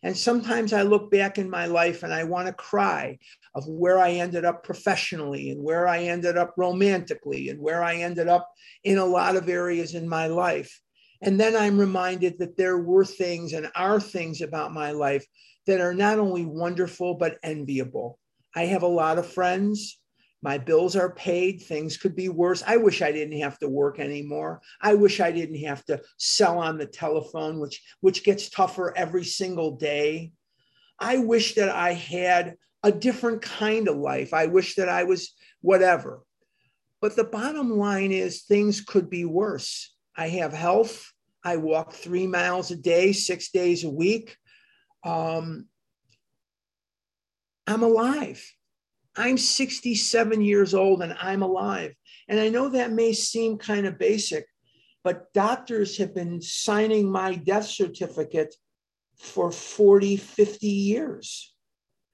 And 0.03 0.15
sometimes 0.15 0.73
I 0.73 0.83
look 0.83 1.09
back 1.09 1.37
in 1.37 1.49
my 1.49 1.65
life 1.65 2.03
and 2.03 2.13
I 2.13 2.23
want 2.23 2.47
to 2.47 2.53
cry 2.53 3.17
of 3.55 3.67
where 3.67 3.99
I 3.99 4.11
ended 4.11 4.45
up 4.45 4.63
professionally 4.63 5.49
and 5.49 5.63
where 5.63 5.87
I 5.87 6.03
ended 6.03 6.37
up 6.37 6.53
romantically 6.57 7.49
and 7.49 7.59
where 7.59 7.83
I 7.83 7.95
ended 7.95 8.27
up 8.27 8.49
in 8.83 8.97
a 8.97 9.05
lot 9.05 9.35
of 9.35 9.49
areas 9.49 9.95
in 9.95 10.07
my 10.07 10.27
life. 10.27 10.79
And 11.21 11.39
then 11.39 11.55
I'm 11.55 11.79
reminded 11.79 12.39
that 12.39 12.57
there 12.57 12.77
were 12.77 13.05
things 13.05 13.53
and 13.53 13.69
are 13.75 13.99
things 13.99 14.41
about 14.41 14.73
my 14.73 14.91
life 14.91 15.25
that 15.65 15.81
are 15.81 15.93
not 15.93 16.19
only 16.19 16.45
wonderful, 16.45 17.15
but 17.15 17.37
enviable. 17.43 18.19
I 18.55 18.65
have 18.65 18.83
a 18.83 18.87
lot 18.87 19.17
of 19.17 19.31
friends. 19.31 19.99
My 20.41 20.57
bills 20.57 20.95
are 20.95 21.13
paid. 21.13 21.61
Things 21.61 21.97
could 21.97 22.15
be 22.15 22.29
worse. 22.29 22.63
I 22.65 22.77
wish 22.77 23.01
I 23.01 23.11
didn't 23.11 23.39
have 23.39 23.57
to 23.59 23.67
work 23.67 23.99
anymore. 23.99 24.61
I 24.79 24.93
wish 24.93 25.19
I 25.19 25.31
didn't 25.31 25.59
have 25.65 25.83
to 25.85 26.01
sell 26.17 26.59
on 26.59 26.77
the 26.77 26.85
telephone, 26.85 27.59
which, 27.59 27.81
which 28.01 28.23
gets 28.23 28.49
tougher 28.49 28.95
every 28.95 29.25
single 29.25 29.77
day. 29.77 30.31
I 30.99 31.17
wish 31.17 31.55
that 31.55 31.69
I 31.69 31.93
had 31.93 32.55
a 32.83 32.91
different 32.91 33.41
kind 33.41 33.87
of 33.87 33.97
life. 33.97 34.33
I 34.33 34.45
wish 34.45 34.75
that 34.75 34.89
I 34.89 35.03
was 35.03 35.33
whatever. 35.61 36.21
But 37.01 37.15
the 37.15 37.23
bottom 37.23 37.77
line 37.77 38.11
is 38.11 38.43
things 38.43 38.81
could 38.81 39.09
be 39.09 39.25
worse. 39.25 39.95
I 40.17 40.29
have 40.29 40.51
health. 40.51 41.13
I 41.43 41.57
walk 41.57 41.93
three 41.93 42.27
miles 42.27 42.71
a 42.71 42.75
day, 42.75 43.13
six 43.13 43.51
days 43.51 43.83
a 43.83 43.89
week. 43.89 44.35
Um, 45.05 45.67
I'm 47.67 47.83
alive. 47.83 48.43
I'm 49.15 49.37
67 49.37 50.41
years 50.41 50.73
old 50.73 51.03
and 51.03 51.15
I'm 51.21 51.43
alive. 51.43 51.93
And 52.27 52.39
I 52.39 52.49
know 52.49 52.69
that 52.69 52.91
may 52.91 53.13
seem 53.13 53.57
kind 53.57 53.85
of 53.85 53.99
basic, 53.99 54.45
but 55.03 55.31
doctors 55.33 55.97
have 55.97 56.13
been 56.13 56.41
signing 56.41 57.09
my 57.11 57.35
death 57.35 57.65
certificate 57.65 58.55
for 59.17 59.51
40, 59.51 60.17
50 60.17 60.67
years. 60.67 61.53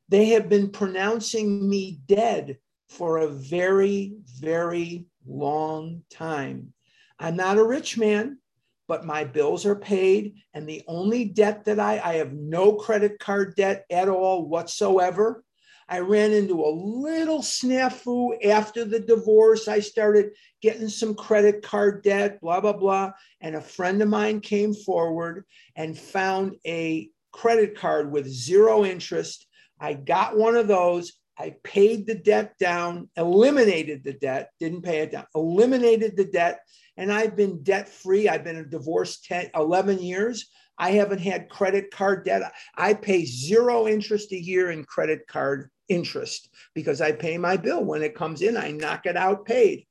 They 0.09 0.25
have 0.27 0.49
been 0.49 0.69
pronouncing 0.69 1.67
me 1.67 1.99
dead 2.07 2.57
for 2.89 3.17
a 3.17 3.27
very, 3.27 4.13
very 4.39 5.05
long 5.25 6.03
time. 6.09 6.73
I'm 7.19 7.35
not 7.35 7.57
a 7.57 7.63
rich 7.63 7.97
man, 7.97 8.39
but 8.87 9.05
my 9.05 9.23
bills 9.23 9.65
are 9.65 9.75
paid. 9.75 10.35
And 10.53 10.67
the 10.67 10.83
only 10.87 11.25
debt 11.25 11.65
that 11.65 11.79
I, 11.79 11.99
I 12.03 12.13
have 12.15 12.33
no 12.33 12.73
credit 12.73 13.19
card 13.19 13.55
debt 13.55 13.85
at 13.89 14.09
all 14.09 14.47
whatsoever. 14.47 15.43
I 15.87 15.99
ran 15.99 16.31
into 16.31 16.63
a 16.63 16.71
little 16.71 17.39
snafu 17.39 18.45
after 18.45 18.85
the 18.85 18.99
divorce. 18.99 19.67
I 19.67 19.79
started 19.79 20.31
getting 20.61 20.89
some 20.89 21.13
credit 21.13 21.61
card 21.61 22.03
debt, 22.03 22.39
blah, 22.41 22.61
blah, 22.61 22.73
blah. 22.73 23.11
And 23.41 23.55
a 23.55 23.61
friend 23.61 24.01
of 24.01 24.07
mine 24.07 24.39
came 24.39 24.73
forward 24.73 25.45
and 25.75 25.97
found 25.97 26.55
a 26.65 27.09
credit 27.31 27.75
card 27.75 28.11
with 28.11 28.27
zero 28.27 28.85
interest. 28.85 29.45
I 29.79 29.93
got 29.93 30.37
one 30.37 30.55
of 30.55 30.67
those. 30.67 31.13
I 31.37 31.55
paid 31.63 32.05
the 32.05 32.15
debt 32.15 32.57
down, 32.59 33.09
eliminated 33.17 34.03
the 34.03 34.13
debt, 34.13 34.51
didn't 34.59 34.83
pay 34.83 34.99
it 34.99 35.11
down, 35.11 35.25
eliminated 35.35 36.15
the 36.15 36.25
debt. 36.25 36.59
And 36.97 37.11
I've 37.11 37.35
been 37.35 37.63
debt 37.63 37.89
free. 37.89 38.29
I've 38.29 38.43
been 38.43 38.57
a 38.57 38.65
divorced 38.65 39.25
10, 39.25 39.49
11 39.55 39.99
years. 40.01 40.49
I 40.77 40.91
haven't 40.91 41.19
had 41.19 41.49
credit 41.49 41.91
card 41.91 42.25
debt. 42.25 42.51
I 42.75 42.93
pay 42.93 43.25
zero 43.25 43.87
interest 43.87 44.31
a 44.31 44.39
year 44.39 44.71
in 44.71 44.83
credit 44.85 45.27
card 45.27 45.69
interest 45.87 46.49
because 46.73 47.01
I 47.01 47.11
pay 47.11 47.37
my 47.37 47.57
bill 47.57 47.83
when 47.83 48.01
it 48.01 48.15
comes 48.15 48.41
in. 48.41 48.57
I 48.57 48.71
knock 48.71 49.05
it 49.05 49.17
out 49.17 49.45
paid. 49.45 49.85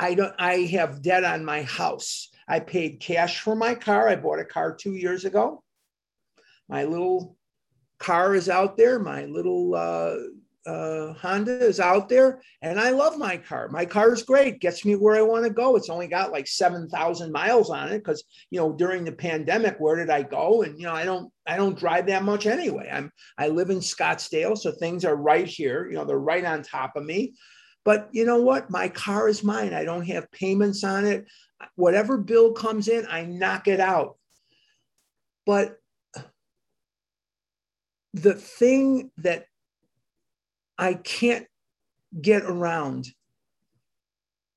I 0.00 0.14
don't. 0.14 0.34
I 0.38 0.62
have 0.72 1.02
debt 1.02 1.24
on 1.24 1.44
my 1.44 1.62
house. 1.62 2.30
I 2.48 2.60
paid 2.60 3.00
cash 3.00 3.40
for 3.40 3.54
my 3.54 3.74
car. 3.74 4.08
I 4.08 4.16
bought 4.16 4.40
a 4.40 4.44
car 4.44 4.74
two 4.74 4.94
years 4.94 5.24
ago. 5.24 5.62
My 6.68 6.84
little 6.84 7.36
car 7.98 8.34
is 8.34 8.48
out 8.48 8.76
there. 8.76 8.98
My 8.98 9.24
little 9.26 9.74
uh, 9.74 10.16
uh, 10.66 11.12
Honda 11.14 11.58
is 11.58 11.78
out 11.78 12.08
there, 12.08 12.40
and 12.62 12.80
I 12.80 12.90
love 12.90 13.18
my 13.18 13.36
car. 13.36 13.68
My 13.68 13.84
car 13.84 14.12
is 14.12 14.22
great, 14.22 14.60
gets 14.60 14.84
me 14.84 14.96
where 14.96 15.16
I 15.16 15.22
want 15.22 15.44
to 15.44 15.50
go. 15.50 15.76
It's 15.76 15.90
only 15.90 16.06
got 16.06 16.32
like 16.32 16.46
seven 16.46 16.88
thousand 16.88 17.32
miles 17.32 17.70
on 17.70 17.90
it 17.90 17.98
because 17.98 18.24
you 18.50 18.58
know 18.58 18.72
during 18.72 19.04
the 19.04 19.12
pandemic, 19.12 19.76
where 19.78 19.96
did 19.96 20.10
I 20.10 20.22
go? 20.22 20.62
And 20.62 20.78
you 20.78 20.86
know 20.86 20.92
I 20.92 21.04
don't 21.04 21.30
I 21.46 21.56
don't 21.56 21.78
drive 21.78 22.06
that 22.06 22.24
much 22.24 22.46
anyway. 22.46 22.88
I'm 22.90 23.10
I 23.36 23.48
live 23.48 23.70
in 23.70 23.78
Scottsdale, 23.78 24.56
so 24.56 24.72
things 24.72 25.04
are 25.04 25.16
right 25.16 25.46
here. 25.46 25.86
You 25.88 25.96
know 25.96 26.04
they're 26.04 26.18
right 26.18 26.44
on 26.44 26.62
top 26.62 26.96
of 26.96 27.04
me. 27.04 27.34
But 27.84 28.08
you 28.12 28.24
know 28.24 28.40
what? 28.40 28.70
My 28.70 28.88
car 28.88 29.28
is 29.28 29.44
mine. 29.44 29.74
I 29.74 29.84
don't 29.84 30.06
have 30.06 30.30
payments 30.32 30.82
on 30.82 31.04
it. 31.04 31.26
Whatever 31.74 32.16
bill 32.16 32.52
comes 32.52 32.88
in, 32.88 33.06
I 33.10 33.24
knock 33.24 33.68
it 33.68 33.80
out. 33.80 34.16
But 35.44 35.76
the 38.14 38.34
thing 38.34 39.10
that 39.18 39.46
I 40.78 40.94
can't 40.94 41.46
get 42.20 42.42
around 42.42 43.08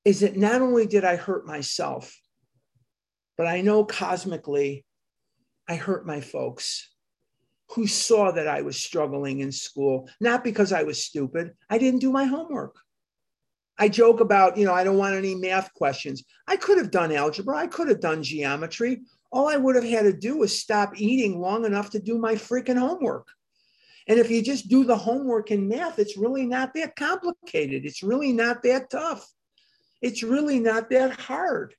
is 0.04 0.20
that 0.20 0.36
not 0.36 0.62
only 0.62 0.86
did 0.86 1.04
I 1.04 1.16
hurt 1.16 1.46
myself, 1.46 2.18
but 3.36 3.46
I 3.46 3.60
know 3.60 3.84
cosmically 3.84 4.84
I 5.68 5.74
hurt 5.74 6.06
my 6.06 6.20
folks 6.20 6.88
who 7.72 7.86
saw 7.86 8.30
that 8.32 8.48
I 8.48 8.62
was 8.62 8.76
struggling 8.80 9.40
in 9.40 9.52
school, 9.52 10.08
not 10.20 10.42
because 10.42 10.72
I 10.72 10.84
was 10.84 11.04
stupid. 11.04 11.52
I 11.68 11.76
didn't 11.76 12.00
do 12.00 12.10
my 12.10 12.24
homework. 12.24 12.76
I 13.78 13.88
joke 13.88 14.20
about, 14.20 14.56
you 14.56 14.64
know, 14.64 14.72
I 14.72 14.82
don't 14.82 14.96
want 14.96 15.14
any 15.14 15.34
math 15.34 15.72
questions. 15.74 16.24
I 16.46 16.56
could 16.56 16.78
have 16.78 16.90
done 16.90 17.12
algebra, 17.12 17.56
I 17.56 17.66
could 17.66 17.88
have 17.88 18.00
done 18.00 18.22
geometry. 18.22 19.02
All 19.30 19.48
I 19.48 19.56
would 19.56 19.76
have 19.76 19.84
had 19.84 20.04
to 20.04 20.12
do 20.12 20.38
was 20.38 20.58
stop 20.58 20.98
eating 20.98 21.38
long 21.38 21.66
enough 21.66 21.90
to 21.90 22.00
do 22.00 22.18
my 22.18 22.34
freaking 22.34 22.78
homework. 22.78 23.28
And 24.08 24.18
if 24.18 24.30
you 24.30 24.42
just 24.42 24.68
do 24.68 24.84
the 24.84 24.96
homework 24.96 25.50
in 25.50 25.68
math, 25.68 25.98
it's 25.98 26.16
really 26.16 26.46
not 26.46 26.72
that 26.74 26.96
complicated. 26.96 27.84
It's 27.84 28.02
really 28.02 28.32
not 28.32 28.62
that 28.62 28.90
tough. 28.90 29.30
It's 30.00 30.22
really 30.22 30.58
not 30.58 30.88
that 30.90 31.20
hard. 31.20 31.74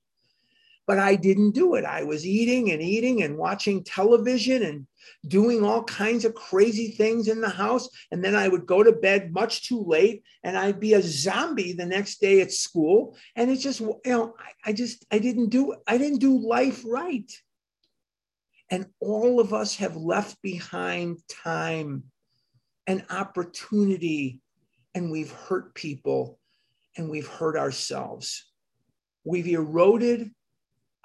But 0.86 1.00
I 1.00 1.16
didn't 1.16 1.52
do 1.52 1.76
it. 1.76 1.86
I 1.86 2.04
was 2.04 2.26
eating 2.26 2.72
and 2.72 2.82
eating 2.82 3.24
and 3.24 3.38
watching 3.38 3.84
television 3.84 4.64
and 4.64 4.88
doing 5.28 5.64
all 5.64 5.84
kinds 5.84 6.24
of 6.24 6.36
crazy 6.36 6.90
things 6.90 7.28
in 7.28 7.42
the 7.42 7.50
house. 7.50 7.90
And 8.12 8.24
then 8.24 8.36
I 8.36 8.48
would 8.48 8.66
go 8.66 8.84
to 8.84 8.92
bed 8.92 9.32
much 9.32 9.68
too 9.68 9.84
late 9.84 10.24
and 10.44 10.58
I'd 10.58 10.80
be 10.80 10.94
a 10.94 11.02
zombie 11.02 11.74
the 11.74 11.86
next 11.86 12.22
day 12.22 12.42
at 12.42 12.52
school. 12.52 13.16
And 13.36 13.50
it's 13.50 13.64
just, 13.64 13.80
you 13.80 14.00
know, 14.06 14.36
I, 14.40 14.70
I 14.70 14.74
just, 14.74 15.06
I 15.12 15.20
didn't 15.20 15.50
do, 15.50 15.76
I 15.88 15.98
didn't 15.98 16.20
do 16.20 16.38
life 16.38 16.84
right. 16.86 17.32
And 18.72 18.88
all 19.00 19.40
of 19.40 19.52
us 19.54 19.78
have 19.78 19.96
left 19.96 20.40
behind 20.44 21.18
time 21.28 22.04
an 22.90 23.06
opportunity 23.12 24.42
and 24.96 25.12
we've 25.12 25.32
hurt 25.32 25.76
people 25.76 26.40
and 26.98 27.08
we've 27.08 27.28
hurt 27.28 27.56
ourselves. 27.56 28.52
We've 29.24 29.48
eroded 29.48 30.32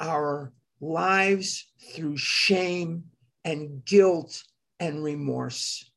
our 0.00 0.54
lives 0.80 1.70
through 1.92 2.16
shame 2.16 3.04
and 3.44 3.84
guilt 3.84 4.42
and 4.80 5.04
remorse. 5.04 5.90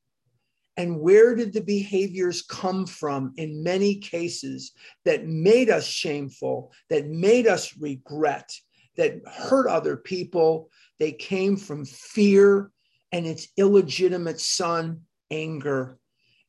And 0.76 1.00
where 1.00 1.36
did 1.36 1.54
the 1.54 1.62
behaviors 1.62 2.42
come 2.42 2.86
from 2.86 3.34
in 3.38 3.64
many 3.64 3.96
cases 3.96 4.74
that 5.06 5.26
made 5.26 5.70
us 5.70 5.88
shameful, 5.88 6.74
that 6.90 7.08
made 7.08 7.48
us 7.48 7.78
regret, 7.78 8.52
that 8.98 9.22
hurt 9.26 9.70
other 9.70 9.96
people? 9.96 10.70
They 11.00 11.14
came 11.14 11.56
from 11.56 11.86
fear 11.86 12.72
and 13.14 13.26
its 13.26 13.48
illegitimate 13.56 14.42
son, 14.42 15.07
anger. 15.32 15.98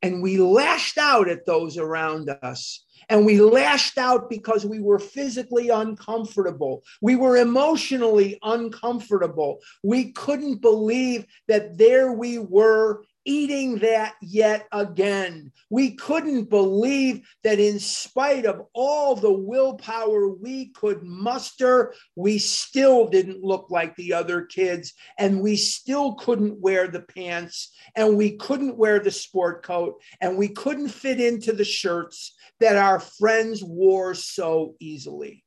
And 0.02 0.22
we 0.22 0.38
lashed 0.38 0.98
out 0.98 1.28
at 1.28 1.44
those 1.46 1.76
around 1.76 2.30
us. 2.42 2.84
And 3.08 3.24
we 3.24 3.40
lashed 3.40 3.96
out 3.96 4.28
because 4.28 4.66
we 4.66 4.80
were 4.80 4.98
physically 4.98 5.70
uncomfortable. 5.70 6.82
We 7.00 7.16
were 7.16 7.38
emotionally 7.38 8.38
uncomfortable. 8.42 9.60
We 9.82 10.12
couldn't 10.12 10.60
believe 10.60 11.26
that 11.48 11.78
there 11.78 12.12
we 12.12 12.38
were 12.38 13.04
eating 13.28 13.76
that 13.80 14.14
yet 14.22 14.66
again. 14.72 15.52
We 15.68 15.96
couldn't 15.96 16.48
believe 16.48 17.28
that, 17.44 17.60
in 17.60 17.78
spite 17.78 18.46
of 18.46 18.62
all 18.72 19.14
the 19.14 19.32
willpower 19.32 20.30
we 20.30 20.70
could 20.70 21.02
muster, 21.02 21.92
we 22.16 22.38
still 22.38 23.06
didn't 23.06 23.44
look 23.44 23.70
like 23.70 23.94
the 23.96 24.14
other 24.14 24.46
kids, 24.46 24.94
and 25.18 25.42
we 25.42 25.56
still 25.56 26.14
couldn't 26.14 26.58
wear 26.58 26.88
the 26.88 27.02
pants, 27.02 27.74
and 27.94 28.16
we 28.16 28.38
couldn't 28.38 28.78
wear 28.78 28.98
the 28.98 29.10
sport 29.10 29.62
coat, 29.62 30.00
and 30.22 30.38
we 30.38 30.48
couldn't 30.48 30.88
fit 30.88 31.20
into 31.20 31.52
the 31.52 31.64
shirts 31.64 32.34
that 32.60 32.76
our 32.76 32.98
friends 32.98 33.62
wore 33.62 34.14
so 34.14 34.74
easily, 34.80 35.44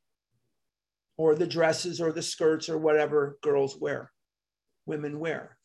or 1.16 1.34
the 1.34 1.48
dresses, 1.48 2.00
or 2.00 2.12
the 2.12 2.22
skirts, 2.22 2.68
or 2.68 2.78
whatever 2.78 3.38
girls 3.42 3.76
wear, 3.76 4.12
women 4.86 5.18
wear. 5.18 5.58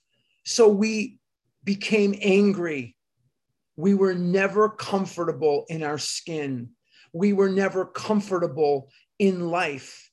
So 0.45 0.67
we 0.67 1.19
became 1.63 2.15
angry. 2.21 2.95
We 3.75 3.93
were 3.93 4.15
never 4.15 4.69
comfortable 4.69 5.65
in 5.69 5.83
our 5.83 5.97
skin. 5.97 6.69
We 7.13 7.33
were 7.33 7.49
never 7.49 7.85
comfortable 7.85 8.89
in 9.19 9.49
life. 9.49 10.09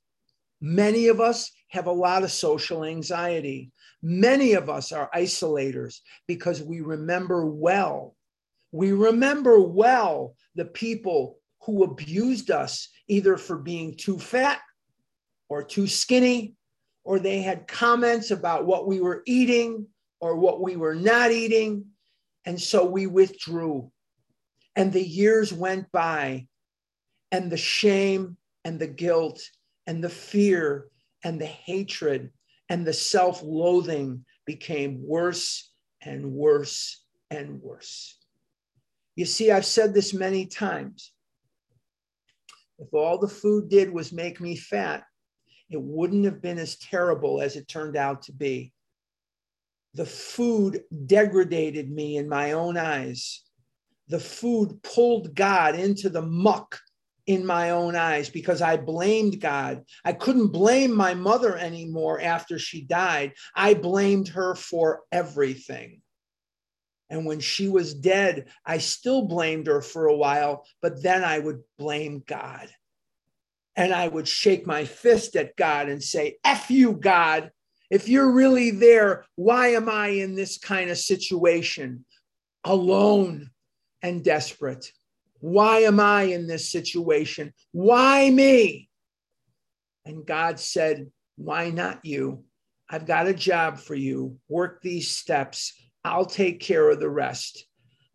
Many 0.61 1.09
of 1.09 1.21
us 1.21 1.51
have 1.69 1.87
a 1.87 1.93
lot 1.93 2.23
of 2.23 2.31
social 2.31 2.85
anxiety. 2.85 3.73
Many 4.03 4.53
of 4.53 4.69
us 4.69 4.93
are 4.93 5.11
isolators 5.15 6.01
because 6.27 6.63
we 6.63 6.81
remember 6.81 7.47
well. 7.47 8.15
We 8.73 8.93
remember 8.93 9.61
well 9.61 10.37
the 10.55 10.65
people 10.65 11.39
who 11.63 11.85
abused 11.85 12.51
us 12.51 12.89
either 13.09 13.37
for 13.37 13.59
being 13.59 13.97
too 13.97 14.19
fat 14.19 14.61
or 15.49 15.63
too 15.63 15.87
skinny, 15.87 16.55
or 17.05 17.19
they 17.19 17.43
had 17.43 17.69
comments 17.69 18.31
about 18.31 18.67
what 18.67 18.87
we 18.87 19.01
were 19.01 19.23
eating 19.27 19.87
or 20.21 20.37
what 20.37 20.61
we 20.61 20.77
were 20.77 20.95
not 20.95 21.31
eating. 21.31 21.87
And 22.45 22.61
so 22.61 22.85
we 22.85 23.07
withdrew. 23.07 23.91
And 24.77 24.93
the 24.93 25.07
years 25.07 25.53
went 25.53 25.91
by, 25.93 26.49
and 27.31 27.51
the 27.51 27.57
shame 27.57 28.37
and 28.65 28.79
the 28.79 28.87
guilt 28.87 29.41
and 29.87 30.03
the 30.03 30.09
fear 30.09 30.89
and 31.23 31.41
the 31.41 31.47
hatred 31.47 32.31
and 32.69 32.87
the 32.87 32.93
self 32.93 33.43
loathing 33.43 34.25
became 34.47 35.07
worse 35.07 35.71
and 36.03 36.33
worse 36.33 37.05
and 37.31 37.61
worse. 37.61 38.19
You 39.17 39.27
see, 39.27 39.51
I've 39.51 39.67
said 39.67 39.95
this 39.95 40.13
many 40.13 40.47
times. 40.47 41.13
if 42.79 42.93
all 42.93 43.19
the 43.19 43.29
food 43.29 43.69
did 43.69 43.91
was 43.91 44.13
make 44.13 44.41
me 44.41 44.57
fat, 44.57 45.05
it 45.71 45.81
wouldn't 45.81 46.25
have 46.25 46.43
been 46.43 46.59
as 46.59 46.77
terrible 46.77 47.41
as 47.41 47.57
it 47.57 47.69
turned 47.69 47.97
out 47.97 48.23
to 48.23 48.33
be. 48.33 48.73
The 49.95 50.07
food 50.07 50.83
degraded 51.07 51.91
me 51.91 52.17
in 52.17 52.29
my 52.29 52.53
own 52.53 52.77
eyes. 52.77 53.43
The 54.09 54.21
food 54.21 54.83
pulled 54.83 55.35
God 55.35 55.77
into 55.77 56.11
the 56.11 56.23
muck 56.23 56.81
in 57.27 57.47
my 57.47 57.71
own 57.71 57.97
eyes 57.97 58.29
because 58.29 58.61
I 58.61 58.77
blamed 58.77 59.41
God. 59.41 59.85
I 60.05 60.13
couldn't 60.13 60.49
blame 60.49 60.95
my 60.95 61.15
mother 61.15 61.57
anymore 61.57 62.21
after 62.21 62.59
she 62.59 62.83
died. 62.83 63.33
I 63.55 63.75
blamed 63.75 64.29
her 64.29 64.55
for 64.55 65.03
everything. 65.11 66.03
And 67.09 67.25
when 67.25 67.41
she 67.41 67.69
was 67.69 67.95
dead, 67.95 68.49
I 68.67 68.79
still 68.79 69.27
blamed 69.27 69.69
her 69.69 69.81
for 69.81 70.07
a 70.07 70.17
while, 70.17 70.67
but 70.83 71.03
then 71.03 71.23
I 71.23 71.39
would 71.39 71.63
blame 71.79 72.23
God. 72.27 72.69
And 73.77 73.93
I 73.93 74.09
would 74.09 74.29
shake 74.29 74.67
my 74.67 74.85
fist 74.85 75.37
at 75.37 75.57
God 75.57 75.89
and 75.89 76.03
say, 76.03 76.39
F 76.45 76.71
you, 76.71 76.93
God. 76.93 77.51
If 77.91 78.09
you're 78.09 78.33
really 78.33 78.71
there, 78.71 79.25
why 79.37 79.69
am 79.69 79.89
I 79.89 80.09
in 80.09 80.35
this 80.35 80.59
kind 80.59 80.91
of 80.91 80.99
situation? 80.99 82.05
Alone 82.65 83.51
and 84.03 84.25
desperate. 84.25 84.91
Why 85.41 85.81
am 85.81 86.01
I 86.01 86.23
in 86.23 86.47
this 86.47 86.71
situation? 86.71 87.53
Why 87.73 88.31
me? 88.31 88.89
And 90.07 90.25
God 90.27 90.59
said, 90.59 91.11
Why 91.37 91.71
not 91.71 92.01
you? 92.05 92.45
I've 92.89 93.07
got 93.07 93.27
a 93.27 93.35
job 93.35 93.79
for 93.79 93.95
you. 93.95 94.39
Work 94.49 94.81
these 94.83 95.11
steps. 95.11 95.73
I'll 96.05 96.27
take 96.27 96.61
care 96.61 96.91
of 96.91 97.01
the 97.01 97.11
rest. 97.11 97.67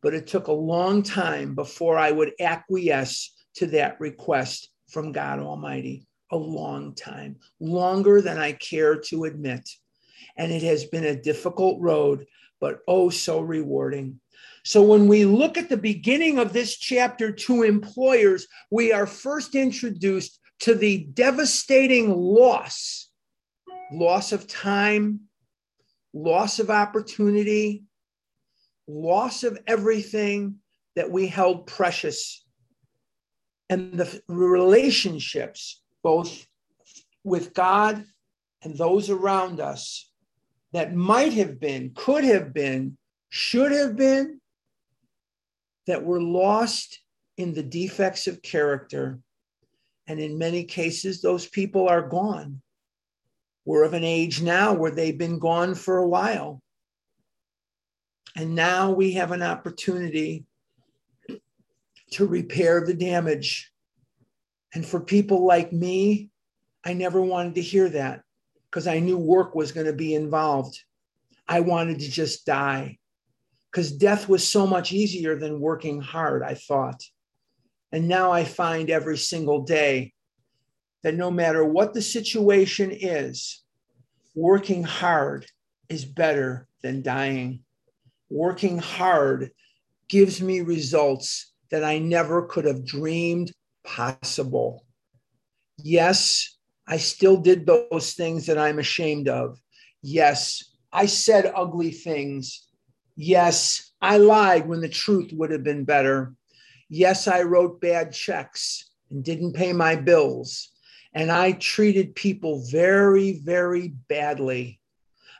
But 0.01 0.13
it 0.13 0.27
took 0.27 0.47
a 0.47 0.53
long 0.53 1.03
time 1.03 1.55
before 1.55 1.97
I 1.97 2.11
would 2.11 2.33
acquiesce 2.39 3.33
to 3.55 3.67
that 3.67 3.99
request 3.99 4.69
from 4.89 5.11
God 5.11 5.39
Almighty. 5.39 6.07
A 6.31 6.37
long 6.37 6.93
time, 6.93 7.37
longer 7.59 8.21
than 8.21 8.37
I 8.37 8.51
care 8.53 8.99
to 9.07 9.25
admit. 9.25 9.67
And 10.37 10.51
it 10.51 10.63
has 10.63 10.85
been 10.85 11.05
a 11.05 11.21
difficult 11.21 11.81
road, 11.81 12.25
but 12.61 12.79
oh, 12.87 13.09
so 13.09 13.41
rewarding. 13.41 14.19
So 14.63 14.83
when 14.83 15.07
we 15.07 15.25
look 15.25 15.57
at 15.57 15.69
the 15.69 15.77
beginning 15.77 16.37
of 16.37 16.53
this 16.53 16.77
chapter 16.77 17.31
to 17.31 17.63
employers, 17.63 18.47
we 18.69 18.91
are 18.91 19.07
first 19.07 19.55
introduced 19.55 20.39
to 20.59 20.75
the 20.75 21.05
devastating 21.13 22.13
loss 22.15 23.09
loss 23.91 24.31
of 24.31 24.47
time, 24.47 25.21
loss 26.13 26.59
of 26.59 26.69
opportunity, 26.69 27.83
loss 28.87 29.43
of 29.43 29.59
everything 29.67 30.55
that 30.95 31.09
we 31.09 31.27
held 31.27 31.67
precious, 31.67 32.45
and 33.69 33.93
the 33.93 34.21
relationships, 34.27 35.81
both 36.03 36.47
with 37.23 37.53
God 37.53 38.03
and 38.61 38.77
those 38.77 39.09
around 39.09 39.59
us, 39.59 40.09
that 40.71 40.93
might 40.93 41.33
have 41.33 41.59
been, 41.59 41.91
could 41.95 42.23
have 42.23 42.53
been, 42.53 42.97
should 43.29 43.71
have 43.71 43.95
been, 43.95 44.39
that 45.87 46.03
were 46.03 46.21
lost 46.21 46.99
in 47.37 47.53
the 47.53 47.63
defects 47.63 48.27
of 48.27 48.41
character. 48.41 49.19
And 50.07 50.19
in 50.19 50.37
many 50.37 50.63
cases, 50.63 51.21
those 51.21 51.47
people 51.47 51.87
are 51.87 52.07
gone. 52.07 52.61
We're 53.65 53.83
of 53.83 53.93
an 53.93 54.03
age 54.03 54.41
now 54.41 54.73
where 54.73 54.91
they've 54.91 55.17
been 55.17 55.39
gone 55.39 55.75
for 55.75 55.97
a 55.97 56.07
while. 56.07 56.61
And 58.35 58.55
now 58.55 58.91
we 58.91 59.13
have 59.13 59.31
an 59.31 59.41
opportunity 59.41 60.45
to 62.11 62.25
repair 62.25 62.85
the 62.85 62.93
damage. 62.93 63.71
And 64.73 64.85
for 64.85 64.99
people 64.99 65.45
like 65.45 65.73
me, 65.73 66.29
I 66.85 66.93
never 66.93 67.21
wanted 67.21 67.55
to 67.55 67.61
hear 67.61 67.89
that 67.89 68.21
because 68.69 68.87
I 68.87 68.99
knew 68.99 69.17
work 69.17 69.55
was 69.55 69.71
going 69.71 69.87
to 69.87 69.93
be 69.93 70.13
involved. 70.13 70.79
I 71.47 71.61
wanted 71.61 71.99
to 71.99 72.09
just 72.09 72.45
die 72.45 72.99
because 73.71 73.91
death 73.91 74.29
was 74.29 74.47
so 74.47 74.65
much 74.65 74.91
easier 74.91 75.35
than 75.35 75.59
working 75.59 76.01
hard, 76.01 76.43
I 76.43 76.53
thought. 76.53 77.03
And 77.91 78.07
now 78.07 78.31
I 78.31 78.43
find 78.43 78.89
every 78.89 79.17
single 79.17 79.63
day 79.63 80.13
that 81.03 81.15
no 81.15 81.31
matter 81.31 81.65
what 81.65 81.93
the 81.93 82.01
situation 82.01 82.91
is, 82.91 83.63
working 84.35 84.83
hard 84.83 85.45
is 85.87 86.05
better 86.05 86.67
than 86.81 87.01
dying. 87.01 87.61
Working 88.29 88.77
hard 88.77 89.51
gives 90.07 90.41
me 90.41 90.61
results 90.61 91.53
that 91.71 91.83
I 91.83 91.99
never 91.99 92.43
could 92.43 92.65
have 92.65 92.85
dreamed 92.85 93.51
possible. 93.89 94.85
Yes, 95.77 96.57
I 96.87 96.97
still 96.97 97.37
did 97.37 97.65
those 97.65 98.13
things 98.13 98.45
that 98.45 98.57
I'm 98.57 98.79
ashamed 98.79 99.27
of. 99.27 99.59
Yes, 100.01 100.63
I 100.91 101.05
said 101.05 101.51
ugly 101.55 101.91
things 101.91 102.69
Yes, 103.21 103.91
I 104.01 104.15
lied 104.15 104.65
when 104.69 104.79
the 104.79 104.87
truth 104.87 105.33
would 105.33 105.51
have 105.51 105.63
been 105.63 105.83
better. 105.83 106.35
Yes, 106.87 107.27
I 107.27 107.41
wrote 107.41 107.81
bad 107.81 108.13
checks 108.13 108.91
and 109.11 109.25
didn't 109.25 109.57
pay 109.57 109.73
my 109.73 109.97
bills. 109.97 110.71
And 111.13 111.29
I 111.29 111.51
treated 111.51 112.15
people 112.15 112.65
very, 112.71 113.41
very 113.43 113.89
badly. 114.07 114.79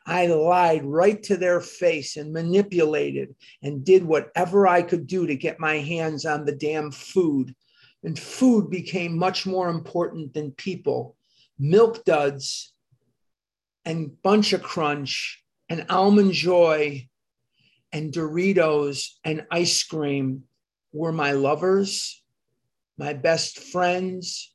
I 0.06 0.28
lied 0.28 0.84
right 0.84 1.24
to 1.24 1.38
their 1.38 1.62
face 1.62 2.18
and 2.18 2.34
manipulated 2.34 3.34
and 3.64 3.86
did 3.86 4.04
whatever 4.04 4.68
I 4.68 4.82
could 4.82 5.08
do 5.08 5.26
to 5.26 5.36
get 5.38 5.58
my 5.58 5.76
hands 5.76 6.26
on 6.26 6.44
the 6.44 6.56
damn 6.56 6.92
food. 6.92 7.56
And 8.04 8.18
food 8.18 8.70
became 8.70 9.18
much 9.18 9.46
more 9.46 9.70
important 9.70 10.34
than 10.34 10.52
people. 10.52 11.18
Milk 11.58 12.06
duds 12.06 12.74
and 13.84 14.22
Bunch 14.22 14.54
of 14.54 14.62
Crunch 14.62 15.44
and 15.68 15.86
Almond 15.90 16.34
Joy 16.34 17.10
and 17.92 18.14
Doritos 18.14 19.16
and 19.24 19.46
ice 19.52 19.84
cream 19.84 20.44
were 20.94 21.12
my 21.12 21.32
lovers, 21.32 22.24
my 22.98 23.14
best 23.14 23.60
friends, 23.60 24.54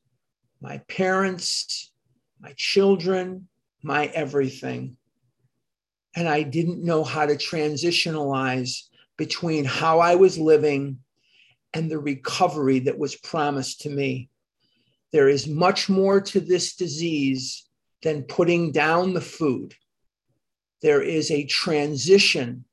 my 0.61 0.79
parents, 0.89 1.93
my 2.41 2.55
children, 2.57 3.49
my 3.83 4.07
everything. 4.07 4.97
And 6.17 6.29
I 6.29 6.43
didn't 6.43 6.85
know 6.85 7.05
how 7.05 7.27
to 7.27 7.35
transitionalize 7.35 8.83
between 9.17 9.65
how 9.65 10.01
I 10.01 10.15
was 10.15 10.39
living 10.39 10.99
and 11.75 11.91
the 11.91 11.99
recovery 11.99 12.79
that 12.79 12.99
was 12.99 13.17
promised 13.17 13.83
to 13.83 13.91
me. 13.91 14.31
There 15.13 15.29
is 15.29 15.47
much 15.47 15.89
more 15.89 16.21
to 16.21 16.41
this 16.41 16.77
disease 16.77 17.69
than 18.03 18.23
putting 18.23 18.73
down 18.73 19.13
the 19.13 19.21
food. 19.21 19.75
There 20.83 21.03
is 21.03 21.31
a 21.31 21.47
transition 21.47 22.65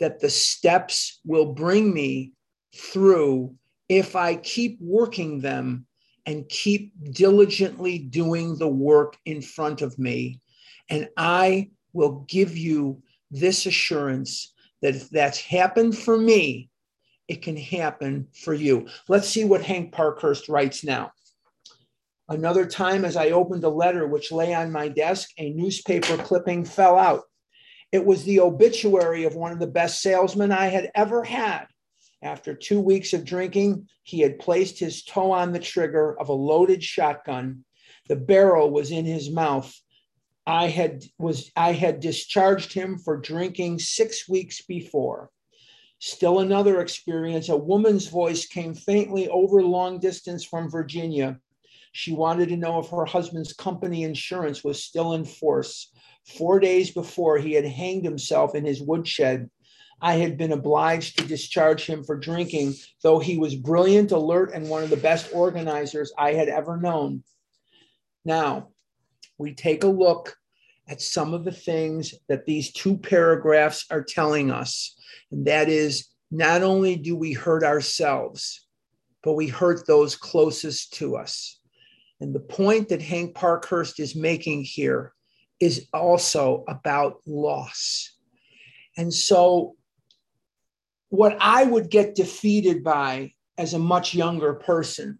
that 0.00 0.20
the 0.20 0.30
steps 0.30 1.20
will 1.24 1.52
bring 1.52 1.92
me 1.92 2.32
through 2.74 3.54
if 3.88 4.14
I 4.14 4.36
keep 4.36 4.78
working 4.80 5.40
them 5.40 5.86
and 6.26 6.48
keep 6.48 6.92
diligently 7.12 7.98
doing 7.98 8.56
the 8.56 8.68
work 8.68 9.16
in 9.24 9.40
front 9.40 9.82
of 9.82 9.98
me. 9.98 10.40
And 10.90 11.08
I 11.16 11.70
will 11.92 12.24
give 12.28 12.56
you 12.56 13.02
this 13.30 13.66
assurance 13.66 14.52
that 14.82 14.94
if 14.94 15.10
that's 15.10 15.40
happened 15.40 15.96
for 15.96 16.18
me, 16.18 16.68
it 17.28 17.42
can 17.42 17.56
happen 17.56 18.26
for 18.32 18.54
you. 18.54 18.88
Let's 19.06 19.28
see 19.28 19.44
what 19.44 19.62
Hank 19.62 19.92
Parkhurst 19.92 20.48
writes 20.48 20.82
now. 20.82 21.12
Another 22.28 22.66
time, 22.66 23.04
as 23.04 23.16
I 23.16 23.30
opened 23.30 23.64
a 23.64 23.70
letter 23.70 24.06
which 24.06 24.32
lay 24.32 24.54
on 24.54 24.72
my 24.72 24.88
desk, 24.88 25.30
a 25.38 25.50
newspaper 25.50 26.16
clipping 26.16 26.64
fell 26.64 26.98
out. 26.98 27.22
It 27.92 28.04
was 28.04 28.24
the 28.24 28.40
obituary 28.40 29.24
of 29.24 29.34
one 29.34 29.52
of 29.52 29.60
the 29.60 29.66
best 29.66 30.02
salesmen 30.02 30.52
I 30.52 30.66
had 30.66 30.90
ever 30.94 31.24
had. 31.24 31.66
After 32.20 32.52
two 32.52 32.80
weeks 32.80 33.12
of 33.12 33.24
drinking, 33.24 33.88
he 34.02 34.20
had 34.20 34.38
placed 34.38 34.78
his 34.78 35.04
toe 35.04 35.30
on 35.30 35.52
the 35.52 35.58
trigger 35.58 36.18
of 36.18 36.28
a 36.28 36.34
loaded 36.34 36.82
shotgun. 36.82 37.64
The 38.08 38.16
barrel 38.16 38.70
was 38.70 38.90
in 38.90 39.04
his 39.04 39.30
mouth. 39.30 39.72
I 40.46 40.68
had 40.68 41.04
was 41.18 41.50
I 41.56 41.72
had 41.72 42.00
discharged 42.00 42.72
him 42.72 42.98
for 42.98 43.18
drinking 43.18 43.78
6 43.78 44.28
weeks 44.28 44.62
before. 44.62 45.30
Still 46.00 46.40
another 46.40 46.80
experience. 46.80 47.48
A 47.48 47.56
woman's 47.56 48.06
voice 48.06 48.46
came 48.46 48.74
faintly 48.74 49.28
over 49.28 49.62
long 49.62 49.98
distance 49.98 50.44
from 50.44 50.70
Virginia. 50.70 51.40
She 51.92 52.12
wanted 52.12 52.50
to 52.50 52.56
know 52.56 52.78
if 52.78 52.88
her 52.90 53.04
husband's 53.04 53.52
company 53.52 54.04
insurance 54.04 54.62
was 54.62 54.84
still 54.84 55.14
in 55.14 55.24
force. 55.24 55.90
Four 56.24 56.60
days 56.60 56.90
before 56.90 57.38
he 57.38 57.52
had 57.52 57.64
hanged 57.64 58.04
himself 58.04 58.54
in 58.54 58.64
his 58.64 58.80
woodshed, 58.80 59.50
I 60.00 60.14
had 60.14 60.38
been 60.38 60.52
obliged 60.52 61.18
to 61.18 61.26
discharge 61.26 61.84
him 61.86 62.04
for 62.04 62.16
drinking, 62.16 62.74
though 63.02 63.18
he 63.18 63.36
was 63.36 63.56
brilliant, 63.56 64.12
alert, 64.12 64.52
and 64.54 64.68
one 64.68 64.84
of 64.84 64.90
the 64.90 64.96
best 64.96 65.30
organizers 65.32 66.12
I 66.16 66.34
had 66.34 66.48
ever 66.48 66.76
known. 66.76 67.24
Now, 68.24 68.68
we 69.38 69.54
take 69.54 69.82
a 69.82 69.88
look 69.88 70.36
at 70.86 71.02
some 71.02 71.34
of 71.34 71.44
the 71.44 71.52
things 71.52 72.14
that 72.28 72.46
these 72.46 72.72
two 72.72 72.96
paragraphs 72.96 73.86
are 73.90 74.04
telling 74.04 74.50
us. 74.50 74.94
And 75.30 75.46
that 75.46 75.68
is 75.68 76.08
not 76.30 76.62
only 76.62 76.96
do 76.96 77.16
we 77.16 77.32
hurt 77.32 77.64
ourselves, 77.64 78.66
but 79.22 79.34
we 79.34 79.48
hurt 79.48 79.86
those 79.86 80.16
closest 80.16 80.94
to 80.94 81.16
us. 81.16 81.58
And 82.20 82.34
the 82.34 82.40
point 82.40 82.88
that 82.88 83.02
Hank 83.02 83.34
Parkhurst 83.34 84.00
is 84.00 84.16
making 84.16 84.64
here 84.64 85.12
is 85.60 85.86
also 85.92 86.64
about 86.68 87.20
loss. 87.26 88.16
And 88.96 89.12
so, 89.12 89.76
what 91.10 91.36
I 91.40 91.64
would 91.64 91.90
get 91.90 92.14
defeated 92.14 92.84
by 92.84 93.32
as 93.56 93.72
a 93.74 93.78
much 93.78 94.14
younger 94.14 94.54
person 94.54 95.18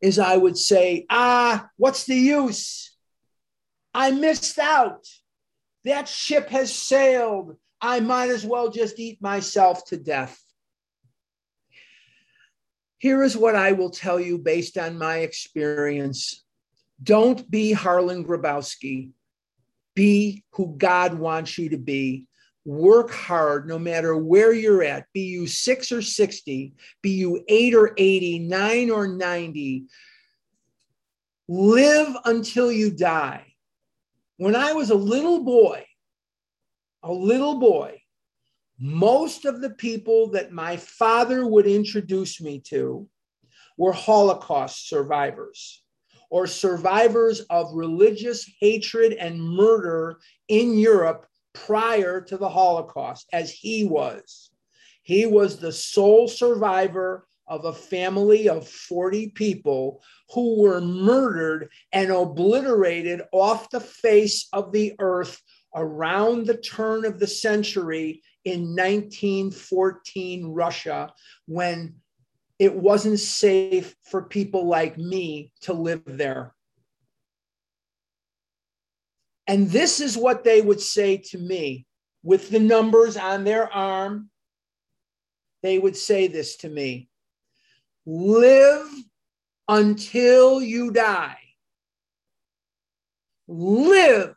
is 0.00 0.18
I 0.18 0.36
would 0.36 0.56
say, 0.56 1.06
ah, 1.10 1.68
what's 1.76 2.04
the 2.04 2.14
use? 2.14 2.94
I 3.92 4.10
missed 4.10 4.58
out. 4.58 5.06
That 5.84 6.08
ship 6.08 6.48
has 6.50 6.74
sailed. 6.74 7.56
I 7.86 8.00
might 8.00 8.30
as 8.30 8.46
well 8.46 8.70
just 8.70 8.98
eat 8.98 9.20
myself 9.20 9.84
to 9.88 9.98
death. 9.98 10.42
Here 12.96 13.22
is 13.22 13.36
what 13.36 13.54
I 13.54 13.72
will 13.72 13.90
tell 13.90 14.18
you 14.18 14.38
based 14.38 14.78
on 14.78 14.96
my 14.96 15.18
experience. 15.18 16.44
Don't 17.02 17.50
be 17.50 17.72
Harlan 17.72 18.24
Grabowski. 18.24 19.10
Be 19.94 20.44
who 20.52 20.74
God 20.78 21.18
wants 21.18 21.58
you 21.58 21.68
to 21.68 21.76
be. 21.76 22.26
Work 22.64 23.10
hard 23.10 23.68
no 23.68 23.78
matter 23.78 24.16
where 24.16 24.54
you're 24.54 24.82
at, 24.82 25.04
be 25.12 25.20
you 25.20 25.46
six 25.46 25.92
or 25.92 26.00
60, 26.00 26.72
be 27.02 27.10
you 27.10 27.44
eight 27.48 27.74
or 27.74 27.92
80, 27.98 28.38
nine 28.38 28.88
or 28.88 29.06
90. 29.06 29.84
Live 31.48 32.16
until 32.24 32.72
you 32.72 32.90
die. 32.90 33.44
When 34.38 34.56
I 34.56 34.72
was 34.72 34.88
a 34.88 34.94
little 34.94 35.44
boy, 35.44 35.84
a 37.04 37.12
little 37.12 37.58
boy, 37.58 38.00
most 38.80 39.44
of 39.44 39.60
the 39.60 39.70
people 39.70 40.30
that 40.30 40.52
my 40.52 40.76
father 40.78 41.46
would 41.46 41.66
introduce 41.66 42.40
me 42.40 42.58
to 42.60 43.06
were 43.76 43.92
Holocaust 43.92 44.88
survivors 44.88 45.82
or 46.30 46.46
survivors 46.46 47.40
of 47.50 47.74
religious 47.74 48.50
hatred 48.58 49.12
and 49.12 49.40
murder 49.40 50.18
in 50.48 50.78
Europe 50.78 51.26
prior 51.52 52.20
to 52.22 52.36
the 52.36 52.48
Holocaust, 52.48 53.28
as 53.32 53.52
he 53.52 53.84
was. 53.84 54.50
He 55.02 55.26
was 55.26 55.58
the 55.58 55.72
sole 55.72 56.26
survivor 56.26 57.28
of 57.46 57.66
a 57.66 57.72
family 57.72 58.48
of 58.48 58.66
40 58.66 59.28
people 59.30 60.02
who 60.30 60.62
were 60.62 60.80
murdered 60.80 61.68
and 61.92 62.10
obliterated 62.10 63.20
off 63.30 63.68
the 63.68 63.80
face 63.80 64.48
of 64.52 64.72
the 64.72 64.94
earth 64.98 65.40
around 65.74 66.46
the 66.46 66.56
turn 66.56 67.04
of 67.04 67.18
the 67.18 67.26
century 67.26 68.22
in 68.44 68.76
1914 68.76 70.46
Russia 70.46 71.12
when 71.46 71.94
it 72.58 72.74
wasn't 72.74 73.18
safe 73.18 73.96
for 74.04 74.22
people 74.22 74.66
like 74.66 74.96
me 74.96 75.50
to 75.62 75.72
live 75.72 76.02
there. 76.06 76.54
And 79.46 79.68
this 79.68 80.00
is 80.00 80.16
what 80.16 80.44
they 80.44 80.60
would 80.62 80.80
say 80.80 81.16
to 81.16 81.38
me 81.38 81.86
with 82.22 82.50
the 82.50 82.60
numbers 82.60 83.16
on 83.16 83.44
their 83.44 83.70
arm. 83.72 84.30
They 85.62 85.78
would 85.78 85.96
say 85.96 86.28
this 86.28 86.56
to 86.58 86.68
me 86.68 87.08
live 88.06 88.86
until 89.68 90.60
you 90.60 90.90
die. 90.90 91.38
Live 93.48 94.34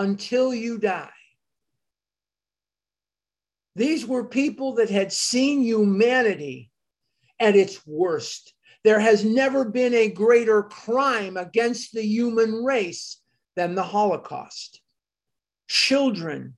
until 0.00 0.54
you 0.54 0.78
die. 0.78 1.10
These 3.76 4.06
were 4.06 4.24
people 4.24 4.76
that 4.76 4.88
had 4.88 5.12
seen 5.12 5.62
humanity 5.62 6.70
at 7.38 7.54
its 7.54 7.86
worst. 7.86 8.54
There 8.82 8.98
has 8.98 9.24
never 9.24 9.66
been 9.66 9.92
a 9.92 10.08
greater 10.08 10.62
crime 10.62 11.36
against 11.36 11.92
the 11.92 12.02
human 12.02 12.64
race 12.64 13.20
than 13.56 13.74
the 13.74 13.82
Holocaust. 13.82 14.80
Children, 15.68 16.56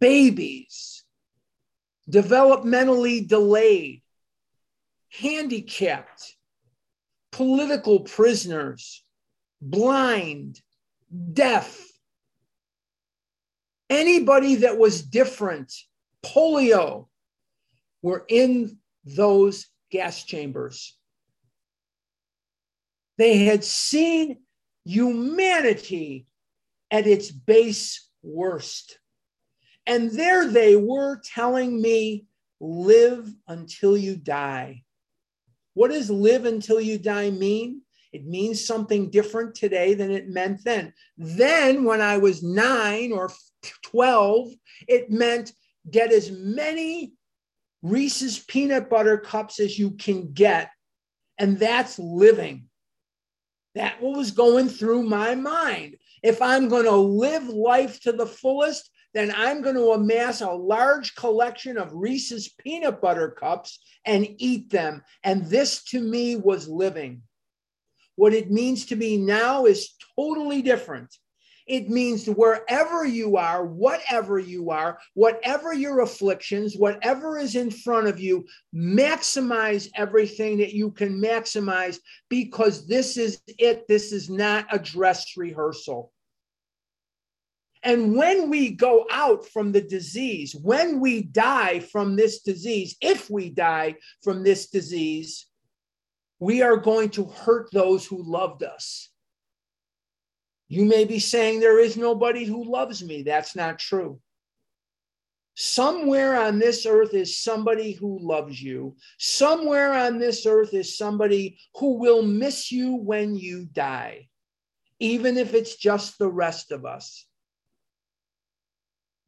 babies, 0.00 1.04
developmentally 2.10 3.28
delayed, 3.28 4.02
handicapped, 5.10 6.36
political 7.30 8.00
prisoners, 8.00 9.04
blind, 9.60 10.62
deaf, 11.32 11.85
anybody 13.90 14.56
that 14.56 14.78
was 14.78 15.02
different, 15.02 15.72
polio, 16.24 17.08
were 18.02 18.24
in 18.28 18.78
those 19.04 19.66
gas 19.90 20.24
chambers. 20.24 20.96
They 23.18 23.44
had 23.44 23.64
seen 23.64 24.38
humanity 24.84 26.26
at 26.90 27.06
its 27.06 27.30
base 27.30 28.08
worst. 28.22 28.98
And 29.86 30.10
there 30.10 30.46
they 30.46 30.76
were 30.76 31.20
telling 31.24 31.80
me, 31.80 32.26
live 32.60 33.32
until 33.48 33.96
you 33.96 34.16
die. 34.16 34.82
What 35.74 35.90
does 35.90 36.10
live 36.10 36.46
until 36.46 36.80
you 36.80 36.98
die 36.98 37.30
mean? 37.30 37.82
It 38.12 38.26
means 38.26 38.64
something 38.64 39.10
different 39.10 39.54
today 39.54 39.94
than 39.94 40.10
it 40.10 40.28
meant 40.28 40.64
then. 40.64 40.94
Then, 41.18 41.84
when 41.84 42.00
I 42.00 42.16
was 42.16 42.42
nine 42.42 43.12
or 43.12 43.30
12, 43.82 44.52
it 44.88 45.10
meant 45.10 45.52
get 45.90 46.12
as 46.12 46.30
many 46.30 47.12
Reese's 47.82 48.38
peanut 48.38 48.90
butter 48.90 49.18
cups 49.18 49.60
as 49.60 49.78
you 49.78 49.92
can 49.92 50.32
get. 50.32 50.70
And 51.38 51.58
that's 51.58 51.98
living. 51.98 52.68
That 53.74 54.00
was 54.02 54.30
going 54.30 54.68
through 54.68 55.02
my 55.02 55.34
mind. 55.34 55.96
If 56.22 56.40
I'm 56.40 56.68
going 56.68 56.86
to 56.86 56.96
live 56.96 57.46
life 57.48 58.00
to 58.00 58.12
the 58.12 58.26
fullest, 58.26 58.90
then 59.12 59.32
I'm 59.36 59.62
going 59.62 59.76
to 59.76 59.92
amass 59.92 60.40
a 60.40 60.50
large 60.50 61.14
collection 61.14 61.78
of 61.78 61.94
Reese's 61.94 62.48
peanut 62.48 63.00
butter 63.00 63.30
cups 63.30 63.78
and 64.04 64.26
eat 64.38 64.70
them. 64.70 65.02
And 65.22 65.44
this 65.46 65.84
to 65.84 66.00
me 66.00 66.36
was 66.36 66.68
living. 66.68 67.22
What 68.16 68.32
it 68.32 68.50
means 68.50 68.86
to 68.86 68.96
me 68.96 69.18
now 69.18 69.66
is 69.66 69.94
totally 70.18 70.62
different. 70.62 71.14
It 71.66 71.88
means 71.88 72.26
wherever 72.26 73.04
you 73.04 73.36
are, 73.36 73.66
whatever 73.66 74.38
you 74.38 74.70
are, 74.70 74.98
whatever 75.14 75.74
your 75.74 76.00
afflictions, 76.00 76.76
whatever 76.76 77.38
is 77.38 77.56
in 77.56 77.72
front 77.72 78.06
of 78.06 78.20
you, 78.20 78.46
maximize 78.72 79.90
everything 79.96 80.58
that 80.58 80.74
you 80.74 80.92
can 80.92 81.20
maximize 81.20 81.98
because 82.28 82.86
this 82.86 83.16
is 83.16 83.40
it. 83.58 83.88
This 83.88 84.12
is 84.12 84.30
not 84.30 84.66
a 84.70 84.78
dress 84.78 85.36
rehearsal. 85.36 86.12
And 87.82 88.16
when 88.16 88.48
we 88.48 88.70
go 88.70 89.06
out 89.10 89.46
from 89.46 89.72
the 89.72 89.80
disease, 89.80 90.54
when 90.54 91.00
we 91.00 91.22
die 91.22 91.80
from 91.80 92.16
this 92.16 92.42
disease, 92.42 92.96
if 93.00 93.28
we 93.28 93.50
die 93.50 93.96
from 94.22 94.42
this 94.42 94.68
disease, 94.68 95.46
we 96.38 96.62
are 96.62 96.76
going 96.76 97.10
to 97.10 97.24
hurt 97.24 97.68
those 97.72 98.06
who 98.06 98.22
loved 98.22 98.62
us. 98.62 99.10
You 100.68 100.84
may 100.84 101.04
be 101.04 101.18
saying 101.18 101.60
there 101.60 101.78
is 101.78 101.96
nobody 101.96 102.44
who 102.44 102.64
loves 102.64 103.04
me. 103.04 103.22
That's 103.22 103.54
not 103.54 103.78
true. 103.78 104.20
Somewhere 105.54 106.38
on 106.38 106.58
this 106.58 106.84
earth 106.84 107.14
is 107.14 107.40
somebody 107.40 107.92
who 107.92 108.18
loves 108.18 108.60
you. 108.60 108.96
Somewhere 109.18 109.94
on 109.94 110.18
this 110.18 110.44
earth 110.44 110.74
is 110.74 110.98
somebody 110.98 111.58
who 111.76 111.98
will 111.98 112.22
miss 112.22 112.70
you 112.70 112.96
when 112.96 113.36
you 113.36 113.64
die, 113.64 114.28
even 114.98 115.38
if 115.38 115.54
it's 115.54 115.76
just 115.76 116.18
the 116.18 116.28
rest 116.28 116.72
of 116.72 116.84
us. 116.84 117.26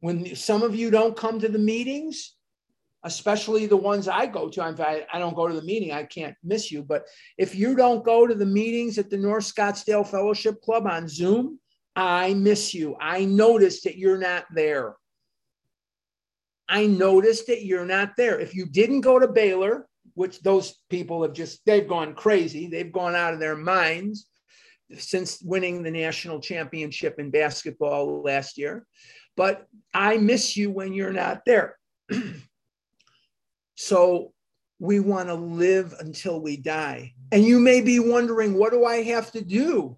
When 0.01 0.35
some 0.35 0.61
of 0.61 0.75
you 0.75 0.91
don't 0.91 1.17
come 1.17 1.39
to 1.39 1.49
the 1.49 1.57
meetings, 1.57 2.35
especially 3.03 3.65
the 3.65 3.77
ones 3.77 4.07
I 4.07 4.25
go 4.25 4.49
to. 4.49 4.63
I, 4.63 5.05
I 5.11 5.19
don't 5.19 5.35
go 5.35 5.47
to 5.47 5.53
the 5.53 5.61
meeting, 5.61 5.91
I 5.91 6.03
can't 6.03 6.35
miss 6.43 6.71
you. 6.71 6.83
But 6.83 7.05
if 7.37 7.55
you 7.55 7.75
don't 7.75 8.03
go 8.03 8.27
to 8.27 8.35
the 8.35 8.45
meetings 8.45 8.97
at 8.97 9.09
the 9.09 9.17
North 9.17 9.45
Scottsdale 9.45 10.05
Fellowship 10.05 10.61
Club 10.61 10.85
on 10.85 11.07
Zoom, 11.07 11.59
I 11.95 12.33
miss 12.33 12.73
you. 12.73 12.95
I 12.99 13.25
noticed 13.25 13.83
that 13.85 13.97
you're 13.97 14.17
not 14.17 14.45
there. 14.53 14.95
I 16.67 16.85
noticed 16.85 17.47
that 17.47 17.65
you're 17.65 17.85
not 17.85 18.15
there. 18.15 18.39
If 18.39 18.53
you 18.53 18.65
didn't 18.65 19.01
go 19.01 19.17
to 19.17 19.27
Baylor, 19.27 19.87
which 20.13 20.41
those 20.41 20.75
people 20.89 21.23
have 21.23 21.33
just, 21.33 21.61
they've 21.65 21.87
gone 21.87 22.13
crazy, 22.13 22.67
they've 22.67 22.91
gone 22.91 23.15
out 23.15 23.33
of 23.33 23.39
their 23.39 23.55
minds 23.55 24.27
since 24.97 25.41
winning 25.41 25.83
the 25.83 25.91
national 25.91 26.39
championship 26.39 27.19
in 27.19 27.31
basketball 27.31 28.21
last 28.21 28.57
year. 28.57 28.85
But 29.35 29.65
I 29.93 30.17
miss 30.17 30.57
you 30.57 30.71
when 30.71 30.93
you're 30.93 31.13
not 31.13 31.41
there. 31.45 31.77
So 33.81 34.33
we 34.79 34.99
want 34.99 35.29
to 35.29 35.35
live 35.35 35.95
until 36.01 36.41
we 36.41 36.57
die. 36.57 37.13
And 37.31 37.45
you 37.45 37.61
may 37.61 37.79
be 37.79 37.97
wondering, 37.97 38.55
what 38.55 38.73
do 38.73 38.83
I 38.83 39.03
have 39.03 39.31
to 39.31 39.41
do? 39.41 39.97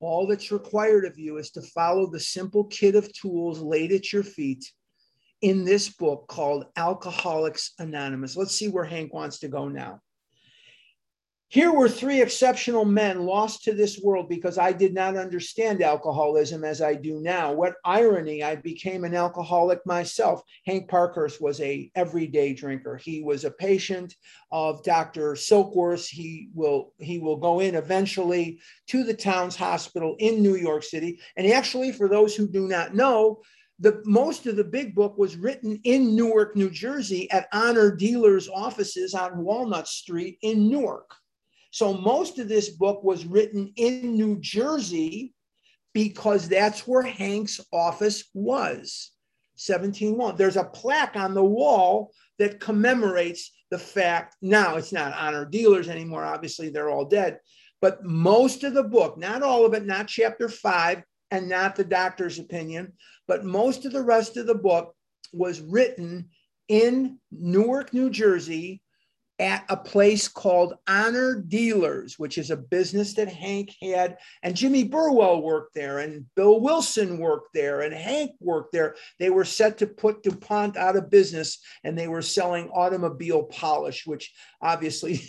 All 0.00 0.26
that's 0.26 0.52
required 0.52 1.06
of 1.06 1.18
you 1.18 1.38
is 1.38 1.50
to 1.52 1.62
follow 1.62 2.10
the 2.10 2.20
simple 2.20 2.64
kit 2.64 2.94
of 2.96 3.10
tools 3.14 3.62
laid 3.62 3.90
at 3.92 4.12
your 4.12 4.22
feet 4.22 4.70
in 5.40 5.64
this 5.64 5.88
book 5.88 6.26
called 6.28 6.66
Alcoholics 6.76 7.72
Anonymous. 7.78 8.36
Let's 8.36 8.54
see 8.54 8.68
where 8.68 8.84
Hank 8.84 9.14
wants 9.14 9.38
to 9.38 9.48
go 9.48 9.66
now. 9.66 10.00
Here 11.50 11.72
were 11.72 11.88
three 11.88 12.22
exceptional 12.22 12.84
men 12.84 13.26
lost 13.26 13.64
to 13.64 13.74
this 13.74 13.98
world 13.98 14.28
because 14.28 14.56
I 14.56 14.72
did 14.72 14.94
not 14.94 15.16
understand 15.16 15.82
alcoholism 15.82 16.62
as 16.62 16.80
I 16.80 16.94
do 16.94 17.18
now. 17.18 17.52
What 17.52 17.74
irony, 17.84 18.44
I 18.44 18.54
became 18.54 19.02
an 19.02 19.16
alcoholic 19.16 19.84
myself. 19.84 20.42
Hank 20.64 20.88
Parkhurst 20.88 21.42
was 21.42 21.60
a 21.60 21.90
everyday 21.96 22.54
drinker. 22.54 22.96
He 22.96 23.24
was 23.24 23.44
a 23.44 23.50
patient 23.50 24.14
of 24.52 24.84
Dr. 24.84 25.32
Silkworth. 25.32 26.06
He 26.06 26.50
will 26.54 26.94
he 27.00 27.18
will 27.18 27.38
go 27.38 27.58
in 27.58 27.74
eventually 27.74 28.60
to 28.86 29.02
the 29.02 29.14
Towns 29.14 29.56
Hospital 29.56 30.14
in 30.20 30.44
New 30.44 30.54
York 30.54 30.84
City. 30.84 31.18
And 31.36 31.50
actually, 31.50 31.90
for 31.90 32.08
those 32.08 32.36
who 32.36 32.46
do 32.46 32.68
not 32.68 32.94
know, 32.94 33.40
the 33.80 34.00
most 34.04 34.46
of 34.46 34.54
the 34.54 34.62
big 34.62 34.94
book 34.94 35.18
was 35.18 35.36
written 35.36 35.80
in 35.82 36.14
Newark, 36.14 36.54
New 36.54 36.70
Jersey 36.70 37.28
at 37.32 37.48
Honor 37.52 37.90
Dealers 37.90 38.48
offices 38.48 39.14
on 39.14 39.38
Walnut 39.38 39.88
Street 39.88 40.38
in 40.42 40.70
Newark. 40.70 41.16
So 41.70 41.94
most 41.94 42.38
of 42.38 42.48
this 42.48 42.70
book 42.70 43.04
was 43.04 43.26
written 43.26 43.72
in 43.76 44.16
New 44.16 44.38
Jersey 44.40 45.34
because 45.92 46.48
that's 46.48 46.86
where 46.86 47.02
Hank's 47.02 47.60
office 47.72 48.24
was. 48.34 49.12
1701. 49.54 50.36
There's 50.36 50.56
a 50.56 50.64
plaque 50.64 51.16
on 51.16 51.34
the 51.34 51.44
wall 51.44 52.12
that 52.38 52.60
commemorates 52.60 53.52
the 53.70 53.78
fact. 53.78 54.36
Now 54.40 54.76
it's 54.76 54.92
not 54.92 55.14
honor 55.14 55.44
dealers 55.44 55.88
anymore. 55.88 56.24
Obviously, 56.24 56.70
they're 56.70 56.90
all 56.90 57.04
dead. 57.04 57.38
But 57.80 58.04
most 58.04 58.64
of 58.64 58.74
the 58.74 58.82
book, 58.82 59.18
not 59.18 59.42
all 59.42 59.64
of 59.64 59.74
it, 59.74 59.86
not 59.86 60.08
chapter 60.08 60.48
five 60.48 61.02
and 61.30 61.48
not 61.48 61.76
the 61.76 61.84
doctor's 61.84 62.38
opinion, 62.38 62.92
but 63.28 63.44
most 63.44 63.84
of 63.84 63.92
the 63.92 64.02
rest 64.02 64.36
of 64.36 64.46
the 64.46 64.54
book 64.54 64.94
was 65.32 65.60
written 65.60 66.30
in 66.68 67.18
Newark, 67.30 67.92
New 67.92 68.10
Jersey 68.10 68.82
at 69.40 69.64
a 69.70 69.76
place 69.76 70.28
called 70.28 70.74
Honor 70.86 71.34
Dealers, 71.40 72.18
which 72.18 72.36
is 72.36 72.50
a 72.50 72.56
business 72.58 73.14
that 73.14 73.32
Hank 73.32 73.74
had. 73.80 74.18
And 74.42 74.54
Jimmy 74.54 74.84
Burwell 74.84 75.40
worked 75.40 75.74
there, 75.74 76.00
and 76.00 76.26
Bill 76.36 76.60
Wilson 76.60 77.18
worked 77.18 77.54
there, 77.54 77.80
and 77.80 77.94
Hank 77.94 78.32
worked 78.38 78.72
there. 78.72 78.96
They 79.18 79.30
were 79.30 79.46
set 79.46 79.78
to 79.78 79.86
put 79.86 80.22
DuPont 80.22 80.76
out 80.76 80.94
of 80.94 81.08
business, 81.08 81.58
and 81.84 81.98
they 81.98 82.06
were 82.06 82.20
selling 82.20 82.68
automobile 82.68 83.44
polish, 83.44 84.06
which 84.06 84.30
obviously 84.60 85.16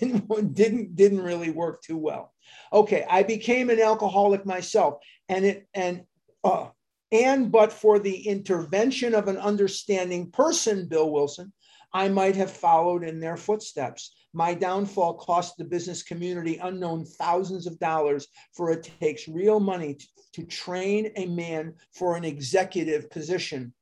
didn't, 0.53 0.95
didn't 0.95 1.21
really 1.21 1.51
work 1.51 1.81
too 1.81 1.97
well. 1.97 2.33
Okay, 2.73 3.05
I 3.09 3.23
became 3.23 3.69
an 3.69 3.79
alcoholic 3.79 4.45
myself, 4.45 4.95
and 5.29 5.45
it 5.45 5.67
and 5.73 6.03
uh, 6.43 6.67
and 7.13 7.49
but 7.49 7.71
for 7.71 7.97
the 7.97 8.27
intervention 8.27 9.15
of 9.15 9.29
an 9.29 9.37
understanding 9.37 10.31
person, 10.31 10.87
Bill 10.87 11.09
Wilson, 11.09 11.53
I 11.93 12.07
might 12.07 12.35
have 12.37 12.51
followed 12.51 13.03
in 13.03 13.19
their 13.19 13.35
footsteps. 13.35 14.13
My 14.33 14.53
downfall 14.53 15.15
cost 15.15 15.57
the 15.57 15.65
business 15.65 16.03
community 16.03 16.57
unknown 16.57 17.05
thousands 17.05 17.67
of 17.67 17.79
dollars, 17.79 18.27
for 18.53 18.71
it 18.71 18.89
takes 19.01 19.27
real 19.27 19.59
money 19.59 19.95
to, 19.95 20.07
to 20.33 20.43
train 20.45 21.11
a 21.17 21.25
man 21.25 21.73
for 21.93 22.15
an 22.15 22.23
executive 22.23 23.09
position. 23.09 23.73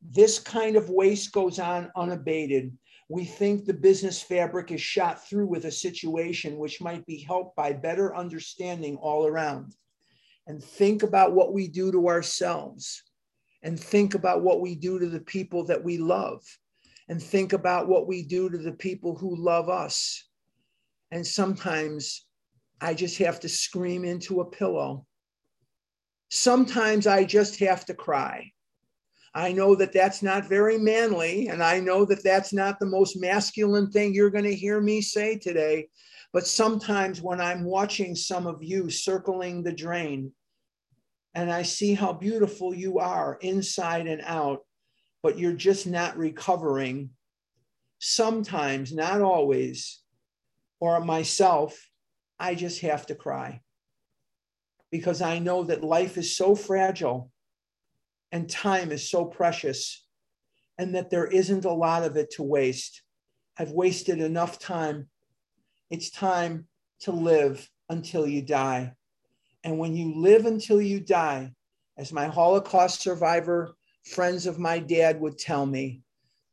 This 0.00 0.38
kind 0.38 0.76
of 0.76 0.88
waste 0.88 1.32
goes 1.32 1.58
on 1.58 1.92
unabated. 1.94 2.76
We 3.10 3.26
think 3.26 3.66
the 3.66 3.74
business 3.74 4.22
fabric 4.22 4.70
is 4.70 4.80
shot 4.80 5.26
through 5.28 5.46
with 5.46 5.66
a 5.66 5.70
situation 5.70 6.56
which 6.56 6.80
might 6.80 7.04
be 7.04 7.18
helped 7.18 7.54
by 7.54 7.74
better 7.74 8.16
understanding 8.16 8.96
all 8.96 9.26
around. 9.26 9.74
And 10.46 10.64
think 10.64 11.02
about 11.02 11.34
what 11.34 11.52
we 11.52 11.68
do 11.68 11.92
to 11.92 12.08
ourselves, 12.08 13.02
and 13.62 13.78
think 13.78 14.14
about 14.14 14.42
what 14.42 14.60
we 14.62 14.74
do 14.74 14.98
to 14.98 15.06
the 15.06 15.20
people 15.20 15.64
that 15.66 15.84
we 15.84 15.98
love 15.98 16.42
and 17.12 17.22
think 17.22 17.52
about 17.52 17.88
what 17.88 18.08
we 18.08 18.22
do 18.22 18.48
to 18.48 18.56
the 18.56 18.72
people 18.72 19.14
who 19.14 19.36
love 19.36 19.68
us. 19.68 20.30
And 21.10 21.26
sometimes 21.26 22.24
I 22.80 22.94
just 22.94 23.18
have 23.18 23.38
to 23.40 23.50
scream 23.50 24.06
into 24.06 24.40
a 24.40 24.50
pillow. 24.50 25.04
Sometimes 26.30 27.06
I 27.06 27.24
just 27.24 27.58
have 27.58 27.84
to 27.84 27.92
cry. 27.92 28.50
I 29.34 29.52
know 29.52 29.74
that 29.74 29.92
that's 29.92 30.22
not 30.22 30.48
very 30.48 30.78
manly, 30.78 31.48
and 31.48 31.62
I 31.62 31.80
know 31.80 32.06
that 32.06 32.24
that's 32.24 32.54
not 32.54 32.80
the 32.80 32.86
most 32.86 33.20
masculine 33.20 33.90
thing 33.90 34.14
you're 34.14 34.30
going 34.30 34.44
to 34.44 34.54
hear 34.54 34.80
me 34.80 35.02
say 35.02 35.36
today. 35.36 35.88
But 36.32 36.46
sometimes 36.46 37.20
when 37.20 37.42
I'm 37.42 37.62
watching 37.62 38.14
some 38.14 38.46
of 38.46 38.62
you 38.62 38.88
circling 38.88 39.62
the 39.62 39.72
drain, 39.74 40.32
and 41.34 41.52
I 41.52 41.60
see 41.60 41.92
how 41.92 42.14
beautiful 42.14 42.72
you 42.72 43.00
are 43.00 43.36
inside 43.42 44.06
and 44.06 44.22
out, 44.24 44.60
but 45.22 45.38
you're 45.38 45.52
just 45.52 45.86
not 45.86 46.16
recovering. 46.16 47.10
Sometimes, 47.98 48.92
not 48.92 49.20
always, 49.20 50.00
or 50.80 51.00
myself, 51.00 51.88
I 52.38 52.56
just 52.56 52.80
have 52.80 53.06
to 53.06 53.14
cry 53.14 53.60
because 54.90 55.22
I 55.22 55.38
know 55.38 55.64
that 55.64 55.84
life 55.84 56.18
is 56.18 56.36
so 56.36 56.54
fragile 56.54 57.30
and 58.32 58.48
time 58.48 58.90
is 58.90 59.08
so 59.08 59.24
precious 59.24 60.04
and 60.78 60.94
that 60.94 61.10
there 61.10 61.26
isn't 61.26 61.64
a 61.64 61.72
lot 61.72 62.02
of 62.02 62.16
it 62.16 62.32
to 62.32 62.42
waste. 62.42 63.02
I've 63.58 63.70
wasted 63.70 64.20
enough 64.20 64.58
time. 64.58 65.08
It's 65.90 66.10
time 66.10 66.66
to 67.00 67.12
live 67.12 67.68
until 67.88 68.26
you 68.26 68.42
die. 68.42 68.94
And 69.64 69.78
when 69.78 69.94
you 69.94 70.14
live 70.16 70.46
until 70.46 70.80
you 70.80 70.98
die, 70.98 71.52
as 71.96 72.12
my 72.12 72.26
Holocaust 72.26 73.00
survivor 73.00 73.74
friends 74.04 74.46
of 74.46 74.58
my 74.58 74.78
dad 74.78 75.20
would 75.20 75.38
tell 75.38 75.66
me, 75.66 76.02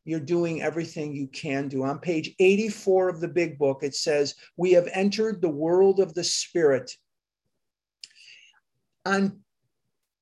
you're 0.05 0.19
doing 0.19 0.61
everything 0.61 1.13
you 1.13 1.27
can 1.27 1.67
do. 1.67 1.83
On 1.83 1.99
page 1.99 2.33
84 2.39 3.09
of 3.09 3.19
the 3.19 3.27
big 3.27 3.59
book, 3.59 3.83
it 3.83 3.95
says, 3.95 4.35
We 4.57 4.71
have 4.71 4.89
entered 4.93 5.41
the 5.41 5.49
world 5.49 5.99
of 5.99 6.13
the 6.13 6.23
spirit. 6.23 6.91
On 9.05 9.39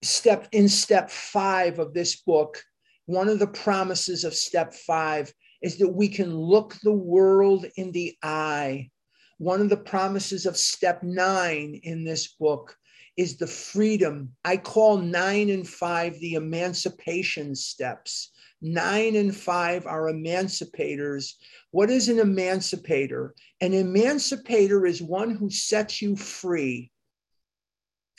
step 0.03 0.47
in 0.51 0.67
step 0.67 1.09
five 1.09 1.79
of 1.79 1.93
this 1.93 2.17
book, 2.17 2.61
one 3.05 3.29
of 3.29 3.39
the 3.39 3.47
promises 3.47 4.23
of 4.23 4.33
step 4.33 4.73
five 4.73 5.33
is 5.61 5.77
that 5.77 5.89
we 5.89 6.09
can 6.09 6.35
look 6.35 6.75
the 6.83 6.93
world 6.93 7.65
in 7.77 7.91
the 7.91 8.15
eye. 8.21 8.89
One 9.37 9.61
of 9.61 9.69
the 9.69 9.77
promises 9.77 10.45
of 10.45 10.57
step 10.57 11.03
nine 11.03 11.79
in 11.83 12.03
this 12.03 12.27
book 12.27 12.75
is 13.17 13.37
the 13.37 13.47
freedom. 13.47 14.31
I 14.45 14.57
call 14.57 14.99
nine 14.99 15.49
and 15.49 15.67
five 15.67 16.19
the 16.19 16.35
emancipation 16.35 17.55
steps. 17.55 18.31
Nine 18.61 19.15
and 19.15 19.35
five 19.35 19.85
are 19.85 20.11
emancipators. 20.11 21.33
What 21.71 21.89
is 21.89 22.09
an 22.09 22.19
emancipator? 22.19 23.33
An 23.59 23.73
emancipator 23.73 24.85
is 24.85 25.01
one 25.01 25.31
who 25.31 25.49
sets 25.49 26.01
you 26.01 26.15
free. 26.15 26.91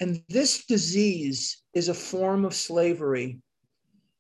And 0.01 0.23
this 0.29 0.65
disease 0.67 1.63
is 1.75 1.89
a 1.89 1.95
form 1.95 2.45
of 2.45 2.55
slavery, 2.55 3.41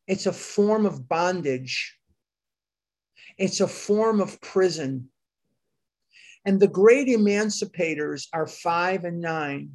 it's 0.06 0.26
a 0.26 0.32
form 0.32 0.86
of 0.86 1.08
bondage, 1.08 1.96
it's 3.36 3.60
a 3.60 3.68
form 3.68 4.20
of 4.20 4.40
prison. 4.40 5.10
And 6.44 6.58
the 6.58 6.68
great 6.68 7.08
emancipators 7.08 8.26
are 8.32 8.46
five 8.46 9.04
and 9.04 9.20
nine. 9.20 9.72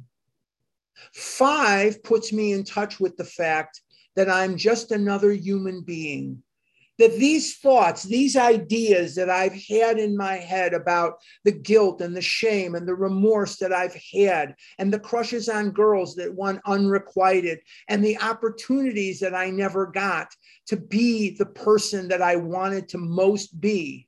Five 1.12 2.02
puts 2.02 2.32
me 2.32 2.52
in 2.52 2.64
touch 2.64 3.00
with 3.00 3.16
the 3.16 3.24
fact 3.24 3.80
that 4.16 4.28
I'm 4.28 4.56
just 4.56 4.92
another 4.92 5.32
human 5.32 5.82
being. 5.82 6.42
That 6.98 7.16
these 7.18 7.56
thoughts, 7.56 8.04
these 8.04 8.36
ideas 8.36 9.16
that 9.16 9.28
I've 9.28 9.60
had 9.68 9.98
in 9.98 10.16
my 10.16 10.34
head 10.34 10.74
about 10.74 11.14
the 11.42 11.50
guilt 11.50 12.00
and 12.00 12.16
the 12.16 12.22
shame 12.22 12.76
and 12.76 12.86
the 12.86 12.94
remorse 12.94 13.56
that 13.56 13.72
I've 13.72 13.96
had, 14.12 14.54
and 14.78 14.92
the 14.92 15.00
crushes 15.00 15.48
on 15.48 15.72
girls 15.72 16.14
that 16.14 16.32
went 16.32 16.60
unrequited, 16.66 17.58
and 17.88 18.04
the 18.04 18.18
opportunities 18.20 19.18
that 19.20 19.34
I 19.34 19.50
never 19.50 19.86
got 19.86 20.28
to 20.68 20.76
be 20.76 21.36
the 21.36 21.46
person 21.46 22.06
that 22.08 22.22
I 22.22 22.36
wanted 22.36 22.88
to 22.90 22.98
most 22.98 23.60
be, 23.60 24.06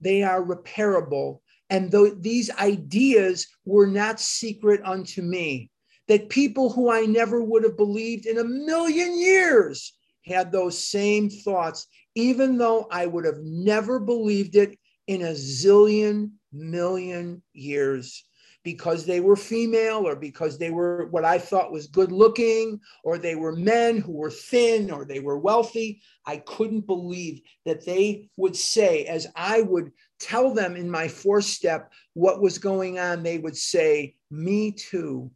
they 0.00 0.22
are 0.22 0.44
repairable 0.44 1.40
and 1.70 1.92
these 2.20 2.50
ideas 2.50 3.48
were 3.64 3.86
not 3.86 4.20
secret 4.20 4.80
unto 4.84 5.22
me, 5.22 5.70
that 6.08 6.28
people 6.28 6.70
who 6.70 6.90
I 6.90 7.02
never 7.02 7.42
would 7.42 7.64
have 7.64 7.76
believed 7.76 8.26
in 8.26 8.38
a 8.38 8.44
million 8.44 9.18
years 9.18 9.92
had 10.24 10.52
those 10.52 10.78
same 10.78 11.28
thoughts, 11.28 11.86
even 12.14 12.58
though 12.58 12.86
I 12.90 13.06
would 13.06 13.24
have 13.24 13.38
never 13.40 13.98
believed 13.98 14.56
it 14.56 14.78
in 15.06 15.22
a 15.22 15.32
zillion 15.32 16.32
million 16.52 17.42
years 17.52 18.24
because 18.66 19.06
they 19.06 19.20
were 19.20 19.36
female 19.36 20.08
or 20.08 20.16
because 20.16 20.58
they 20.58 20.70
were 20.70 21.06
what 21.12 21.24
I 21.24 21.38
thought 21.38 21.70
was 21.70 21.86
good 21.86 22.10
looking 22.10 22.80
or 23.04 23.16
they 23.16 23.36
were 23.36 23.54
men 23.54 23.98
who 23.98 24.10
were 24.10 24.30
thin 24.30 24.90
or 24.90 25.04
they 25.04 25.20
were 25.20 25.38
wealthy. 25.38 26.02
I 26.26 26.38
couldn't 26.38 26.84
believe 26.84 27.42
that 27.64 27.86
they 27.86 28.28
would 28.36 28.56
say, 28.56 29.04
as 29.04 29.28
I 29.36 29.62
would 29.62 29.92
tell 30.18 30.54
them 30.54 30.76
in 30.76 30.90
my 30.90 31.08
fourth 31.08 31.44
step 31.44 31.92
what 32.14 32.40
was 32.40 32.58
going 32.58 32.98
on, 32.98 33.22
they 33.22 33.38
would 33.38 33.56
say, 33.56 34.16
Me 34.30 34.72
too. 34.72 35.30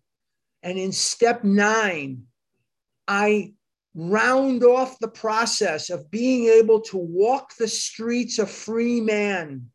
And 0.63 0.79
in 0.79 0.93
step 0.93 1.45
nine, 1.45 2.25
I 3.09 3.55
round 3.95 4.63
off 4.63 4.99
the 4.99 5.09
process 5.09 5.91
of 5.91 6.11
being 6.11 6.47
able 6.47 6.81
to 6.81 6.97
walk 6.97 7.57
the 7.57 7.69
streets 7.69 8.39
a 8.39 8.47
free 8.47 9.01
man. 9.01 9.67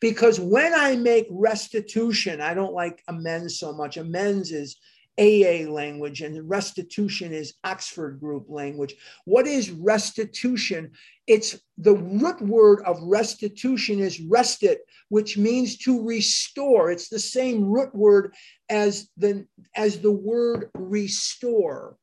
Because 0.00 0.40
when 0.40 0.74
I 0.74 0.96
make 0.96 1.26
restitution, 1.30 2.40
I 2.40 2.54
don't 2.54 2.74
like 2.74 3.02
amends 3.08 3.58
so 3.58 3.72
much. 3.72 3.96
Amends 3.96 4.52
is 4.52 4.76
AA 5.18 5.70
language 5.70 6.20
and 6.20 6.48
restitution 6.48 7.32
is 7.32 7.54
Oxford 7.64 8.20
group 8.20 8.46
language. 8.48 8.94
What 9.24 9.46
is 9.46 9.70
restitution? 9.70 10.92
It's 11.26 11.58
the 11.78 11.94
root 11.94 12.40
word 12.42 12.82
of 12.84 13.02
restitution 13.02 14.00
is 14.00 14.20
restit, 14.20 14.78
which 15.08 15.38
means 15.38 15.78
to 15.78 16.04
restore. 16.04 16.90
It's 16.90 17.08
the 17.08 17.18
same 17.18 17.64
root 17.64 17.94
word 17.94 18.34
as 18.68 19.08
the, 19.16 19.46
as 19.74 20.00
the 20.00 20.12
word 20.12 20.70
restore. 20.74 21.96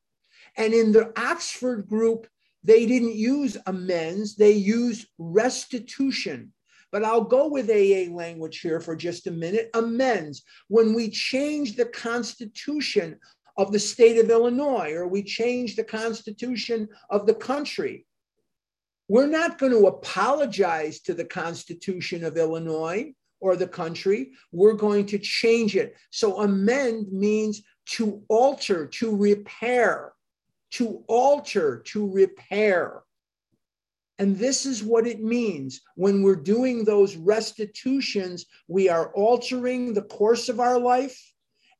And 0.56 0.72
in 0.72 0.92
the 0.92 1.12
Oxford 1.16 1.86
group, 1.88 2.26
they 2.64 2.86
didn't 2.86 3.14
use 3.14 3.58
amends, 3.66 4.36
they 4.36 4.52
used 4.52 5.06
restitution. 5.18 6.53
But 6.94 7.04
I'll 7.04 7.24
go 7.24 7.48
with 7.48 7.70
AA 7.70 8.14
language 8.14 8.60
here 8.60 8.78
for 8.78 8.94
just 8.94 9.26
a 9.26 9.32
minute. 9.32 9.68
Amends. 9.74 10.44
When 10.68 10.94
we 10.94 11.10
change 11.10 11.74
the 11.74 11.86
Constitution 11.86 13.18
of 13.56 13.72
the 13.72 13.80
state 13.80 14.16
of 14.18 14.30
Illinois 14.30 14.92
or 14.92 15.08
we 15.08 15.24
change 15.24 15.74
the 15.74 15.82
Constitution 15.82 16.88
of 17.10 17.26
the 17.26 17.34
country, 17.34 18.06
we're 19.08 19.26
not 19.26 19.58
going 19.58 19.72
to 19.72 19.88
apologize 19.88 21.00
to 21.00 21.14
the 21.14 21.24
Constitution 21.24 22.22
of 22.22 22.36
Illinois 22.36 23.12
or 23.40 23.56
the 23.56 23.66
country. 23.66 24.30
We're 24.52 24.74
going 24.74 25.06
to 25.06 25.18
change 25.18 25.74
it. 25.74 25.96
So, 26.10 26.42
amend 26.42 27.10
means 27.10 27.60
to 27.96 28.22
alter, 28.28 28.86
to 28.86 29.16
repair 29.16 30.14
to 30.74 31.04
alter, 31.06 31.82
to 31.86 32.10
repair. 32.10 33.03
And 34.18 34.36
this 34.36 34.64
is 34.64 34.82
what 34.82 35.06
it 35.06 35.22
means 35.22 35.80
when 35.96 36.22
we're 36.22 36.36
doing 36.36 36.84
those 36.84 37.16
restitutions, 37.16 38.46
we 38.68 38.88
are 38.88 39.12
altering 39.12 39.92
the 39.92 40.02
course 40.02 40.48
of 40.48 40.60
our 40.60 40.78
life 40.78 41.20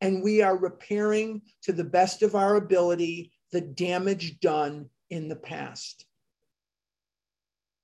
and 0.00 0.22
we 0.22 0.42
are 0.42 0.56
repairing 0.56 1.42
to 1.62 1.72
the 1.72 1.84
best 1.84 2.22
of 2.22 2.34
our 2.34 2.56
ability 2.56 3.32
the 3.52 3.60
damage 3.60 4.40
done 4.40 4.90
in 5.10 5.28
the 5.28 5.36
past. 5.36 6.04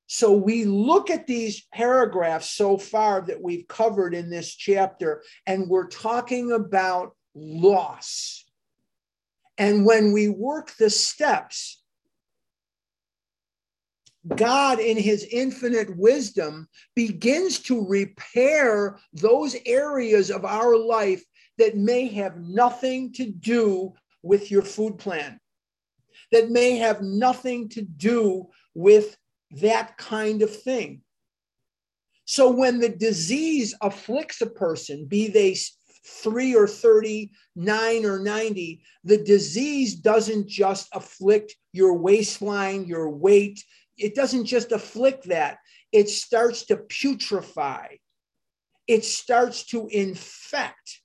So 0.09 0.33
we 0.33 0.65
look 0.65 1.09
at 1.09 1.29
these 1.29 1.65
paragraphs 1.73 2.51
so 2.51 2.77
far 2.77 3.21
that 3.23 3.41
we've 3.41 3.69
covered 3.69 4.13
in 4.13 4.29
this 4.29 4.53
chapter, 4.53 5.23
and 5.47 5.69
we're 5.69 5.87
talking 5.87 6.51
about 6.51 7.15
loss. 7.33 8.45
And 9.57 9.87
when 9.87 10.13
we 10.13 10.29
work 10.29 10.73
the 10.77 10.91
steps, 10.91 11.80
God, 14.37 14.81
in 14.81 14.97
his 14.97 15.27
infinite 15.31 15.97
wisdom, 15.97 16.69
begins 16.95 17.59
to 17.61 17.87
repair 17.87 18.99
those 19.13 19.57
areas 19.65 20.31
of 20.31 20.45
our 20.45 20.77
life 20.77 21.25
that 21.59 21.77
may 21.77 22.07
have 22.09 22.37
nothing 22.37 23.13
to 23.15 23.27
do 23.31 23.95
with 24.23 24.51
your 24.51 24.63
food 24.63 24.99
plan, 24.99 25.41
that 26.33 26.51
may 26.51 26.77
have 26.77 27.01
nothing 27.01 27.69
to 27.71 27.83
do 27.83 28.49
with 28.75 29.17
that 29.53 29.97
kind 29.97 30.43
of 30.43 30.63
thing. 30.63 31.01
So 32.27 32.51
when 32.51 32.79
the 32.79 32.91
disease 32.91 33.75
afflicts 33.81 34.41
a 34.41 34.47
person, 34.47 35.07
be 35.07 35.29
they 35.29 35.57
three 36.07 36.55
or 36.55 36.67
39 36.67 38.05
or 38.05 38.19
90, 38.21 38.83
the 39.05 39.19
disease 39.19 39.95
doesn't 39.97 40.49
just 40.49 40.89
afflict 40.93 41.57
your 41.73 41.95
waistline, 41.95 42.87
your 42.87 43.11
weight. 43.11 43.63
It 44.01 44.15
doesn't 44.15 44.47
just 44.47 44.73
afflict 44.73 45.29
that, 45.29 45.59
it 45.93 46.09
starts 46.09 46.67
to 46.67 46.77
putrefy, 46.77 48.01
it 48.87 49.05
starts 49.05 49.65
to 49.67 49.87
infect. 49.89 51.03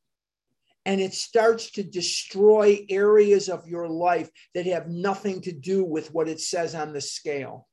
And 0.87 1.01
it 1.01 1.15
starts 1.15 1.71
to 1.71 1.83
destroy 1.83 2.85
areas 2.91 3.49
of 3.49 3.67
your 3.67 3.89
life 3.89 4.29
that 4.53 4.67
have 4.67 4.87
nothing 4.87 5.41
to 5.41 5.51
do 5.51 5.83
with 5.83 6.13
what 6.13 6.29
it 6.29 6.39
says 6.39 6.75
on 6.75 6.93
the 6.93 7.01
scale. 7.01 7.67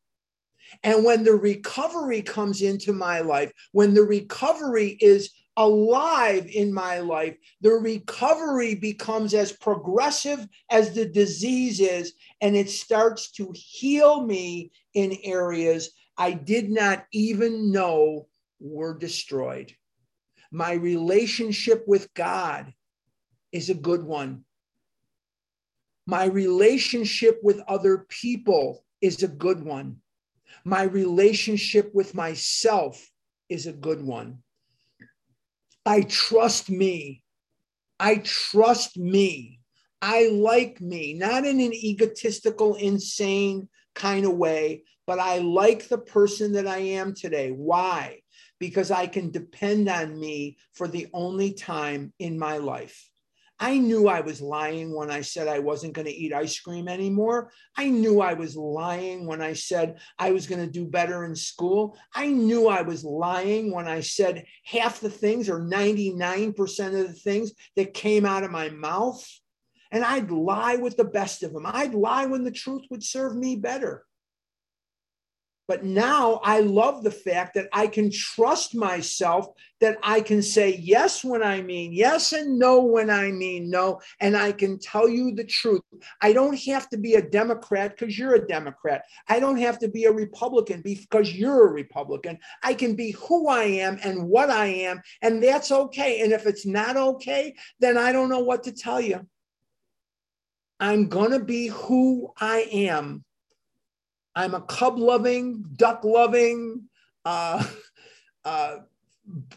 And 0.83 1.05
when 1.05 1.23
the 1.23 1.35
recovery 1.35 2.23
comes 2.23 2.63
into 2.63 2.95
my 2.95 3.21
life, 3.21 3.53
when 3.73 3.93
the 3.93 4.03
recovery 4.03 4.97
is 4.99 5.31
alive 5.57 6.47
in 6.47 6.73
my 6.73 6.99
life, 6.99 7.37
the 7.61 7.73
recovery 7.73 8.75
becomes 8.75 9.35
as 9.35 9.53
progressive 9.53 10.47
as 10.71 10.95
the 10.95 11.05
disease 11.05 11.81
is, 11.81 12.15
and 12.41 12.57
it 12.57 12.71
starts 12.71 13.31
to 13.33 13.53
heal 13.55 14.25
me 14.25 14.73
in 14.95 15.17
areas 15.23 15.91
I 16.17 16.33
did 16.33 16.71
not 16.71 17.05
even 17.13 17.73
know 17.73 18.29
were 18.61 18.97
destroyed. 18.97 19.75
My 20.51 20.73
relationship 20.73 21.85
with 21.87 22.13
God 22.15 22.73
is 23.51 23.71
a 23.71 23.75
good 23.75 24.05
one. 24.05 24.45
My 26.07 26.25
relationship 26.25 27.41
with 27.43 27.61
other 27.69 28.07
people 28.09 28.85
is 29.01 29.23
a 29.23 29.29
good 29.29 29.63
one. 29.63 29.97
My 30.65 30.83
relationship 30.83 31.95
with 31.95 32.15
myself 32.15 33.11
is 33.49 33.67
a 33.67 33.73
good 33.73 34.03
one. 34.03 34.42
I 35.85 36.03
trust 36.03 36.71
me. 36.71 37.23
I 37.99 38.17
trust 38.17 38.97
me. 38.97 39.61
I 40.01 40.29
like 40.29 40.81
me, 40.81 41.15
not 41.15 41.47
in 41.47 41.61
an 41.61 41.73
egotistical, 41.73 42.75
insane 42.75 43.69
kind 43.95 44.27
of 44.27 44.33
way, 44.33 44.83
but 45.07 45.21
I 45.21 45.39
like 45.39 45.89
the 45.89 45.99
person 45.99 46.53
that 46.53 46.67
I 46.67 46.79
am 46.79 47.15
today. 47.15 47.51
Why? 47.51 48.21
Because 48.59 48.91
I 48.91 49.07
can 49.07 49.31
depend 49.31 49.89
on 49.89 50.19
me 50.19 50.57
for 50.75 50.89
the 50.89 51.07
only 51.13 51.53
time 51.53 52.13
in 52.19 52.39
my 52.39 52.57
life. 52.57 53.12
I 53.63 53.79
knew 53.79 54.09
I 54.09 54.23
was 54.23 54.43
lying 54.43 54.93
when 54.93 55.09
I 55.09 55.21
said 55.21 55.47
I 55.47 55.61
wasn't 55.61 55.93
going 55.93 56.09
to 56.09 56.13
eat 56.13 56.33
ice 56.33 56.59
cream 56.59 56.89
anymore. 56.89 57.53
I 57.77 57.91
knew 57.91 58.21
I 58.21 58.33
was 58.33 58.57
lying 58.57 59.25
when 59.25 59.41
I 59.41 59.53
said 59.53 60.01
I 60.19 60.33
was 60.33 60.49
going 60.49 60.61
to 60.61 60.67
do 60.67 60.85
better 60.85 61.25
in 61.25 61.37
school. 61.37 61.97
I 62.13 62.27
knew 62.27 62.67
I 62.67 62.83
was 62.83 63.05
lying 63.05 63.73
when 63.73 63.87
I 63.87 64.01
said 64.01 64.47
half 64.65 64.99
the 64.99 65.09
things 65.09 65.49
or 65.49 65.61
99% 65.61 66.87
of 66.89 67.07
the 67.07 67.13
things 67.13 67.53
that 67.77 67.95
came 67.95 68.27
out 68.27 68.43
of 68.43 68.51
my 68.51 68.69
mouth. 68.69 69.25
And 69.93 70.03
I'd 70.05 70.33
lie 70.33 70.75
with 70.75 70.97
the 70.97 71.05
best 71.05 71.45
of 71.45 71.53
them. 71.53 71.65
I'd 71.65 71.95
lie 71.95 72.27
when 72.27 72.43
the 72.43 72.51
truth 72.51 72.83
would 72.91 73.05
serve 73.05 73.37
me 73.37 73.55
better. 73.55 74.05
But 75.69 75.85
now 75.85 76.41
I 76.43 76.61
love 76.61 77.03
the 77.03 77.11
fact 77.11 77.55
that 77.55 77.69
I 77.73 77.87
can 77.87 78.11
trust 78.11 78.75
myself, 78.75 79.47
that 79.81 79.97
I 80.03 80.21
can 80.21 80.43
say 80.43 80.77
yes 80.77 81.25
when 81.25 81.43
I 81.43 81.63
mean 81.63 81.93
yes 81.93 82.33
and 82.33 82.59
no 82.59 82.83
when 82.83 83.11
I 83.11 83.31
mean 83.31 83.71
no. 83.71 84.01
And 84.21 84.37
I 84.37 84.53
can 84.53 84.79
tell 84.79 85.09
you 85.09 85.35
the 85.35 85.45
truth. 85.45 85.83
I 86.21 86.33
don't 86.33 86.59
have 86.67 86.89
to 86.91 86.99
be 86.99 87.15
a 87.15 87.23
Democrat 87.23 87.97
because 87.97 88.19
you're 88.19 88.35
a 88.35 88.47
Democrat. 88.47 89.05
I 89.29 89.39
don't 89.39 89.59
have 89.59 89.79
to 89.81 89.89
be 89.89 90.05
a 90.05 90.13
Republican 90.13 90.83
because 90.83 91.33
you're 91.33 91.69
a 91.69 91.73
Republican. 91.73 92.39
I 92.63 92.75
can 92.75 92.97
be 92.97 93.13
who 93.13 93.49
I 93.49 93.65
am 93.65 93.99
and 94.03 94.29
what 94.29 94.51
I 94.51 94.67
am. 94.67 95.01
And 95.23 95.43
that's 95.43 95.71
okay. 95.71 96.23
And 96.23 96.33
if 96.33 96.47
it's 96.47 96.67
not 96.67 96.97
okay, 96.97 97.55
then 97.79 97.97
I 97.97 98.13
don't 98.13 98.29
know 98.29 98.41
what 98.41 98.65
to 98.65 98.73
tell 98.73 99.01
you. 99.01 99.27
I'm 100.81 101.09
going 101.09 101.31
to 101.31 101.39
be 101.39 101.69
who 101.69 102.33
I 102.41 102.67
am 102.73 103.25
I'm 104.35 104.55
a 104.55 104.63
cub 104.63 104.99
loving, 104.99 105.65
duck 105.77 106.05
loving 106.05 106.89
uh, 107.25 107.65
uh, 108.45 108.77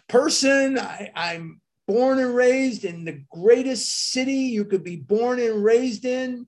person. 0.08 0.78
I, 0.78 1.12
I'm 1.16 1.62
born 1.88 2.20
and 2.20 2.36
raised 2.36 2.84
in 2.84 3.06
the 3.06 3.24
greatest 3.32 4.12
city 4.12 4.34
you 4.34 4.66
could 4.66 4.84
be 4.84 4.98
born 4.98 5.40
and 5.40 5.64
raised 5.64 6.06
in. 6.06 6.48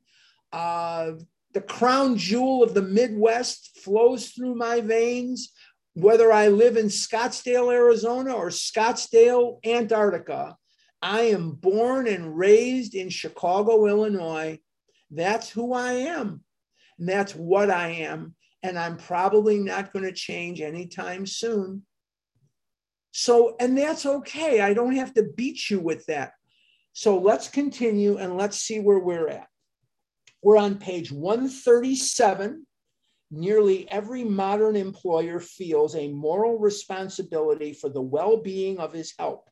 Uh, 0.51 1.11
the 1.53 1.61
crown 1.61 2.17
jewel 2.17 2.63
of 2.63 2.73
the 2.73 2.81
Midwest 2.81 3.79
flows 3.79 4.29
through 4.29 4.55
my 4.55 4.81
veins, 4.81 5.51
whether 5.93 6.31
I 6.31 6.49
live 6.49 6.77
in 6.77 6.87
Scottsdale, 6.87 7.73
Arizona 7.73 8.33
or 8.33 8.49
Scottsdale, 8.49 9.59
Antarctica. 9.65 10.55
I 11.01 11.21
am 11.21 11.51
born 11.51 12.07
and 12.07 12.37
raised 12.37 12.95
in 12.95 13.09
Chicago, 13.09 13.87
Illinois. 13.87 14.59
That's 15.11 15.49
who 15.49 15.73
I 15.73 15.93
am. 15.93 16.43
And 16.99 17.07
that's 17.07 17.33
what 17.33 17.69
I 17.69 17.89
am. 17.89 18.35
And 18.63 18.77
I'm 18.77 18.97
probably 18.97 19.59
not 19.59 19.93
going 19.93 20.05
to 20.05 20.11
change 20.11 20.61
anytime 20.61 21.25
soon. 21.25 21.83
So, 23.11 23.55
and 23.59 23.77
that's 23.77 24.05
okay. 24.05 24.61
I 24.61 24.73
don't 24.73 24.95
have 24.95 25.13
to 25.15 25.23
beat 25.23 25.69
you 25.69 25.79
with 25.79 26.05
that. 26.07 26.33
So 26.93 27.19
let's 27.19 27.47
continue 27.47 28.17
and 28.17 28.37
let's 28.37 28.57
see 28.57 28.79
where 28.79 28.99
we're 28.99 29.27
at. 29.27 29.47
We're 30.41 30.57
on 30.57 30.77
page 30.77 31.11
137. 31.11 32.65
Nearly 33.29 33.89
every 33.91 34.23
modern 34.23 34.75
employer 34.75 35.39
feels 35.39 35.95
a 35.95 36.07
moral 36.07 36.57
responsibility 36.57 37.73
for 37.73 37.89
the 37.89 38.01
well 38.01 38.37
being 38.37 38.79
of 38.79 38.93
his 38.93 39.13
help, 39.19 39.49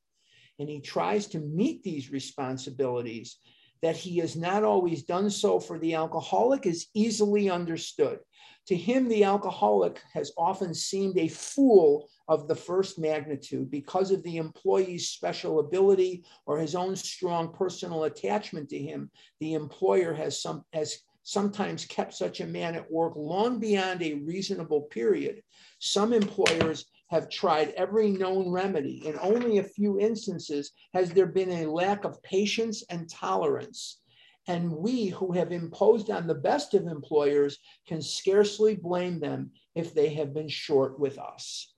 and 0.59 0.69
he 0.69 0.79
tries 0.79 1.27
to 1.27 1.39
meet 1.39 1.83
these 1.83 2.09
responsibilities 2.09 3.37
that 3.81 3.95
he 3.95 4.17
has 4.17 4.35
not 4.35 4.63
always 4.63 5.03
done 5.03 5.29
so 5.29 5.59
for 5.59 5.79
the 5.79 5.93
alcoholic 5.93 6.65
is 6.65 6.87
easily 6.93 7.49
understood. 7.49 8.19
To 8.67 8.75
him, 8.75 9.07
the 9.07 9.23
alcoholic 9.23 10.01
has 10.13 10.31
often 10.37 10.73
seemed 10.73 11.17
a 11.17 11.27
fool 11.27 12.09
of 12.27 12.47
the 12.47 12.55
first 12.55 12.97
magnitude 12.97 13.69
because 13.69 14.09
of 14.09 14.23
the 14.23 14.37
employee's 14.37 15.09
special 15.09 15.59
ability 15.59 16.25
or 16.47 16.57
his 16.57 16.73
own 16.73 16.95
strong 16.95 17.53
personal 17.53 18.05
attachment 18.05 18.69
to 18.69 18.79
him. 18.79 19.11
The 19.39 19.53
employer 19.53 20.13
has 20.13 20.41
some 20.41 20.63
has 20.73 20.97
sometimes 21.21 21.85
kept 21.85 22.13
such 22.13 22.39
a 22.39 22.45
man 22.45 22.75
at 22.75 22.91
work 22.91 23.13
long 23.15 23.59
beyond 23.59 24.01
a 24.01 24.13
reasonable 24.13 24.81
period. 24.83 25.41
Some 25.79 26.13
employers 26.13 26.85
have 27.07 27.29
tried 27.29 27.69
every 27.77 28.09
known 28.09 28.49
remedy. 28.49 29.05
In 29.05 29.17
only 29.21 29.57
a 29.57 29.63
few 29.63 29.99
instances 29.99 30.71
has 30.93 31.11
there 31.11 31.27
been 31.27 31.51
a 31.51 31.69
lack 31.69 32.03
of 32.03 32.21
patience 32.23 32.83
and 32.89 33.09
tolerance. 33.09 34.01
And 34.47 34.71
we 34.71 35.07
who 35.07 35.31
have 35.33 35.51
imposed 35.51 36.09
on 36.09 36.27
the 36.27 36.35
best 36.35 36.73
of 36.73 36.87
employers 36.87 37.57
can 37.87 38.01
scarcely 38.01 38.75
blame 38.75 39.19
them 39.19 39.51
if 39.75 39.93
they 39.93 40.09
have 40.15 40.33
been 40.33 40.49
short 40.49 40.99
with 40.99 41.17
us. 41.17 41.73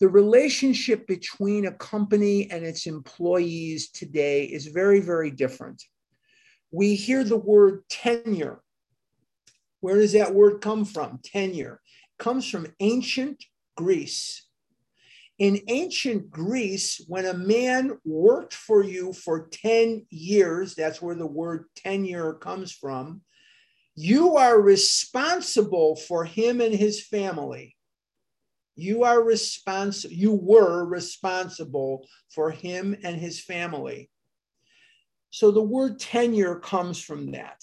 The 0.00 0.08
relationship 0.08 1.06
between 1.06 1.66
a 1.66 1.72
company 1.72 2.50
and 2.50 2.64
its 2.64 2.86
employees 2.86 3.90
today 3.90 4.44
is 4.44 4.66
very, 4.66 5.00
very 5.00 5.30
different. 5.30 5.82
We 6.70 6.94
hear 6.94 7.24
the 7.24 7.38
word 7.38 7.84
tenure. 7.88 8.60
Where 9.80 9.96
does 9.96 10.12
that 10.12 10.34
word 10.34 10.60
come 10.60 10.84
from? 10.84 11.20
Tenure 11.22 11.80
it 12.18 12.22
comes 12.22 12.48
from 12.48 12.74
ancient 12.80 13.44
Greece. 13.76 14.42
In 15.38 15.60
ancient 15.68 16.30
Greece, 16.30 17.04
when 17.08 17.26
a 17.26 17.34
man 17.34 17.98
worked 18.04 18.54
for 18.54 18.82
you 18.82 19.12
for 19.12 19.48
10 19.48 20.06
years, 20.08 20.74
that's 20.74 21.02
where 21.02 21.14
the 21.14 21.26
word 21.26 21.66
tenure 21.76 22.34
comes 22.34 22.72
from, 22.72 23.20
you 23.94 24.36
are 24.36 24.60
responsible 24.60 25.96
for 25.96 26.24
him 26.24 26.60
and 26.60 26.74
his 26.74 27.02
family. 27.02 27.76
You 28.76 29.04
are 29.04 29.22
responsible, 29.22 30.14
you 30.14 30.32
were 30.32 30.84
responsible 30.84 32.06
for 32.30 32.50
him 32.50 32.96
and 33.02 33.16
his 33.16 33.40
family. 33.40 34.10
So 35.30 35.50
the 35.50 35.62
word 35.62 35.98
tenure 35.98 36.56
comes 36.56 37.00
from 37.00 37.32
that 37.32 37.62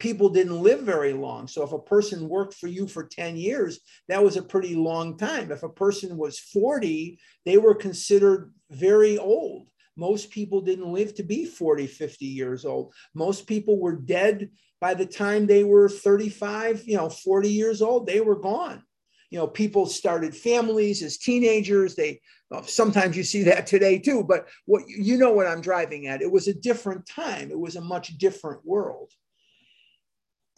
people 0.00 0.30
didn't 0.30 0.62
live 0.62 0.80
very 0.80 1.12
long. 1.12 1.46
So 1.46 1.62
if 1.62 1.72
a 1.72 1.78
person 1.78 2.28
worked 2.28 2.54
for 2.54 2.66
you 2.66 2.88
for 2.88 3.04
10 3.04 3.36
years, 3.36 3.80
that 4.08 4.24
was 4.24 4.36
a 4.36 4.42
pretty 4.42 4.74
long 4.74 5.16
time. 5.16 5.52
If 5.52 5.62
a 5.62 5.68
person 5.68 6.16
was 6.16 6.38
40, 6.38 7.18
they 7.44 7.58
were 7.58 7.74
considered 7.74 8.52
very 8.70 9.18
old. 9.18 9.68
Most 9.96 10.30
people 10.30 10.62
didn't 10.62 10.92
live 10.92 11.14
to 11.16 11.22
be 11.22 11.44
40, 11.44 11.86
50 11.86 12.24
years 12.24 12.64
old. 12.64 12.94
Most 13.14 13.46
people 13.46 13.78
were 13.78 13.96
dead 13.96 14.50
by 14.80 14.94
the 14.94 15.06
time 15.06 15.46
they 15.46 15.62
were 15.62 15.88
35, 15.88 16.84
you 16.86 16.96
know, 16.96 17.10
40 17.10 17.50
years 17.50 17.82
old, 17.82 18.06
they 18.06 18.20
were 18.20 18.40
gone. 18.40 18.82
You 19.30 19.38
know, 19.38 19.46
people 19.46 19.86
started 19.86 20.34
families 20.34 21.02
as 21.02 21.18
teenagers. 21.18 21.94
They 21.94 22.20
well, 22.50 22.64
sometimes 22.64 23.16
you 23.16 23.22
see 23.22 23.44
that 23.44 23.66
today 23.66 23.98
too, 23.98 24.24
but 24.24 24.48
what 24.64 24.82
you 24.88 25.18
know 25.18 25.32
what 25.32 25.46
I'm 25.46 25.60
driving 25.60 26.08
at. 26.08 26.22
It 26.22 26.32
was 26.32 26.48
a 26.48 26.54
different 26.54 27.06
time. 27.06 27.50
It 27.50 27.58
was 27.58 27.76
a 27.76 27.80
much 27.80 28.18
different 28.18 28.64
world. 28.64 29.12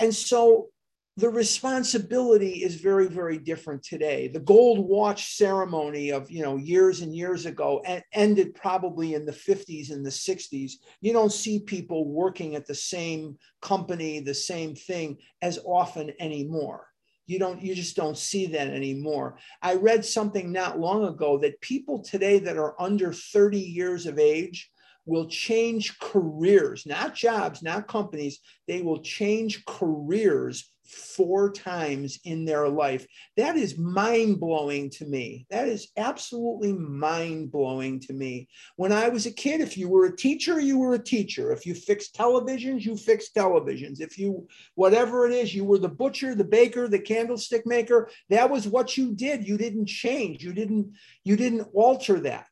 And 0.02 0.12
so 0.12 0.70
the 1.16 1.30
responsibility 1.30 2.64
is 2.64 2.74
very, 2.74 3.06
very 3.06 3.38
different 3.38 3.84
today. 3.84 4.26
The 4.26 4.40
gold 4.40 4.80
watch 4.80 5.36
ceremony 5.36 6.10
of, 6.10 6.28
you 6.28 6.42
know, 6.42 6.56
years 6.56 7.02
and 7.02 7.14
years 7.14 7.46
ago 7.46 7.84
ended 8.12 8.56
probably 8.56 9.14
in 9.14 9.24
the 9.24 9.32
50s 9.32 9.92
and 9.92 10.04
the 10.04 10.10
60s. 10.10 10.72
You 11.02 11.12
don't 11.12 11.30
see 11.30 11.60
people 11.60 12.08
working 12.08 12.56
at 12.56 12.66
the 12.66 12.74
same 12.74 13.38
company, 13.60 14.18
the 14.18 14.34
same 14.34 14.74
thing 14.74 15.18
as 15.40 15.60
often 15.64 16.12
anymore. 16.18 16.88
You 17.28 17.38
don't, 17.38 17.62
you 17.62 17.72
just 17.76 17.94
don't 17.94 18.18
see 18.18 18.46
that 18.46 18.66
anymore. 18.66 19.38
I 19.62 19.74
read 19.74 20.04
something 20.04 20.50
not 20.50 20.80
long 20.80 21.04
ago 21.04 21.38
that 21.38 21.60
people 21.60 22.02
today 22.02 22.40
that 22.40 22.56
are 22.58 22.74
under 22.82 23.12
30 23.12 23.60
years 23.60 24.06
of 24.06 24.18
age 24.18 24.71
will 25.04 25.26
change 25.26 25.98
careers, 25.98 26.86
not 26.86 27.14
jobs, 27.14 27.62
not 27.62 27.88
companies. 27.88 28.40
They 28.68 28.82
will 28.82 29.02
change 29.02 29.64
careers 29.64 30.72
four 30.92 31.50
times 31.50 32.18
in 32.24 32.44
their 32.44 32.68
life. 32.68 33.06
That 33.36 33.56
is 33.56 33.78
mind 33.78 34.40
blowing 34.40 34.90
to 34.90 35.06
me. 35.06 35.46
That 35.50 35.68
is 35.68 35.88
absolutely 35.96 36.72
mind 36.72 37.50
blowing 37.50 38.00
to 38.00 38.12
me. 38.12 38.48
When 38.76 38.92
I 38.92 39.08
was 39.08 39.26
a 39.26 39.32
kid, 39.32 39.60
if 39.60 39.76
you 39.76 39.88
were 39.88 40.06
a 40.06 40.16
teacher, 40.16 40.60
you 40.60 40.78
were 40.78 40.94
a 40.94 41.02
teacher. 41.02 41.52
If 41.52 41.64
you 41.64 41.74
fixed 41.74 42.14
televisions, 42.14 42.84
you 42.84 42.96
fixed 42.96 43.34
televisions. 43.34 44.00
If 44.00 44.18
you, 44.18 44.46
whatever 44.74 45.26
it 45.26 45.32
is, 45.32 45.54
you 45.54 45.64
were 45.64 45.78
the 45.78 45.88
butcher, 45.88 46.34
the 46.34 46.44
baker, 46.44 46.88
the 46.88 46.98
candlestick 46.98 47.66
maker. 47.66 48.10
That 48.28 48.50
was 48.50 48.68
what 48.68 48.96
you 48.96 49.14
did. 49.14 49.46
You 49.46 49.56
didn't 49.56 49.86
change. 49.86 50.42
You 50.42 50.52
didn't, 50.52 50.92
you 51.24 51.36
didn't 51.36 51.68
alter 51.72 52.20
that. 52.20 52.48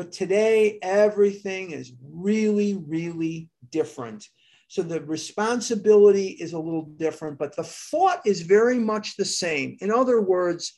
But 0.00 0.12
today, 0.12 0.78
everything 0.80 1.72
is 1.72 1.92
really, 2.02 2.72
really 2.72 3.50
different. 3.70 4.26
So 4.68 4.80
the 4.80 5.02
responsibility 5.02 6.28
is 6.28 6.54
a 6.54 6.58
little 6.58 6.86
different, 6.96 7.38
but 7.38 7.54
the 7.54 7.64
thought 7.64 8.22
is 8.24 8.40
very 8.40 8.78
much 8.78 9.18
the 9.18 9.26
same. 9.26 9.76
In 9.82 9.92
other 9.92 10.22
words, 10.22 10.72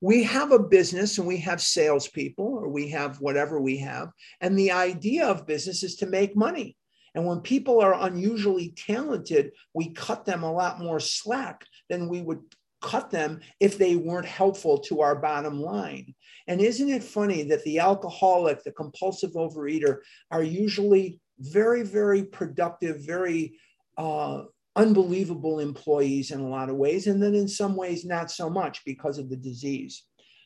we 0.00 0.22
have 0.22 0.52
a 0.52 0.58
business 0.58 1.18
and 1.18 1.26
we 1.26 1.36
have 1.40 1.60
salespeople 1.60 2.46
or 2.46 2.70
we 2.70 2.88
have 2.88 3.20
whatever 3.20 3.60
we 3.60 3.76
have. 3.76 4.08
And 4.40 4.58
the 4.58 4.72
idea 4.72 5.26
of 5.26 5.46
business 5.46 5.82
is 5.82 5.96
to 5.96 6.06
make 6.06 6.34
money. 6.34 6.78
And 7.14 7.26
when 7.26 7.40
people 7.40 7.82
are 7.82 8.06
unusually 8.06 8.70
talented, 8.70 9.52
we 9.74 9.90
cut 9.90 10.24
them 10.24 10.44
a 10.44 10.50
lot 10.50 10.80
more 10.80 10.98
slack 10.98 11.66
than 11.90 12.08
we 12.08 12.22
would 12.22 12.40
cut 12.80 13.10
them 13.10 13.40
if 13.60 13.76
they 13.76 13.96
weren't 13.96 14.24
helpful 14.24 14.78
to 14.78 15.02
our 15.02 15.14
bottom 15.14 15.60
line. 15.60 16.14
And 16.48 16.60
isn't 16.60 16.88
it 16.88 17.02
funny 17.02 17.42
that 17.44 17.64
the 17.64 17.78
alcoholic, 17.78 18.62
the 18.62 18.72
compulsive 18.72 19.32
overeater 19.32 19.98
are 20.30 20.42
usually 20.42 21.20
very, 21.38 21.82
very 21.82 22.24
productive, 22.24 23.04
very 23.04 23.58
uh, 23.98 24.42
unbelievable 24.76 25.58
employees 25.58 26.30
in 26.30 26.40
a 26.40 26.48
lot 26.48 26.68
of 26.68 26.76
ways, 26.76 27.06
and 27.06 27.22
then 27.22 27.34
in 27.34 27.48
some 27.48 27.74
ways, 27.74 28.04
not 28.04 28.30
so 28.30 28.48
much 28.48 28.84
because 28.84 29.18
of 29.18 29.28
the 29.28 29.36
disease. 29.36 30.04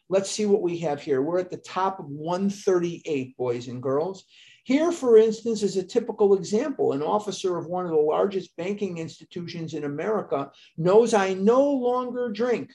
Let's 0.08 0.30
see 0.30 0.46
what 0.46 0.62
we 0.62 0.78
have 0.78 1.00
here. 1.02 1.22
We're 1.22 1.38
at 1.38 1.50
the 1.50 1.58
top 1.58 2.00
of 2.00 2.06
138, 2.06 3.36
boys 3.36 3.68
and 3.68 3.82
girls. 3.82 4.24
Here, 4.64 4.92
for 4.92 5.16
instance, 5.16 5.62
is 5.62 5.76
a 5.76 5.82
typical 5.82 6.34
example. 6.34 6.92
An 6.92 7.02
officer 7.02 7.56
of 7.56 7.66
one 7.66 7.84
of 7.84 7.90
the 7.90 7.96
largest 7.96 8.56
banking 8.56 8.98
institutions 8.98 9.74
in 9.74 9.84
America 9.84 10.50
knows 10.76 11.14
I 11.14 11.34
no 11.34 11.62
longer 11.62 12.30
drink. 12.30 12.70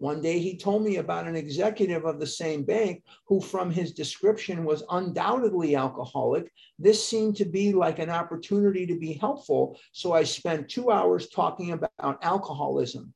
One 0.00 0.22
day 0.22 0.38
he 0.38 0.56
told 0.56 0.82
me 0.82 0.96
about 0.96 1.26
an 1.26 1.36
executive 1.36 2.06
of 2.06 2.18
the 2.18 2.26
same 2.26 2.64
bank 2.64 3.04
who, 3.26 3.38
from 3.38 3.70
his 3.70 3.92
description, 3.92 4.64
was 4.64 4.82
undoubtedly 4.88 5.76
alcoholic. 5.76 6.50
This 6.78 7.06
seemed 7.06 7.36
to 7.36 7.44
be 7.44 7.74
like 7.74 7.98
an 7.98 8.08
opportunity 8.08 8.86
to 8.86 8.98
be 8.98 9.12
helpful. 9.12 9.78
So 9.92 10.14
I 10.14 10.24
spent 10.24 10.70
two 10.70 10.90
hours 10.90 11.28
talking 11.28 11.72
about 11.72 12.24
alcoholism 12.24 13.12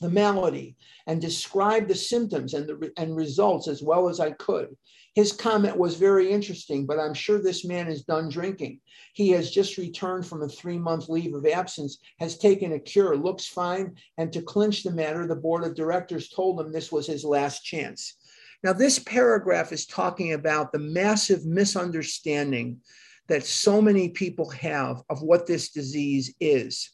the 0.00 0.10
malady 0.10 0.76
and 1.06 1.20
described 1.20 1.88
the 1.88 1.94
symptoms 1.94 2.54
and 2.54 2.68
the 2.68 2.92
and 2.98 3.16
results 3.16 3.66
as 3.66 3.82
well 3.82 4.08
as 4.08 4.20
I 4.20 4.30
could. 4.32 4.76
His 5.18 5.32
comment 5.32 5.76
was 5.76 5.96
very 5.96 6.30
interesting, 6.30 6.86
but 6.86 7.00
I'm 7.00 7.12
sure 7.12 7.42
this 7.42 7.64
man 7.64 7.88
is 7.88 8.04
done 8.04 8.28
drinking. 8.28 8.78
He 9.14 9.30
has 9.30 9.50
just 9.50 9.76
returned 9.76 10.24
from 10.24 10.44
a 10.44 10.48
three 10.48 10.78
month 10.78 11.08
leave 11.08 11.34
of 11.34 11.44
absence, 11.44 11.98
has 12.20 12.38
taken 12.38 12.72
a 12.72 12.78
cure, 12.78 13.16
looks 13.16 13.44
fine. 13.44 13.96
And 14.16 14.32
to 14.32 14.40
clinch 14.40 14.84
the 14.84 14.92
matter, 14.92 15.26
the 15.26 15.34
board 15.34 15.64
of 15.64 15.74
directors 15.74 16.28
told 16.28 16.60
him 16.60 16.70
this 16.70 16.92
was 16.92 17.08
his 17.08 17.24
last 17.24 17.64
chance. 17.64 18.14
Now, 18.62 18.72
this 18.72 19.00
paragraph 19.00 19.72
is 19.72 19.86
talking 19.86 20.34
about 20.34 20.70
the 20.70 20.78
massive 20.78 21.44
misunderstanding 21.44 22.78
that 23.26 23.44
so 23.44 23.82
many 23.82 24.10
people 24.10 24.48
have 24.50 25.02
of 25.10 25.20
what 25.20 25.48
this 25.48 25.72
disease 25.72 26.32
is. 26.38 26.92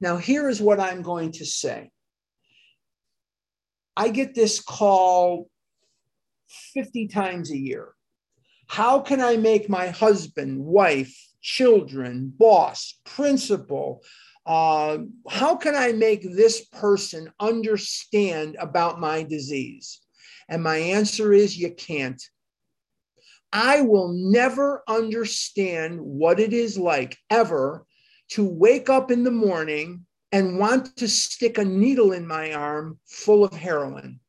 Now, 0.00 0.16
here 0.16 0.48
is 0.48 0.62
what 0.62 0.80
I'm 0.80 1.02
going 1.02 1.32
to 1.32 1.44
say 1.44 1.90
I 3.98 4.08
get 4.08 4.34
this 4.34 4.62
call 4.62 5.50
50 6.74 7.08
times 7.08 7.50
a 7.50 7.56
year. 7.56 7.94
How 8.66 9.00
can 9.00 9.20
I 9.20 9.36
make 9.36 9.68
my 9.68 9.88
husband, 9.88 10.64
wife, 10.64 11.16
children, 11.42 12.32
boss, 12.36 13.00
principal, 13.04 14.02
uh, 14.46 14.98
how 15.28 15.56
can 15.56 15.74
I 15.74 15.92
make 15.92 16.22
this 16.22 16.64
person 16.66 17.32
understand 17.38 18.56
about 18.58 19.00
my 19.00 19.22
disease? 19.22 20.00
And 20.48 20.62
my 20.62 20.76
answer 20.76 21.32
is 21.32 21.58
you 21.58 21.72
can't. 21.72 22.22
I 23.52 23.82
will 23.82 24.12
never 24.12 24.82
understand 24.88 26.00
what 26.00 26.40
it 26.40 26.52
is 26.52 26.78
like 26.78 27.16
ever 27.28 27.84
to 28.30 28.44
wake 28.44 28.88
up 28.88 29.10
in 29.10 29.24
the 29.24 29.30
morning 29.30 30.06
and 30.32 30.58
want 30.58 30.96
to 30.96 31.08
stick 31.08 31.58
a 31.58 31.64
needle 31.64 32.12
in 32.12 32.26
my 32.26 32.52
arm 32.52 32.98
full 33.06 33.44
of 33.44 33.52
heroin. 33.52 34.20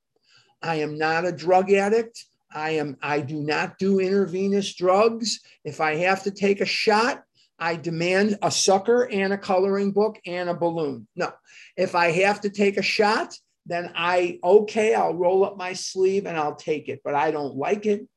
I 0.62 0.76
am 0.76 0.98
not 0.98 1.26
a 1.26 1.32
drug 1.32 1.72
addict. 1.72 2.26
I 2.54 2.72
am 2.72 2.98
I 3.02 3.22
do 3.22 3.42
not 3.42 3.78
do 3.78 4.00
intravenous 4.00 4.74
drugs. 4.76 5.40
If 5.64 5.80
I 5.82 5.96
have 5.96 6.24
to 6.24 6.32
take 6.32 6.62
a 6.62 6.66
shot, 6.66 7.24
I 7.58 7.76
demand 7.76 8.38
a 8.42 8.52
sucker 8.52 9.08
and 9.10 9.32
a 9.32 9.38
coloring 9.38 9.92
book 9.92 10.20
and 10.26 10.50
a 10.50 10.54
balloon. 10.54 11.08
No, 11.16 11.32
if 11.78 11.96
I 11.96 12.12
have 12.12 12.42
to 12.42 12.50
take 12.50 12.78
a 12.78 12.82
shot, 12.82 13.36
then 13.66 13.92
I, 13.96 14.40
okay, 14.44 14.96
I'll 14.96 15.14
roll 15.14 15.46
up 15.46 15.58
my 15.58 15.74
sleeve 15.74 16.26
and 16.26 16.38
I'll 16.38 16.56
take 16.56 16.90
it, 16.90 17.02
but 17.04 17.14
I 17.14 17.32
don't 17.32 17.56
like 17.56 17.86
it. 17.86 18.08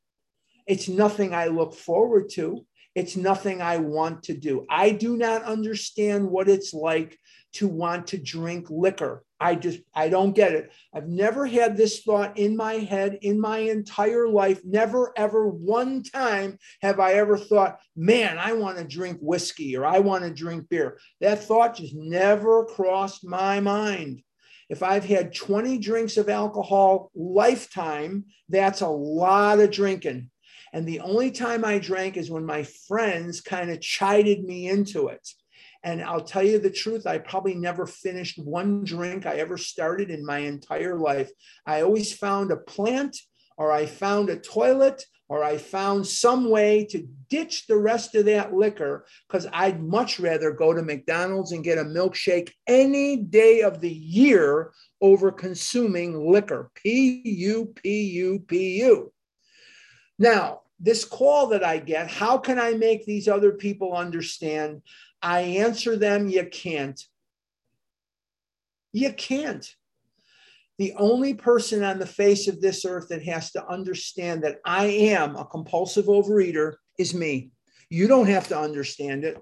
It's 0.66 0.88
nothing 0.88 1.34
I 1.34 1.48
look 1.48 1.74
forward 1.74 2.30
to. 2.30 2.64
It's 2.94 3.16
nothing 3.16 3.60
I 3.60 3.78
want 3.78 4.24
to 4.24 4.34
do. 4.34 4.64
I 4.70 4.90
do 4.90 5.16
not 5.16 5.42
understand 5.42 6.30
what 6.30 6.48
it's 6.48 6.72
like 6.72 7.18
to 7.54 7.68
want 7.68 8.08
to 8.08 8.18
drink 8.18 8.68
liquor. 8.70 9.23
I 9.40 9.56
just, 9.56 9.80
I 9.94 10.08
don't 10.08 10.34
get 10.34 10.52
it. 10.52 10.72
I've 10.94 11.08
never 11.08 11.46
had 11.46 11.76
this 11.76 12.02
thought 12.02 12.38
in 12.38 12.56
my 12.56 12.74
head 12.74 13.18
in 13.22 13.40
my 13.40 13.58
entire 13.58 14.28
life. 14.28 14.60
Never, 14.64 15.12
ever 15.16 15.48
one 15.48 16.02
time 16.02 16.58
have 16.82 17.00
I 17.00 17.14
ever 17.14 17.36
thought, 17.36 17.78
man, 17.96 18.38
I 18.38 18.52
want 18.52 18.78
to 18.78 18.84
drink 18.84 19.18
whiskey 19.20 19.76
or 19.76 19.84
I 19.84 19.98
want 19.98 20.24
to 20.24 20.30
drink 20.30 20.68
beer. 20.68 20.98
That 21.20 21.44
thought 21.44 21.76
just 21.76 21.94
never 21.94 22.64
crossed 22.64 23.26
my 23.26 23.60
mind. 23.60 24.22
If 24.70 24.82
I've 24.82 25.04
had 25.04 25.34
20 25.34 25.78
drinks 25.78 26.16
of 26.16 26.28
alcohol 26.28 27.10
lifetime, 27.14 28.24
that's 28.48 28.80
a 28.80 28.88
lot 28.88 29.60
of 29.60 29.70
drinking. 29.70 30.30
And 30.72 30.88
the 30.88 31.00
only 31.00 31.30
time 31.30 31.64
I 31.64 31.78
drank 31.78 32.16
is 32.16 32.30
when 32.30 32.44
my 32.44 32.64
friends 32.88 33.40
kind 33.40 33.70
of 33.70 33.80
chided 33.80 34.42
me 34.42 34.68
into 34.68 35.08
it. 35.08 35.28
And 35.84 36.02
I'll 36.02 36.24
tell 36.24 36.42
you 36.42 36.58
the 36.58 36.70
truth, 36.70 37.06
I 37.06 37.18
probably 37.18 37.54
never 37.54 37.86
finished 37.86 38.38
one 38.38 38.84
drink 38.84 39.26
I 39.26 39.36
ever 39.36 39.58
started 39.58 40.10
in 40.10 40.24
my 40.24 40.38
entire 40.38 40.98
life. 40.98 41.30
I 41.66 41.82
always 41.82 42.10
found 42.10 42.50
a 42.50 42.56
plant 42.56 43.18
or 43.58 43.70
I 43.70 43.84
found 43.84 44.30
a 44.30 44.36
toilet 44.36 45.04
or 45.28 45.44
I 45.44 45.58
found 45.58 46.06
some 46.06 46.48
way 46.48 46.86
to 46.86 47.06
ditch 47.28 47.66
the 47.66 47.76
rest 47.76 48.14
of 48.14 48.24
that 48.24 48.54
liquor 48.54 49.04
because 49.28 49.46
I'd 49.52 49.82
much 49.82 50.18
rather 50.18 50.52
go 50.52 50.72
to 50.72 50.82
McDonald's 50.82 51.52
and 51.52 51.62
get 51.62 51.78
a 51.78 51.84
milkshake 51.84 52.50
any 52.66 53.18
day 53.18 53.60
of 53.60 53.82
the 53.82 53.92
year 53.92 54.72
over 55.02 55.30
consuming 55.30 56.30
liquor. 56.30 56.70
P 56.74 57.22
U 57.24 57.74
P 57.74 58.04
U 58.04 58.38
P 58.40 58.80
U. 58.80 59.12
Now, 60.18 60.62
this 60.80 61.04
call 61.04 61.48
that 61.48 61.64
I 61.64 61.78
get, 61.78 62.10
how 62.10 62.38
can 62.38 62.58
I 62.58 62.72
make 62.72 63.04
these 63.04 63.28
other 63.28 63.52
people 63.52 63.94
understand? 63.94 64.82
I 65.24 65.40
answer 65.40 65.96
them, 65.96 66.28
you 66.28 66.44
can't. 66.44 67.02
You 68.92 69.10
can't. 69.14 69.66
The 70.76 70.92
only 70.98 71.32
person 71.32 71.82
on 71.82 71.98
the 71.98 72.06
face 72.06 72.46
of 72.46 72.60
this 72.60 72.84
earth 72.84 73.08
that 73.08 73.24
has 73.24 73.50
to 73.52 73.66
understand 73.66 74.44
that 74.44 74.58
I 74.66 74.84
am 74.84 75.34
a 75.34 75.46
compulsive 75.46 76.06
overeater 76.06 76.74
is 76.98 77.14
me. 77.14 77.52
You 77.88 78.06
don't 78.06 78.28
have 78.28 78.48
to 78.48 78.58
understand 78.58 79.24
it. 79.24 79.40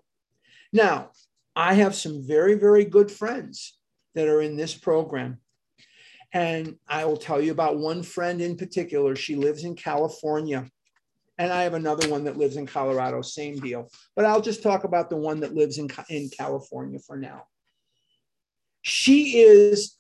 Now, 0.73 1.11
I 1.57 1.75
have 1.75 1.97
some 1.97 2.25
very, 2.25 2.55
very 2.55 2.85
good 2.85 3.11
friends 3.11 3.77
that 4.15 4.29
are 4.29 4.41
in 4.41 4.57
this 4.57 4.75
program. 4.75 5.39
And 6.33 6.77
I 6.89 7.07
will 7.07 7.17
tell 7.17 7.43
you 7.43 7.51
about 7.51 7.79
one 7.79 8.05
friend 8.05 8.41
in 8.41 8.57
particular. 8.57 9.17
She 9.17 9.35
lives 9.35 9.65
in 9.65 9.75
California. 9.75 10.71
And 11.43 11.53
I 11.53 11.65
have 11.65 11.75
another 11.75 12.09
one 12.09 12.23
that 12.25 12.37
lives 12.37 12.57
in 12.57 12.67
Colorado, 12.67 13.21
same 13.21 13.59
deal. 13.59 13.91
But 14.15 14.27
I'll 14.27 14.41
just 14.41 14.63
talk 14.63 14.85
about 14.85 15.11
the 15.11 15.17
one 15.17 15.41
that 15.41 15.57
lives 15.57 15.77
in, 15.77 15.91
in 16.09 16.31
California 16.31 17.01
for 17.01 17.17
now. 17.17 17.47
She 18.83 19.39
is 19.39 19.97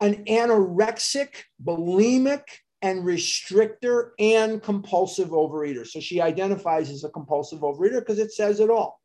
an 0.00 0.24
anorexic, 0.24 1.44
bulimic, 1.64 2.42
and 2.82 3.04
restrictor 3.04 4.10
and 4.18 4.60
compulsive 4.60 5.28
overeater. 5.28 5.86
So 5.86 6.00
she 6.00 6.20
identifies 6.20 6.90
as 6.90 7.04
a 7.04 7.08
compulsive 7.08 7.60
overeater 7.60 8.00
because 8.00 8.18
it 8.18 8.32
says 8.32 8.58
it 8.58 8.70
all. 8.70 9.00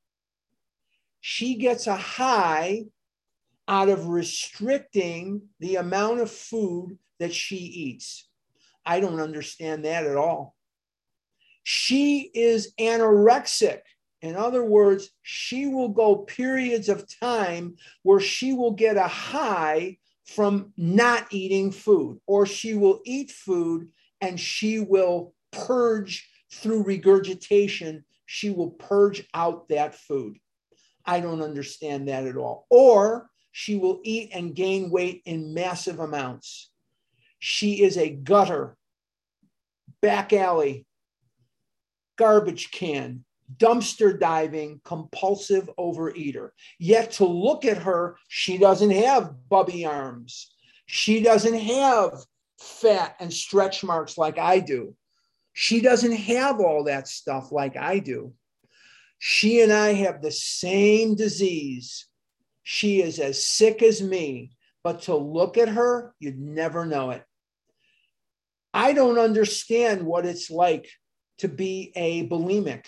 She 1.22 1.58
gets 1.58 1.86
a 1.86 1.96
high 1.96 2.86
out 3.68 3.90
of 3.90 4.08
restricting 4.08 5.50
the 5.60 5.76
amount 5.76 6.22
of 6.22 6.32
food 6.32 6.98
that 7.20 7.32
she 7.32 7.58
eats. 7.58 8.28
I 8.88 9.00
don't 9.00 9.20
understand 9.20 9.86
that 9.86 10.08
at 10.08 10.18
all. 10.18 10.56
She 11.64 12.30
is 12.34 12.74
anorexic. 12.80 13.82
In 14.22 14.36
other 14.36 14.64
words, 14.64 15.10
she 15.22 15.68
will 15.68 15.90
go 15.90 16.18
periods 16.18 16.90
of 16.90 17.08
time 17.20 17.76
where 18.04 18.20
she 18.20 18.54
will 18.54 18.72
get 18.72 18.98
a 18.98 19.08
high 19.08 19.98
from 20.26 20.74
not 20.78 21.28
eating 21.32 21.72
food, 21.72 22.20
or 22.28 22.46
she 22.46 22.76
will 22.76 23.02
eat 23.06 23.32
food 23.32 23.90
and 24.22 24.40
she 24.40 24.80
will 24.80 25.34
purge 25.52 26.30
through 26.52 26.84
regurgitation. 26.84 28.04
She 28.26 28.50
will 28.50 28.72
purge 28.72 29.28
out 29.34 29.70
that 29.70 29.96
food. 29.96 30.38
I 31.06 31.22
don't 31.22 31.42
understand 31.42 32.10
that 32.10 32.26
at 32.26 32.38
all. 32.38 32.68
Or 32.70 33.30
she 33.52 33.78
will 33.78 34.00
eat 34.04 34.30
and 34.34 34.54
gain 34.54 34.92
weight 34.92 35.24
in 35.26 35.54
massive 35.54 36.00
amounts. 36.00 36.70
She 37.40 37.82
is 37.82 37.98
a 37.98 38.10
gutter, 38.10 38.78
back 40.02 40.34
alley, 40.34 40.86
garbage 42.20 42.70
can, 42.72 43.24
dumpster 43.58 44.20
diving, 44.20 44.82
compulsive 44.84 45.70
overeater. 45.80 46.50
Yet 46.78 47.12
to 47.14 47.26
look 47.26 47.64
at 47.64 47.78
her, 47.78 48.18
she 48.28 48.58
doesn't 48.58 48.92
have 48.92 49.34
bubby 49.48 49.86
arms. 49.86 50.54
She 50.86 51.24
doesn't 51.24 51.58
have 51.58 52.12
fat 52.60 53.16
and 53.22 53.34
stretch 53.34 53.84
marks 53.86 54.18
like 54.18 54.38
I 54.38 54.60
do. 54.60 54.96
She 55.54 55.80
doesn't 55.80 56.12
have 56.12 56.60
all 56.60 56.84
that 56.84 57.08
stuff 57.08 57.54
like 57.54 57.78
I 57.78 58.00
do. 58.00 58.34
She 59.18 59.62
and 59.62 59.72
I 59.72 59.94
have 59.94 60.22
the 60.22 60.32
same 60.32 61.16
disease. 61.16 62.06
She 62.64 63.02
is 63.02 63.18
as 63.20 63.46
sick 63.46 63.82
as 63.82 64.02
me, 64.02 64.52
but 64.84 65.04
to 65.04 65.16
look 65.16 65.58
at 65.58 65.70
her, 65.70 66.14
you'd 66.20 66.40
never 66.40 66.86
know 66.86 67.12
it. 67.12 67.24
I 68.74 68.94
don't 68.94 69.18
understand 69.18 70.04
what 70.04 70.26
it's 70.26 70.52
like 70.52 70.90
to 71.40 71.48
be 71.48 71.92
a 71.96 72.28
bulimic. 72.28 72.86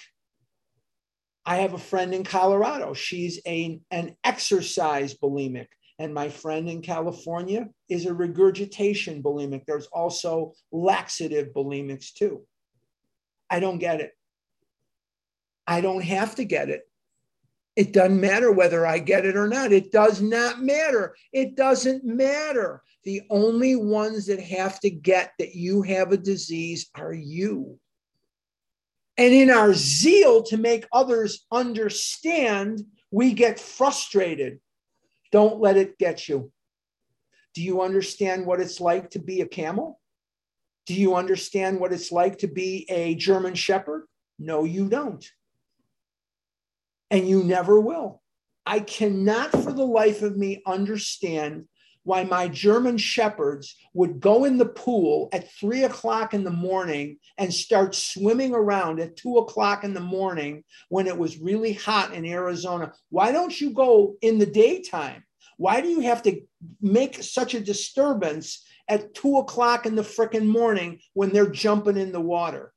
I 1.45 1.57
have 1.57 1.73
a 1.73 1.79
friend 1.79 2.13
in 2.13 2.23
Colorado. 2.23 2.93
She's 2.93 3.39
a, 3.47 3.79
an 3.89 4.15
exercise 4.23 5.15
bulimic. 5.15 5.67
And 5.97 6.13
my 6.13 6.29
friend 6.29 6.69
in 6.69 6.81
California 6.81 7.69
is 7.89 8.05
a 8.05 8.13
regurgitation 8.13 9.21
bulimic. 9.21 9.65
There's 9.65 9.87
also 9.87 10.53
laxative 10.71 11.49
bulimics 11.53 12.13
too. 12.13 12.41
I 13.49 13.59
don't 13.59 13.79
get 13.79 14.01
it. 14.01 14.11
I 15.67 15.81
don't 15.81 16.03
have 16.03 16.35
to 16.35 16.45
get 16.45 16.69
it. 16.69 16.87
It 17.75 17.93
doesn't 17.93 18.19
matter 18.19 18.51
whether 18.51 18.85
I 18.85 18.99
get 18.99 19.25
it 19.25 19.37
or 19.37 19.47
not. 19.47 19.71
It 19.71 19.91
does 19.91 20.21
not 20.21 20.61
matter. 20.61 21.15
It 21.31 21.55
doesn't 21.55 22.03
matter. 22.03 22.83
The 23.03 23.21
only 23.29 23.75
ones 23.75 24.25
that 24.27 24.41
have 24.41 24.79
to 24.81 24.89
get 24.89 25.31
that 25.39 25.55
you 25.55 25.81
have 25.83 26.11
a 26.11 26.17
disease 26.17 26.89
are 26.95 27.13
you. 27.13 27.79
And 29.17 29.33
in 29.33 29.49
our 29.49 29.73
zeal 29.73 30.43
to 30.43 30.57
make 30.57 30.87
others 30.91 31.45
understand, 31.51 32.81
we 33.11 33.33
get 33.33 33.59
frustrated. 33.59 34.59
Don't 35.31 35.59
let 35.59 35.77
it 35.77 35.97
get 35.97 36.27
you. 36.27 36.51
Do 37.53 37.61
you 37.61 37.81
understand 37.81 38.45
what 38.45 38.61
it's 38.61 38.79
like 38.79 39.09
to 39.11 39.19
be 39.19 39.41
a 39.41 39.47
camel? 39.47 39.99
Do 40.85 40.93
you 40.93 41.15
understand 41.15 41.79
what 41.79 41.93
it's 41.93 42.11
like 42.11 42.39
to 42.39 42.47
be 42.47 42.85
a 42.89 43.15
German 43.15 43.53
Shepherd? 43.53 44.05
No, 44.39 44.63
you 44.63 44.89
don't. 44.89 45.25
And 47.09 47.27
you 47.27 47.43
never 47.43 47.79
will. 47.79 48.21
I 48.65 48.79
cannot 48.79 49.51
for 49.51 49.73
the 49.73 49.85
life 49.85 50.21
of 50.21 50.37
me 50.37 50.61
understand 50.65 51.65
why 52.03 52.23
my 52.23 52.47
German 52.47 52.97
shepherds 52.97 53.75
would 53.93 54.19
go 54.19 54.45
in 54.45 54.57
the 54.57 54.65
pool 54.65 55.29
at 55.31 55.51
three 55.53 55.83
o'clock 55.83 56.33
in 56.33 56.43
the 56.43 56.49
morning 56.49 57.17
and 57.37 57.53
start 57.53 57.93
swimming 57.93 58.55
around 58.55 58.99
at 58.99 59.15
two 59.15 59.37
o'clock 59.37 59.83
in 59.83 59.93
the 59.93 59.99
morning 59.99 60.63
when 60.89 61.07
it 61.07 61.17
was 61.17 61.39
really 61.39 61.73
hot 61.73 62.13
in 62.13 62.25
Arizona. 62.25 62.91
Why 63.09 63.31
don't 63.31 63.59
you 63.59 63.71
go 63.71 64.15
in 64.21 64.39
the 64.39 64.45
daytime? 64.45 65.23
Why 65.57 65.81
do 65.81 65.89
you 65.89 66.01
have 66.01 66.23
to 66.23 66.41
make 66.81 67.21
such 67.21 67.53
a 67.53 67.59
disturbance 67.59 68.65
at 68.87 69.13
two 69.13 69.37
o'clock 69.37 69.85
in 69.85 69.95
the 69.95 70.01
frickin' 70.01 70.47
morning 70.47 70.99
when 71.13 71.29
they're 71.29 71.49
jumping 71.49 71.97
in 71.97 72.11
the 72.11 72.21
water? 72.21 72.73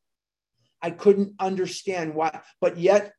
I 0.83 0.91
couldn't 0.91 1.33
understand 1.39 2.15
why, 2.15 2.41
but 2.61 2.77
yet, 2.77 3.15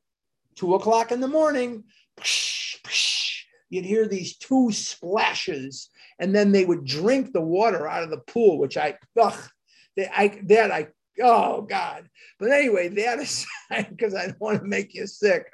two 0.53 0.75
o'clock 0.75 1.11
in 1.11 1.19
the 1.19 1.27
morning, 1.27 1.85
psh, 2.15 2.79
psh, 2.83 3.39
you'd 3.69 3.85
hear 3.85 4.07
these 4.07 4.37
two 4.37 4.71
splashes 4.71 5.89
and 6.19 6.33
then 6.33 6.51
they 6.51 6.65
would 6.65 6.85
drink 6.85 7.31
the 7.31 7.41
water 7.41 7.87
out 7.87 8.03
of 8.03 8.09
the 8.09 8.17
pool, 8.19 8.57
which 8.57 8.77
I, 8.77 8.97
ugh, 9.19 9.49
they, 9.95 10.07
I 10.07 10.39
that 10.45 10.71
I, 10.71 10.87
oh 11.21 11.61
God. 11.61 12.09
But 12.39 12.51
anyway, 12.51 12.89
that 12.89 13.19
aside, 13.71 13.89
because 13.89 14.13
I 14.15 14.27
don't 14.27 14.41
want 14.41 14.61
to 14.61 14.67
make 14.67 14.93
you 14.93 15.07
sick. 15.07 15.51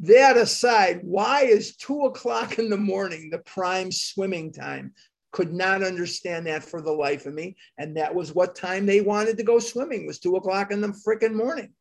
That 0.00 0.36
aside, 0.36 1.00
why 1.02 1.42
is 1.42 1.76
two 1.76 2.02
o'clock 2.02 2.58
in 2.58 2.68
the 2.68 2.76
morning 2.76 3.30
the 3.30 3.38
prime 3.38 3.92
swimming 3.92 4.52
time? 4.52 4.92
Could 5.30 5.52
not 5.52 5.82
understand 5.82 6.46
that 6.46 6.62
for 6.62 6.82
the 6.82 6.92
life 6.92 7.24
of 7.24 7.32
me. 7.32 7.56
And 7.78 7.96
that 7.96 8.14
was 8.14 8.34
what 8.34 8.54
time 8.54 8.84
they 8.84 9.00
wanted 9.00 9.38
to 9.38 9.44
go 9.44 9.58
swimming 9.58 10.06
was 10.06 10.18
two 10.18 10.36
o'clock 10.36 10.72
in 10.72 10.80
the 10.82 10.88
freaking 10.88 11.34
morning. 11.34 11.72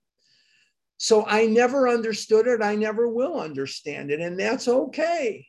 So 0.97 1.25
I 1.25 1.47
never 1.47 1.89
understood 1.89 2.45
it. 2.47 2.61
I 2.61 2.75
never 2.75 3.07
will 3.07 3.41
understand 3.41 4.11
it. 4.11 4.19
And 4.19 4.39
that's 4.39 4.67
okay. 4.67 5.47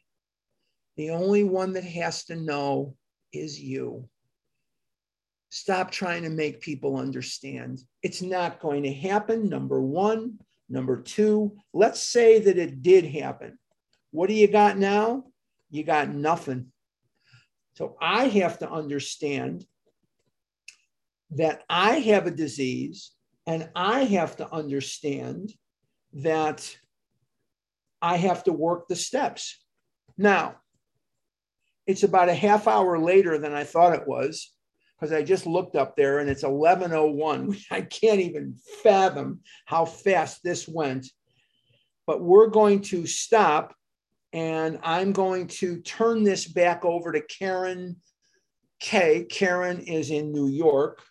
The 0.97 1.11
only 1.11 1.45
one 1.45 1.73
that 1.75 1.85
has 1.85 2.25
to 2.27 2.37
know 2.37 2.97
is 3.33 3.61
you. 3.61 4.09
Stop 5.51 5.91
trying 5.91 6.23
to 6.23 6.31
make 6.31 6.61
people 6.61 6.97
understand. 6.97 7.81
It's 8.03 8.23
not 8.23 8.61
going 8.61 8.83
to 8.85 8.93
happen. 8.93 9.49
Number 9.49 9.81
one. 9.81 10.39
Number 10.69 11.03
two, 11.03 11.55
let's 11.75 12.01
say 12.01 12.39
that 12.39 12.57
it 12.57 12.83
did 12.83 13.05
happen. 13.05 13.59
What 14.11 14.29
do 14.29 14.35
you 14.35 14.49
got 14.49 14.79
now? 14.79 15.25
You 15.71 15.85
got 15.85 16.09
nothing. 16.09 16.73
So 17.75 17.97
I 18.01 18.29
have 18.29 18.59
to 18.61 18.71
understand 18.71 19.67
that 21.33 21.63
I 21.69 21.99
have 21.99 22.27
a 22.27 22.31
disease 22.31 23.13
and 23.47 23.69
I 23.75 24.05
have 24.05 24.37
to 24.39 24.51
understand 24.51 25.53
that 26.15 26.75
I 28.01 28.17
have 28.17 28.45
to 28.45 28.53
work 28.55 28.89
the 28.89 28.97
steps. 28.97 29.63
Now, 30.17 30.57
it's 31.87 32.03
about 32.03 32.29
a 32.29 32.35
half 32.35 32.69
hour 32.69 32.99
later 32.99 33.39
than 33.39 33.55
I 33.55 33.65
thought 33.65 33.95
it 33.95 34.07
was 34.07 34.53
because 34.99 35.13
I 35.13 35.23
just 35.23 35.47
looked 35.47 35.75
up 35.75 35.97
there 35.97 36.21
and 36.21 36.31
it's 36.31 36.45
1101. 36.45 37.57
I 37.71 37.83
can't 37.83 38.21
even 38.21 38.57
fathom 38.83 39.41
how 39.67 39.85
fast 39.85 40.41
this 40.45 40.69
went. 40.69 41.07
But 42.07 42.23
we're 42.23 42.49
going 42.49 42.83
to 42.83 43.07
stop 43.07 43.75
and 44.33 44.79
I'm 44.83 45.13
going 45.13 45.49
to 45.49 45.81
turn 45.81 46.25
this 46.25 46.47
back 46.47 46.85
over 46.85 47.13
to 47.13 47.21
Karen 47.21 47.97
K. 48.81 49.25
Karen 49.25 49.81
is 49.81 50.11
in 50.11 50.33
New 50.33 50.49
York 50.49 51.03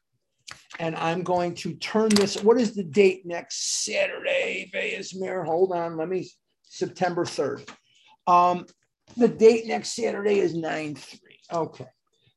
and 0.80 0.96
I'm 0.96 1.24
going 1.24 1.56
to 1.56 1.74
turn 1.76 2.10
this. 2.10 2.42
What 2.42 2.60
is 2.60 2.76
the 2.76 2.84
date 2.84 3.26
next 3.26 3.84
Saturday? 3.86 4.70
Vegas 4.72 5.16
Mayor, 5.16 5.44
hold 5.44 5.72
on. 5.72 5.98
Let 5.98 6.10
me, 6.10 6.30
September 6.64 7.26
3rd. 7.26 7.70
Um, 8.28 8.66
the 9.18 9.28
date 9.28 9.68
next 9.68 9.96
Saturday 9.96 10.40
is 10.40 10.54
9 10.54 10.96
3. 10.96 11.20
Okay. 11.54 11.88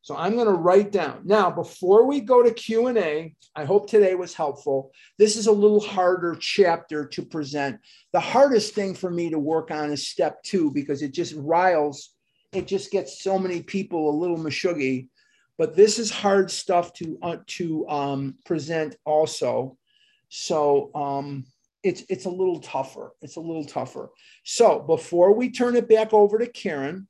So 0.03 0.15
I'm 0.17 0.35
going 0.35 0.47
to 0.47 0.53
write 0.53 0.93
down. 0.93 1.23
Now, 1.25 1.51
before 1.51 2.07
we 2.07 2.21
go 2.21 2.43
to 2.43 2.53
Q&A, 2.53 3.35
I 3.57 3.65
hope 3.65 3.89
today 3.89 4.15
was 4.15 4.35
helpful. 4.35 4.93
This 5.19 5.37
is 5.37 5.47
a 5.47 5.53
little 5.53 5.81
harder 5.81 6.37
chapter 6.39 7.07
to 7.07 7.23
present. 7.23 7.81
The 8.13 8.21
hardest 8.21 8.75
thing 8.75 8.95
for 8.95 9.11
me 9.11 9.31
to 9.31 9.39
work 9.39 9.71
on 9.71 9.91
is 9.91 10.07
step 10.07 10.43
two 10.43 10.71
because 10.73 11.01
it 11.01 11.15
just 11.15 11.35
riles, 11.37 12.11
it 12.53 12.67
just 12.67 12.91
gets 12.91 13.23
so 13.23 13.39
many 13.39 13.63
people 13.63 14.11
a 14.11 14.19
little 14.19 14.37
mashuggy 14.37 15.09
but 15.59 15.77
this 15.77 15.99
is 15.99 16.11
hard 16.11 16.51
stuff 16.51 16.93
to 16.95 17.19
uh, 17.23 17.37
to 17.47 17.89
um, 17.89 18.35
present 18.45 18.97
also. 19.05 19.77
So 20.29 20.91
um, 20.95 21.45
it's 21.85 22.03
it's 22.09 22.25
a 22.25 22.31
little 22.31 22.61
tougher. 22.61 23.13
It's 23.21 23.37
a 23.37 23.41
little 23.41 23.65
tougher. 23.65 24.11
So 24.43 24.81
before 24.81 25.35
we 25.35 25.51
turn 25.51 25.77
it 25.77 25.89
back 25.89 26.13
over 26.13 26.39
to 26.39 26.47
Karen, 26.47 27.07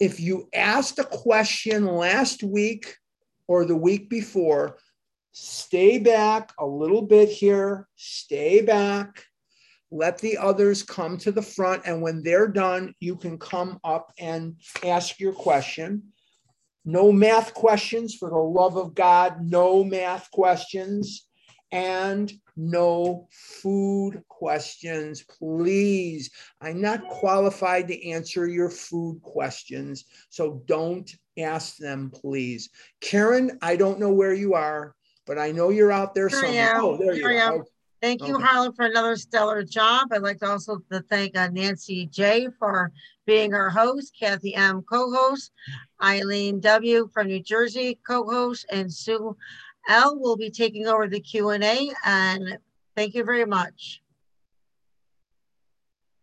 if 0.00 0.18
you 0.18 0.48
asked 0.54 0.98
a 0.98 1.04
question 1.04 1.86
last 1.86 2.42
week 2.42 2.96
or 3.46 3.66
the 3.66 3.76
week 3.76 4.08
before, 4.08 4.78
stay 5.32 5.98
back 5.98 6.52
a 6.58 6.66
little 6.66 7.02
bit 7.02 7.28
here. 7.28 7.86
Stay 7.96 8.62
back. 8.62 9.24
Let 9.92 10.18
the 10.18 10.38
others 10.38 10.82
come 10.82 11.18
to 11.18 11.32
the 11.32 11.42
front, 11.42 11.82
and 11.84 12.00
when 12.00 12.22
they're 12.22 12.48
done, 12.48 12.94
you 13.00 13.16
can 13.16 13.38
come 13.38 13.80
up 13.82 14.12
and 14.18 14.54
ask 14.84 15.18
your 15.18 15.32
question. 15.32 16.12
No 16.84 17.10
math 17.10 17.54
questions 17.54 18.14
for 18.14 18.30
the 18.30 18.36
love 18.36 18.76
of 18.76 18.94
God, 18.94 19.42
no 19.42 19.82
math 19.82 20.30
questions, 20.30 21.26
and 21.72 22.32
no 22.56 23.28
food 23.30 24.22
questions, 24.28 25.22
please. 25.22 26.30
I'm 26.60 26.80
not 26.80 27.08
qualified 27.08 27.88
to 27.88 28.08
answer 28.08 28.46
your 28.48 28.70
food 28.70 29.20
questions, 29.22 30.04
so 30.28 30.62
don't 30.66 31.10
ask 31.38 31.76
them, 31.76 32.10
please. 32.12 32.70
Karen, 33.00 33.58
I 33.62 33.76
don't 33.76 34.00
know 34.00 34.12
where 34.12 34.34
you 34.34 34.54
are, 34.54 34.94
but 35.26 35.38
I 35.38 35.52
know 35.52 35.70
you're 35.70 35.92
out 35.92 36.14
there 36.14 36.28
somewhere. 36.28 36.76
Oh, 36.76 36.96
there 36.96 37.14
you 37.14 37.26
are. 37.26 37.64
Thank 38.02 38.26
you, 38.26 38.36
okay. 38.36 38.44
Harlan, 38.44 38.72
for 38.72 38.86
another 38.86 39.14
stellar 39.14 39.62
job. 39.62 40.08
I'd 40.10 40.22
like 40.22 40.38
to 40.38 40.46
also 40.46 40.78
to 40.90 41.02
thank 41.02 41.36
uh, 41.36 41.48
Nancy 41.52 42.06
J 42.06 42.48
for 42.58 42.90
being 43.26 43.52
our 43.52 43.68
host, 43.68 44.16
Kathy 44.18 44.54
M, 44.54 44.82
co-host, 44.82 45.52
Eileen 46.02 46.60
W 46.60 47.10
from 47.12 47.26
New 47.26 47.42
Jersey, 47.42 47.98
co-host, 48.06 48.64
and 48.72 48.90
Sue 48.90 49.36
L 49.88 50.18
will 50.18 50.36
be 50.36 50.50
taking 50.50 50.86
over 50.86 51.08
the 51.08 51.20
Q&A. 51.20 51.90
And 52.04 52.58
thank 52.96 53.14
you 53.14 53.24
very 53.24 53.44
much. 53.44 54.02